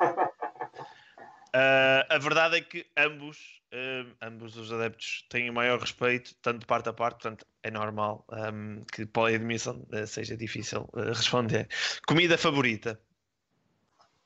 Uh, 1.56 2.04
a 2.10 2.18
verdade 2.18 2.58
é 2.58 2.62
que 2.62 2.86
ambos, 2.97 3.62
uh, 3.74 4.14
ambos 4.22 4.58
os 4.58 4.72
adeptos 4.74 5.26
têm 5.30 5.49
o 5.49 5.54
maior 5.54 5.80
respeito, 5.80 6.36
tanto 6.41 6.60
de 6.60 6.66
parte 6.66 6.89
a 6.89 6.93
parte, 6.93 7.22
portanto 7.22 7.45
é 7.64 7.72
normal 7.72 8.26
um, 8.54 8.82
que 8.91 9.06
pela 9.06 9.30
admissão 9.30 9.86
uh, 9.93 10.06
seja 10.06 10.36
difícil 10.36 10.89
responder. 10.93 11.70
Comida 12.06 12.38
favorita? 12.38 12.99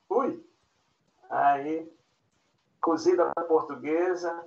Ui, 0.08 0.44
aí, 1.30 1.88
cozida 2.80 3.30
portuguesa, 3.46 4.44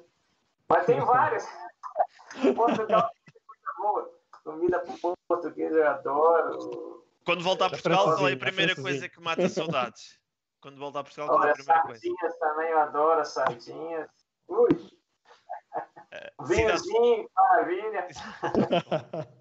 mas 0.72 0.86
tem 0.86 1.00
várias. 1.02 1.46
Portugal 2.56 3.12
tem 3.26 3.42
coisa 3.46 3.74
boa. 3.78 4.22
Comida 4.44 4.84
portuguesa 5.28 5.76
eu 5.76 5.88
adoro. 5.88 7.06
Quando 7.26 7.44
voltar 7.44 7.68
a 7.68 7.70
Portugal, 7.70 8.16
qual 8.16 8.30
é 8.30 8.34
a 8.34 8.38
primeira 8.38 8.76
coisa 8.76 9.08
que 9.08 9.22
mata 9.22 9.48
saudades? 9.48 10.20
quando 10.62 10.78
voltar 10.78 11.00
a 11.00 11.04
Portugal, 11.04 11.28
qual 11.28 11.44
é 11.44 11.52
a 11.52 11.54
primeira 11.54 11.82
coisa? 11.82 12.00
Sardinhas 12.00 12.38
também, 12.38 12.70
eu 12.70 12.80
adoro 12.80 13.26
sardinhas. 13.26 14.10
Ui! 14.48 14.70
Uh, 15.74 16.46
Vinhozinho, 16.46 17.30
maravilha! 17.36 18.08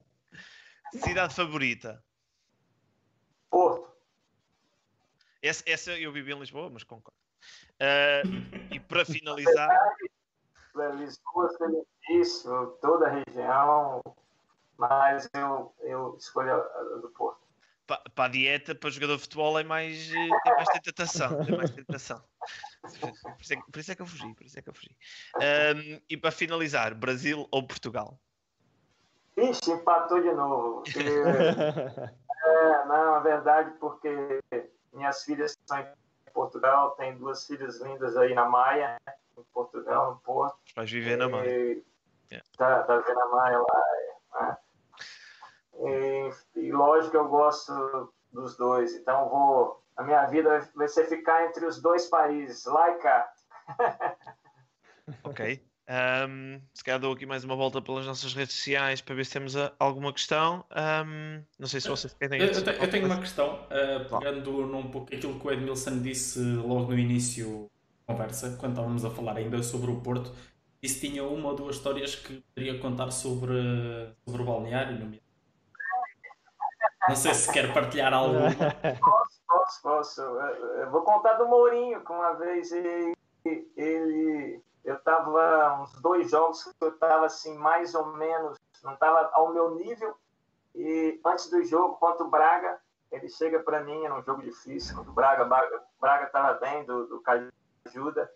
Cidade 0.93 1.35
favorita? 1.35 2.03
Porto. 3.51 3.91
Essa, 5.43 5.63
essa, 5.67 5.93
eu 5.93 6.11
vivi 6.11 6.33
em 6.33 6.39
Lisboa, 6.39 6.71
mas 6.71 6.85
concordo. 6.85 7.19
Uh, 7.81 8.75
e 8.75 8.81
para 8.81 9.05
finalizar. 9.05 9.69
Lisboa, 10.97 11.49
isso, 12.11 12.79
toda 12.81 13.07
a 13.07 13.23
região, 13.25 14.03
mas 14.77 15.29
eu, 15.35 15.75
eu 15.81 16.17
escolho 16.19 16.53
a 16.55 16.99
do 17.01 17.09
Porto 17.11 17.51
para 18.15 18.25
a 18.25 18.29
dieta, 18.29 18.75
para 18.75 18.89
o 18.89 18.91
jogador 18.91 19.17
de 19.17 19.23
futebol 19.23 19.59
é 19.59 19.65
mais, 19.65 20.13
é 20.13 20.55
mais 20.55 20.69
tentação. 20.69 21.41
É 21.43 21.57
mais 21.57 21.71
tentação. 21.71 22.23
Por 22.83 23.41
isso, 23.41 23.53
é, 23.53 23.57
por 23.57 23.81
isso, 23.81 23.93
é, 23.93 23.95
que 23.95 24.03
eu 24.03 24.07
fugi, 24.07 24.35
por 24.35 24.47
isso 24.47 24.59
é 24.59 24.63
que 24.63 24.69
eu 24.69 24.75
fugi. 24.75 24.97
Um, 25.37 26.01
e 26.09 26.17
para 26.17 26.31
finalizar, 26.31 26.95
Brasil 26.95 27.49
ou 27.51 27.67
Portugal? 27.67 28.19
Ixi, 29.37 29.73
empatou 29.73 30.21
de 30.21 30.33
novo. 30.33 30.83
Porque... 30.83 31.01
é, 32.45 32.85
não, 32.87 33.17
é 33.17 33.21
verdade, 33.21 33.73
porque 33.81 34.41
minhas 34.93 35.25
filhas 35.25 35.53
estão 35.53 35.79
em 35.79 35.87
Portugal, 36.33 36.93
tem 36.93 37.17
duas 37.17 37.47
filhas 37.47 37.81
lindas 37.81 38.17
aí 38.17 38.35
na 38.35 38.45
Maia, 38.49 39.01
em 39.41 39.53
Portugal, 39.53 40.13
no 40.13 40.21
Porto. 40.21 40.59
Vais 40.75 40.91
viver 40.91 41.17
na 41.17 41.29
Maia. 41.29 41.49
E... 41.49 41.85
Yeah. 42.31 42.49
Tá, 42.57 42.83
tá 42.85 42.99
vivendo 42.99 43.17
na 43.17 43.27
Maia 43.27 43.59
lá. 43.59 43.85
É. 44.35 44.71
E, 45.83 46.31
e 46.57 46.73
lógico 46.73 47.11
que 47.13 47.17
eu 47.17 47.29
gosto 47.29 48.13
dos 48.33 48.57
dois, 48.57 48.95
então 48.95 49.29
vou. 49.29 49.81
A 49.97 50.03
minha 50.03 50.25
vida 50.27 50.71
vai 50.75 50.89
ser 50.89 51.07
ficar 51.07 51.47
entre 51.47 51.67
os 51.67 51.81
dois 51.83 52.07
países, 52.07 52.65
lá 52.65 52.91
e 52.91 52.99
cá. 52.99 53.33
ok. 55.25 55.71
Um, 55.91 56.63
se 56.73 56.85
calhar 56.85 57.01
dou 57.01 57.13
aqui 57.13 57.27
mais 57.27 57.43
uma 57.43 57.57
volta 57.57 57.83
pelas 57.83 58.07
nossas 58.07 58.33
redes 58.33 58.55
sociais 58.55 59.01
para 59.01 59.13
ver 59.17 59.27
se 59.27 59.33
temos 59.33 59.57
uh, 59.57 59.73
alguma 59.77 60.13
questão. 60.13 60.65
Um, 60.71 61.43
não 61.59 61.67
sei 61.67 61.81
se 61.81 61.89
vocês 61.89 62.15
têm. 62.15 62.29
Eu, 62.39 62.47
eu, 62.47 62.73
eu 62.75 62.91
tenho 62.91 63.07
uma 63.07 63.19
questão, 63.19 63.67
uh, 63.67 64.09
pegando 64.09 64.67
num 64.69 64.89
pouco 64.89 65.13
aquilo 65.13 65.41
que 65.41 65.47
o 65.47 65.51
Edmilson 65.51 65.99
disse 65.99 66.39
logo 66.39 66.93
no 66.93 66.99
início 66.99 67.69
conversa, 68.11 68.57
quando 68.59 68.73
estávamos 68.73 69.05
a 69.05 69.11
falar 69.11 69.37
ainda 69.37 69.63
sobre 69.63 69.91
o 69.91 70.01
Porto, 70.01 70.33
disse 70.83 71.09
tinha 71.09 71.25
uma 71.25 71.51
ou 71.51 71.57
duas 71.57 71.77
histórias 71.77 72.15
que 72.15 72.41
poderia 72.55 72.81
contar 72.81 73.11
sobre, 73.11 73.55
sobre 74.27 74.43
o 74.43 74.45
balneário, 74.45 75.21
não 77.09 77.17
sei 77.17 77.35
se 77.35 77.51
quer 77.53 77.73
partilhar 77.73 78.13
algo. 78.13 78.35
Posso, 79.01 79.41
posso, 79.47 79.83
posso. 79.83 80.21
Eu 80.21 80.91
vou 80.91 81.03
contar 81.03 81.35
do 81.35 81.49
Mourinho, 81.49 82.05
que 82.05 82.13
uma 82.13 82.35
vez 82.35 82.71
ele, 82.71 83.17
ele 83.77 84.63
eu 84.85 84.95
estava 84.95 85.83
uns 85.83 85.93
dois 86.01 86.31
jogos 86.31 86.65
que 86.65 86.73
eu 86.81 86.91
estava 86.91 87.27
assim 87.27 87.57
mais 87.59 87.95
ou 87.95 88.07
menos, 88.17 88.59
não 88.83 88.95
estava 88.95 89.31
ao 89.33 89.53
meu 89.53 89.75
nível 89.75 90.15
e 90.75 91.21
antes 91.25 91.51
do 91.51 91.63
jogo 91.65 91.97
contra 91.97 92.25
o 92.25 92.31
Braga 92.31 92.79
ele 93.11 93.29
chega 93.29 93.59
para 93.61 93.83
mim, 93.83 94.05
era 94.05 94.15
um 94.15 94.23
jogo 94.23 94.43
difícil 94.43 95.01
o 95.01 95.13
Braga, 95.13 95.45
Braga 96.01 96.27
estava 96.27 96.55
bem 96.55 96.85
do, 96.85 97.07
do 97.09 97.21
Cajuda 97.85 98.31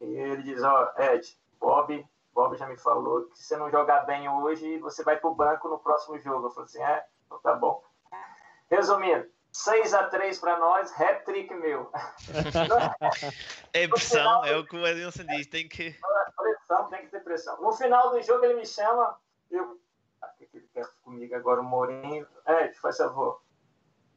e 0.00 0.04
ele 0.04 0.42
diz, 0.42 0.62
ó, 0.62 0.92
oh, 0.96 1.02
Ed, 1.02 1.38
Bob, 1.60 2.06
Bob 2.34 2.56
já 2.56 2.66
me 2.66 2.76
falou 2.76 3.24
que 3.26 3.38
se 3.38 3.44
você 3.44 3.56
não 3.56 3.70
jogar 3.70 4.04
bem 4.04 4.28
hoje, 4.28 4.78
você 4.78 5.04
vai 5.04 5.16
pro 5.16 5.34
banco 5.34 5.68
no 5.68 5.78
próximo 5.78 6.18
jogo. 6.18 6.46
Eu 6.46 6.50
falei 6.50 6.64
assim, 6.68 6.82
é, 6.82 7.06
então 7.24 7.38
tá 7.40 7.54
bom. 7.54 7.82
Resumindo, 8.68 9.30
6 9.52 9.94
a 9.94 10.08
3 10.08 10.38
para 10.38 10.58
nós, 10.58 11.00
hat-trick 11.00 11.54
meu. 11.54 11.90
é 13.72 13.86
pressão, 13.86 14.44
é 14.44 14.56
o 14.56 14.66
que 14.66 14.76
o 14.76 14.86
Edilson 14.86 15.24
diz, 15.24 15.46
tem 15.46 15.68
que... 15.68 15.94
Pressão, 16.36 16.88
tem 16.88 17.02
que 17.02 17.10
ter 17.12 17.20
pressão. 17.20 17.60
No 17.60 17.72
final 17.72 18.10
do 18.10 18.20
jogo 18.22 18.44
ele 18.44 18.54
me 18.54 18.66
chama, 18.66 19.16
eu... 19.50 19.80
Ah, 20.20 20.28
que 20.38 20.48
ele 20.52 20.68
quer 20.72 20.86
comigo 21.02 21.34
agora, 21.34 21.60
o 21.60 21.64
Mourinho. 21.64 22.26
Ed, 22.46 22.74
faz 22.80 22.96
favor. 22.96 23.42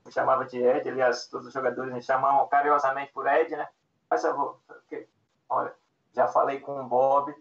Me 0.06 0.12
chamava 0.12 0.46
de 0.46 0.62
Ed, 0.62 0.90
aliás, 0.90 1.28
todos 1.28 1.48
os 1.48 1.54
jogadores 1.54 1.94
me 1.94 2.02
chamam 2.02 2.48
carinhosamente 2.48 3.12
por 3.12 3.28
Ed, 3.28 3.56
né? 3.56 3.68
Faz 4.10 4.22
favor. 4.22 4.60
Porque, 4.68 5.08
olha, 5.50 5.74
já 6.14 6.28
falei 6.28 6.60
com 6.60 6.80
o 6.80 6.88
Bob, 6.88 7.36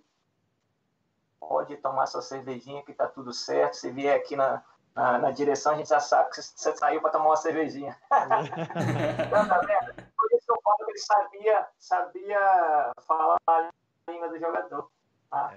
pode 1.41 1.77
tomar 1.77 2.07
sua 2.07 2.23
cervejinha 2.23 2.83
que 2.83 2.93
tá 2.93 3.07
tudo 3.07 3.33
certo. 3.33 3.75
Se 3.77 3.91
vier 3.91 4.17
aqui 4.17 4.37
na, 4.37 4.63
na, 4.95 5.19
na 5.19 5.31
direção, 5.31 5.75
a 5.75 5.77
gente 5.77 5.89
já 5.89 6.01
sabe 6.01 6.31
que 6.31 6.43
você 6.43 6.77
saiu 6.77 7.01
para 7.01 7.11
tomar 7.11 7.27
uma 7.27 7.37
cervejinha. 7.37 7.97
então, 9.27 9.49
tá 9.49 9.59
vendo? 9.59 9.95
Por 10.17 10.33
isso 10.33 10.47
que 10.47 10.53
eu 10.53 10.61
falo 10.63 10.77
que 10.79 10.91
ele 10.91 10.99
sabia, 10.99 11.67
sabia 11.79 12.93
falar 13.07 13.37
a 13.47 13.71
língua 14.09 14.29
do 14.29 14.39
jogador. 14.39 14.91
Ah. 15.31 15.55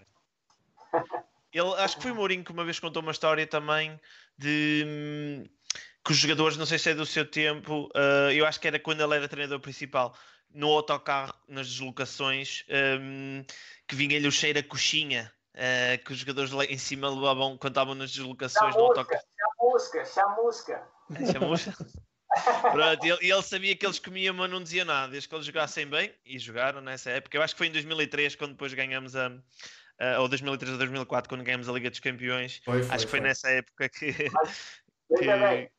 Ele, 1.54 1.74
acho 1.76 1.98
que 1.98 2.04
foi 2.04 2.12
o 2.12 2.16
Mourinho 2.16 2.44
que 2.44 2.52
uma 2.52 2.66
vez 2.66 2.80
contou 2.80 3.02
uma 3.02 3.12
história 3.12 3.48
também 3.48 4.00
de 4.38 4.84
hum, 4.86 5.50
que 6.04 6.12
os 6.12 6.18
jogadores, 6.18 6.58
não 6.58 6.66
sei 6.66 6.78
se 6.78 6.92
é 6.92 6.94
do 6.94 7.06
seu 7.06 7.30
tempo, 7.30 7.90
uh, 7.96 8.32
eu 8.32 8.46
acho 8.46 8.60
que 8.60 8.68
era 8.68 8.80
quando 8.80 9.02
ele 9.02 9.16
era 9.16 9.28
treinador 9.28 9.60
principal, 9.60 10.14
no 10.54 10.70
autocarro, 10.70 11.34
nas 11.48 11.68
deslocações, 11.68 12.64
um, 13.00 13.44
que 13.88 13.96
vinha-lhe 13.96 14.28
o 14.28 14.32
cheiro 14.32 14.60
a 14.60 14.64
coxinha 14.64 15.32
uh, 15.58 16.04
que 16.04 16.14
os 16.14 16.20
jogadores 16.20 16.52
lá 16.52 16.66
em 16.66 16.78
cima 16.78 17.10
levavam 17.10 17.58
quando 17.58 17.72
estavam 17.72 17.96
nas 17.96 18.12
deslocações 18.12 18.74
chamusca, 18.74 18.80
no 18.80 18.86
autocarro. 18.86 19.24
Chamusca, 19.60 20.06
chamusca. 20.06 20.88
É, 21.16 21.34
chamusca. 21.34 21.74
Pronto, 22.72 23.06
e 23.06 23.10
ele, 23.10 23.32
ele, 23.32 23.42
sabia 23.42 23.76
que 23.76 23.86
eles 23.86 24.00
comiam, 24.00 24.34
mas 24.34 24.50
não 24.50 24.62
dizia 24.62 24.86
nada. 24.86 25.12
Desde 25.12 25.28
que 25.30 25.36
eles 25.36 25.46
jogassem 25.46 25.88
bem, 25.88 26.14
e 26.26 26.38
jogaram 26.38 26.82
nessa 26.82 27.10
época. 27.10 27.38
Eu 27.38 27.42
acho 27.42 27.56
que 27.56 27.58
foi 27.58 27.68
em 27.68 27.72
2003, 27.72 28.36
quando 28.36 28.52
depois 28.52 28.74
ganhamos 28.74 29.16
a. 29.16 29.30
Uh, 29.30 30.22
ou 30.22 30.28
2003 30.28 30.74
ou 30.74 30.78
2004, 30.78 31.28
quando 31.28 31.44
ganhamos 31.44 31.68
a 31.68 31.72
Liga 31.72 31.90
dos 31.90 32.00
Campeões. 32.00 32.62
Foi, 32.64 32.84
foi, 32.84 32.96
acho 32.96 33.06
que 33.06 33.12
foi, 33.12 33.20
foi, 33.20 33.28
nessa 33.28 33.50
época 33.50 33.90
que. 33.90 34.30
Mas, 34.32 34.82
que... 35.18 35.26
Bem, 35.26 35.72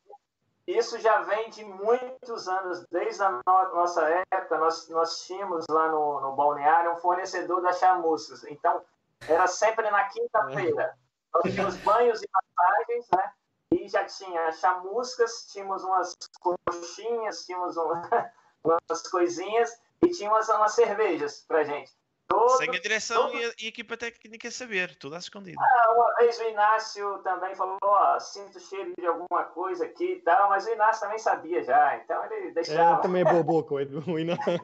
isso 0.69 0.99
já 0.99 1.23
vem 1.23 1.49
de 1.49 1.65
muitos 1.65 2.47
anos, 2.47 2.85
desde 2.91 3.23
a 3.23 3.41
nossa 3.47 4.03
época. 4.31 4.59
Nós, 4.59 4.87
nós 4.91 5.23
tínhamos 5.25 5.65
lá 5.71 5.89
no, 5.89 6.21
no 6.21 6.37
balneário 6.37 6.93
um 6.93 6.97
fornecedor 6.97 7.63
das 7.63 7.79
chamuscas. 7.79 8.45
Então, 8.45 8.85
era 9.27 9.47
sempre 9.47 9.91
na 9.91 10.05
quinta-feira. 10.05 10.95
Nós 11.33 11.55
tínhamos 11.55 11.77
banhos 11.77 12.23
e 12.23 12.29
passagens, 12.29 13.07
né? 13.15 13.33
E 13.73 13.89
já 13.89 14.05
tinha 14.05 14.53
chamuscas, 14.53 15.47
tínhamos 15.51 15.83
umas 15.85 16.15
coxinhas, 16.41 17.47
tínhamos 17.47 17.77
um, 17.79 17.83
umas 18.63 19.03
coisinhas 19.11 19.81
e 20.03 20.09
tínhamos 20.11 20.49
umas 20.51 20.75
cervejas 20.75 21.45
pra 21.49 21.65
gente. 21.65 21.98
Todo, 22.29 22.59
Sem 22.59 22.69
a 22.69 22.79
direção 22.79 23.31
todo... 23.31 23.39
e, 23.39 23.45
a, 23.45 23.49
e 23.59 23.65
a 23.65 23.69
equipa 23.69 23.97
técnica 23.97 24.51
saber, 24.51 24.95
tudo 24.97 25.17
às 25.17 25.25
escondidas. 25.25 25.59
Ah, 25.59 25.93
uma 25.95 26.15
vez 26.17 26.39
o 26.39 26.43
Inácio 26.43 27.19
também 27.21 27.55
falou: 27.55 27.79
ó, 27.83 28.21
sinto 28.21 28.61
cheiro 28.61 28.93
de 28.99 29.07
alguma 29.07 29.45
coisa 29.45 29.87
aqui 29.87 30.13
e 30.13 30.21
tal, 30.21 30.51
mas 30.51 30.67
o 30.67 30.71
Inácio 30.71 31.03
também 31.03 31.19
sabia 31.19 31.63
já, 31.65 31.97
então 31.97 32.23
ele 32.27 32.51
deixava. 32.51 32.99
É, 32.99 33.03
também 33.03 33.23
é 33.23 33.25
bobo, 33.25 33.67
o 33.71 34.19
Inácio. 34.19 34.61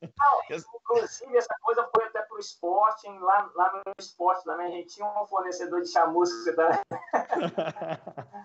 Não, 0.00 0.42
inclusive, 0.76 1.36
essa 1.36 1.54
coisa 1.62 1.88
foi 1.92 2.04
até 2.04 2.22
pro 2.22 2.38
esporte, 2.38 3.08
lá, 3.08 3.50
lá 3.56 3.82
no 3.84 3.92
esporte 3.98 4.44
também, 4.44 4.66
a 4.66 4.70
gente 4.70 4.94
tinha 4.94 5.06
um 5.06 5.26
fornecedor 5.26 5.82
de 5.82 5.88
chamusca 5.90 6.54
também. 6.54 6.78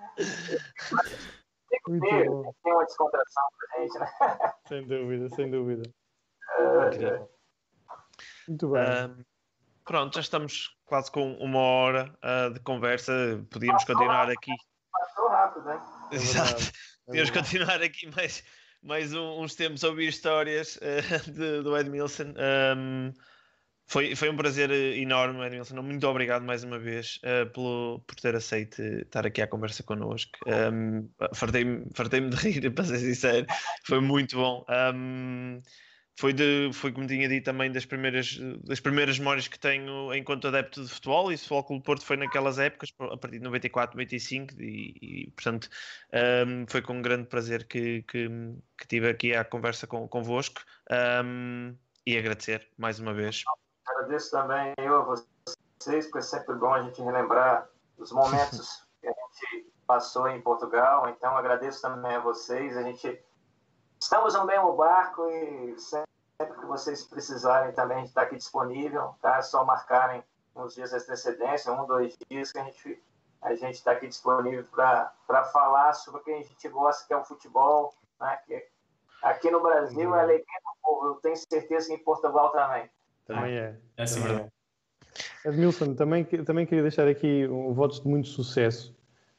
tem, 1.86 1.99
tem 1.99 2.74
uma 2.74 2.86
descontração 2.86 3.43
pra 3.59 3.80
gente, 3.80 3.99
né? 3.99 4.09
Sem 4.68 4.88
dúvida, 4.88 5.30
sem 5.36 5.51
dúvida. 5.51 5.84
É, 6.57 7.37
muito 8.48 8.70
bem. 8.70 8.82
Uh, 8.84 9.26
pronto, 9.84 10.16
já 10.16 10.22
estamos 10.22 10.76
quase 10.86 11.12
com 11.12 11.34
uma 11.34 11.60
hora 11.60 12.14
uh, 12.24 12.54
de 12.54 12.60
conversa. 12.62 13.14
Podíamos 13.50 13.84
passou 13.84 13.95
continuar 13.95 14.28
rápido, 14.28 14.38
aqui. 14.38 14.52
Passou 14.91 15.30
rápido, 15.30 15.66
né? 15.66 15.82
Exato. 16.12 16.64
É 16.64 17.06
Podíamos 17.06 17.32
continuar 17.32 17.82
aqui 17.82 18.10
mais, 18.16 18.43
mais 18.82 19.14
um, 19.14 19.41
uns 19.41 19.56
tempos 19.56 19.84
a 19.84 19.89
ouvir 19.89 20.08
histórias 20.08 20.78
uh, 20.78 21.32
de, 21.32 21.62
do 21.62 21.78
Edmilson. 21.78 22.34
Um, 22.78 23.14
foi, 23.89 24.16
foi 24.16 24.30
um 24.30 24.36
prazer 24.36 24.70
enorme, 24.70 25.45
Edmilson. 25.45 25.82
Muito 25.82 26.06
obrigado 26.08 26.43
mais 26.43 26.64
uma 26.64 26.78
vez 26.78 27.22
uh, 27.24 27.50
pelo, 27.52 28.04
por 28.06 28.16
ter 28.16 28.36
aceito 28.36 28.82
estar 28.82 29.26
aqui 29.26 29.41
à 29.41 29.48
conversa 29.48 29.82
connosco. 29.82 30.38
Um, 30.45 31.10
fartei-me 31.34 31.86
fartei 31.93 32.20
de 32.20 32.36
rir, 32.36 32.70
para 32.76 32.84
ser 32.84 33.00
sincero. 33.00 33.48
Foi 33.86 34.02
muito 34.02 34.36
bom. 34.36 34.66
Um, 34.93 35.62
foi, 36.20 36.34
de, 36.34 36.72
foi 36.74 36.91
como 36.91 37.05
tinha 37.05 37.30
dito 37.30 37.45
também 37.45 37.72
das 37.72 37.86
primeiras, 37.86 38.38
das 38.63 38.80
primeiras 38.80 39.20
memórias 39.20 39.47
que 39.47 39.59
tenho 39.59 40.13
enquanto 40.15 40.47
adepto 40.47 40.84
de 40.84 40.89
futebol 40.89 41.32
e 41.32 41.36
o 41.36 41.38
Futebol 41.38 41.63
Clube 41.63 41.84
Porto 41.84 42.05
foi 42.05 42.18
naquelas 42.18 42.57
épocas, 42.57 42.91
a 42.99 43.18
partir 43.18 43.38
de 43.38 43.43
94, 43.43 43.95
95 43.95 44.53
e, 44.59 44.95
e 45.01 45.32
portanto 45.32 45.70
um, 46.47 46.65
foi 46.68 46.82
com 46.82 46.93
um 46.93 47.01
grande 47.03 47.28
prazer 47.28 47.68
que, 47.68 48.01
que, 48.03 48.28
que 48.78 48.88
tive 48.88 49.09
aqui 49.09 49.36
a 49.36 49.45
conversa 49.45 49.86
com, 49.86 50.07
convosco. 50.07 50.61
Um, 51.24 51.76
e 52.05 52.18
agradecer 52.18 52.68
mais 52.78 52.99
uma 52.99 53.13
vez. 53.13 53.43
Agradeço 53.86 54.32
também 54.32 54.74
eu 54.78 54.95
a 54.95 55.03
vocês, 55.03 56.05
porque 56.05 56.20
é 56.20 56.22
sempre 56.22 56.55
bom 56.55 56.74
a 56.74 56.82
gente 56.82 57.01
relembrar 57.01 57.70
os 57.97 58.11
momentos 58.11 58.88
que 59.01 59.07
a 59.07 59.11
gente 59.11 59.72
passou 59.86 60.28
em 60.30 60.41
Portugal, 60.41 61.07
então 61.09 61.36
agradeço 61.38 61.82
também 61.82 62.15
a 62.15 62.20
vocês, 62.20 62.76
a 62.76 62.82
gente 62.82 63.22
Estamos 64.02 64.34
no 64.36 64.45
mesmo 64.45 64.74
barco 64.74 65.28
e 65.30 65.76
sempre 65.80 66.60
que 66.60 66.66
vocês 66.66 67.04
precisarem 67.04 67.74
também, 67.74 68.04
está 68.04 68.22
aqui 68.22 68.36
disponível, 68.36 69.16
tá? 69.22 69.38
É 69.38 69.41
só 69.41 69.66
marcarem 69.66 70.24
uns 70.56 70.76
dias 70.76 70.91
de 70.91 70.98
antecedência, 70.98 71.74
um, 71.74 71.86
dois 71.86 72.18
dias, 72.30 72.52
que 72.52 72.60
a 72.60 72.64
gente 72.64 73.02
a 73.39 73.54
gente 73.54 73.76
está 73.76 73.91
aqui 73.91 74.08
disponível 74.08 74.66
para 74.74 75.43
falar 75.54 75.93
sobre 75.93 76.22
o 76.22 76.24
que 76.24 76.32
a 76.32 76.41
gente 76.41 76.70
gosta, 76.70 77.06
que 77.08 77.14
é 77.14 77.18
o 77.18 77.24
futebol, 77.24 77.93
né? 78.20 78.38
Que 78.48 78.66
aqui 79.22 79.52
no 79.52 79.62
Brasil 79.62 80.16
é 80.16 80.22
alegria 80.22 80.45
do 80.45 80.82
povo, 80.82 81.06
eu 81.08 81.16
tenho 81.16 81.36
certeza 81.38 81.88
que 81.88 81.93
em 81.93 82.00
Portugal 82.00 82.52
também. 82.52 82.89
Também 83.26 83.58
é. 83.58 83.78
É 83.95 84.04
assim 84.04 84.22
mesmo. 84.22 84.52
É. 85.43 85.50
Edmilson, 85.50 85.93
também, 85.93 86.26
também 86.26 86.66
queria 86.66 86.82
deixar 86.82 87.08
aqui 87.08 87.48
um 87.48 87.74
votos 87.74 88.02
de 88.02 88.08
muito 88.08 88.28
sucesso 88.28 88.95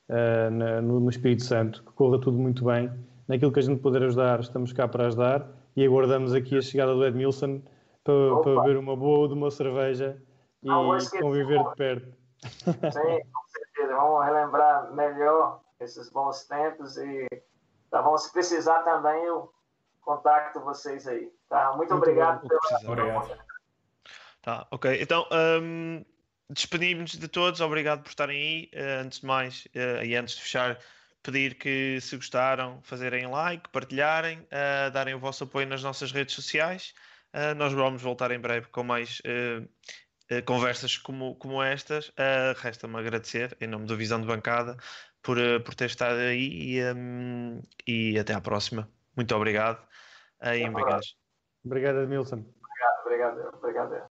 uh, 0.09 0.51
na, 0.51 0.81
no 0.81 1.09
Espírito 1.11 1.43
Santo, 1.43 1.83
que 1.83 1.93
corra 1.93 2.21
tudo 2.21 2.39
muito 2.39 2.65
bem 2.65 2.89
naquilo 3.29 3.53
que 3.53 3.61
a 3.61 3.63
gente 3.63 3.81
puder 3.81 4.03
ajudar, 4.03 4.41
estamos 4.41 4.73
cá 4.73 4.89
para 4.89 5.07
ajudar 5.07 5.47
e 5.77 5.85
aguardamos 5.85 6.35
aqui 6.35 6.57
a 6.57 6.63
chegada 6.63 6.95
do 6.95 7.07
Edmilson 7.07 7.63
para, 8.03 8.37
para 8.43 8.63
beber 8.63 8.79
uma 8.79 8.97
boa 8.97 9.29
de 9.29 9.35
uma 9.35 9.51
cerveja 9.51 10.21
e 10.63 10.69
conviver 11.21 11.63
de 11.63 11.75
perto. 11.77 12.17
Sim, 12.43 13.23
com 13.33 13.49
certeza. 13.49 13.95
Vamos 13.95 14.25
relembrar 14.25 14.93
melhor 14.95 15.61
esses 15.79 16.11
bons 16.11 16.45
tempos 16.45 16.97
e 16.97 17.27
tá, 17.91 18.01
vamos 18.01 18.27
precisar 18.29 18.83
também 18.83 19.25
eu 19.25 19.53
contacto 20.01 20.61
vocês 20.61 21.07
aí. 21.07 21.31
Tá? 21.49 21.73
Muito, 21.77 21.91
Muito 21.91 21.95
obrigado 21.95 22.43
bom. 22.43 22.49
pela. 22.49 22.93
Obrigado. 22.93 23.39
Tá, 24.43 24.67
ok. 24.71 25.03
Então, 25.03 25.27
um, 25.63 26.05
despedimos 26.49 27.13
de 27.13 27.29
todos. 27.29 27.61
Obrigado 27.61 28.03
por 28.03 28.09
estarem 28.09 28.37
aí. 28.37 28.71
Uh, 28.73 29.05
antes 29.05 29.21
de 29.21 29.27
mais, 29.27 29.69
uh, 29.75 30.03
e 30.05 30.17
antes 30.17 30.35
de 30.35 30.43
fechar, 30.43 30.79
pedir 31.23 31.55
que, 31.57 32.01
se 32.01 32.17
gostaram, 32.17 32.81
fazerem 32.83 33.27
like, 33.27 33.69
partilharem, 33.71 34.41
uh, 34.41 34.91
darem 34.93 35.15
o 35.15 35.19
vosso 35.19 35.45
apoio 35.45 35.67
nas 35.67 35.83
nossas 35.83 36.13
redes 36.13 36.35
sociais. 36.35 36.95
Uh, 37.35 37.55
nós 37.57 37.73
vamos 37.73 38.01
voltar 38.01 38.31
em 38.31 38.39
breve 38.39 38.69
com 38.69 38.83
mais 38.83 39.21
uh, 39.21 40.43
conversas 40.45 40.97
como, 40.97 41.35
como 41.37 41.63
estas. 41.63 42.13
Resta-me 42.59 42.99
agradecer, 42.99 43.57
em 43.61 43.67
nome 43.67 43.87
do 43.87 43.97
Visão 43.97 44.21
de 44.21 44.27
Bancada, 44.27 44.77
por, 45.23 45.39
por 45.65 45.75
ter 45.75 45.87
estado 45.87 46.19
aí 46.19 46.77
e, 46.77 46.85
um, 46.95 47.63
e 47.87 48.19
até 48.19 48.35
à 48.35 48.41
próxima. 48.41 48.89
Muito 49.17 49.35
obrigado. 49.35 49.83
Uh, 50.43 50.55
e 50.55 50.69
obrigado. 50.69 51.03
Obrigado, 51.65 52.03
Edmilson. 52.03 52.45
Obrigado, 52.63 53.01
obrigado, 53.05 53.55
obrigado. 53.57 53.95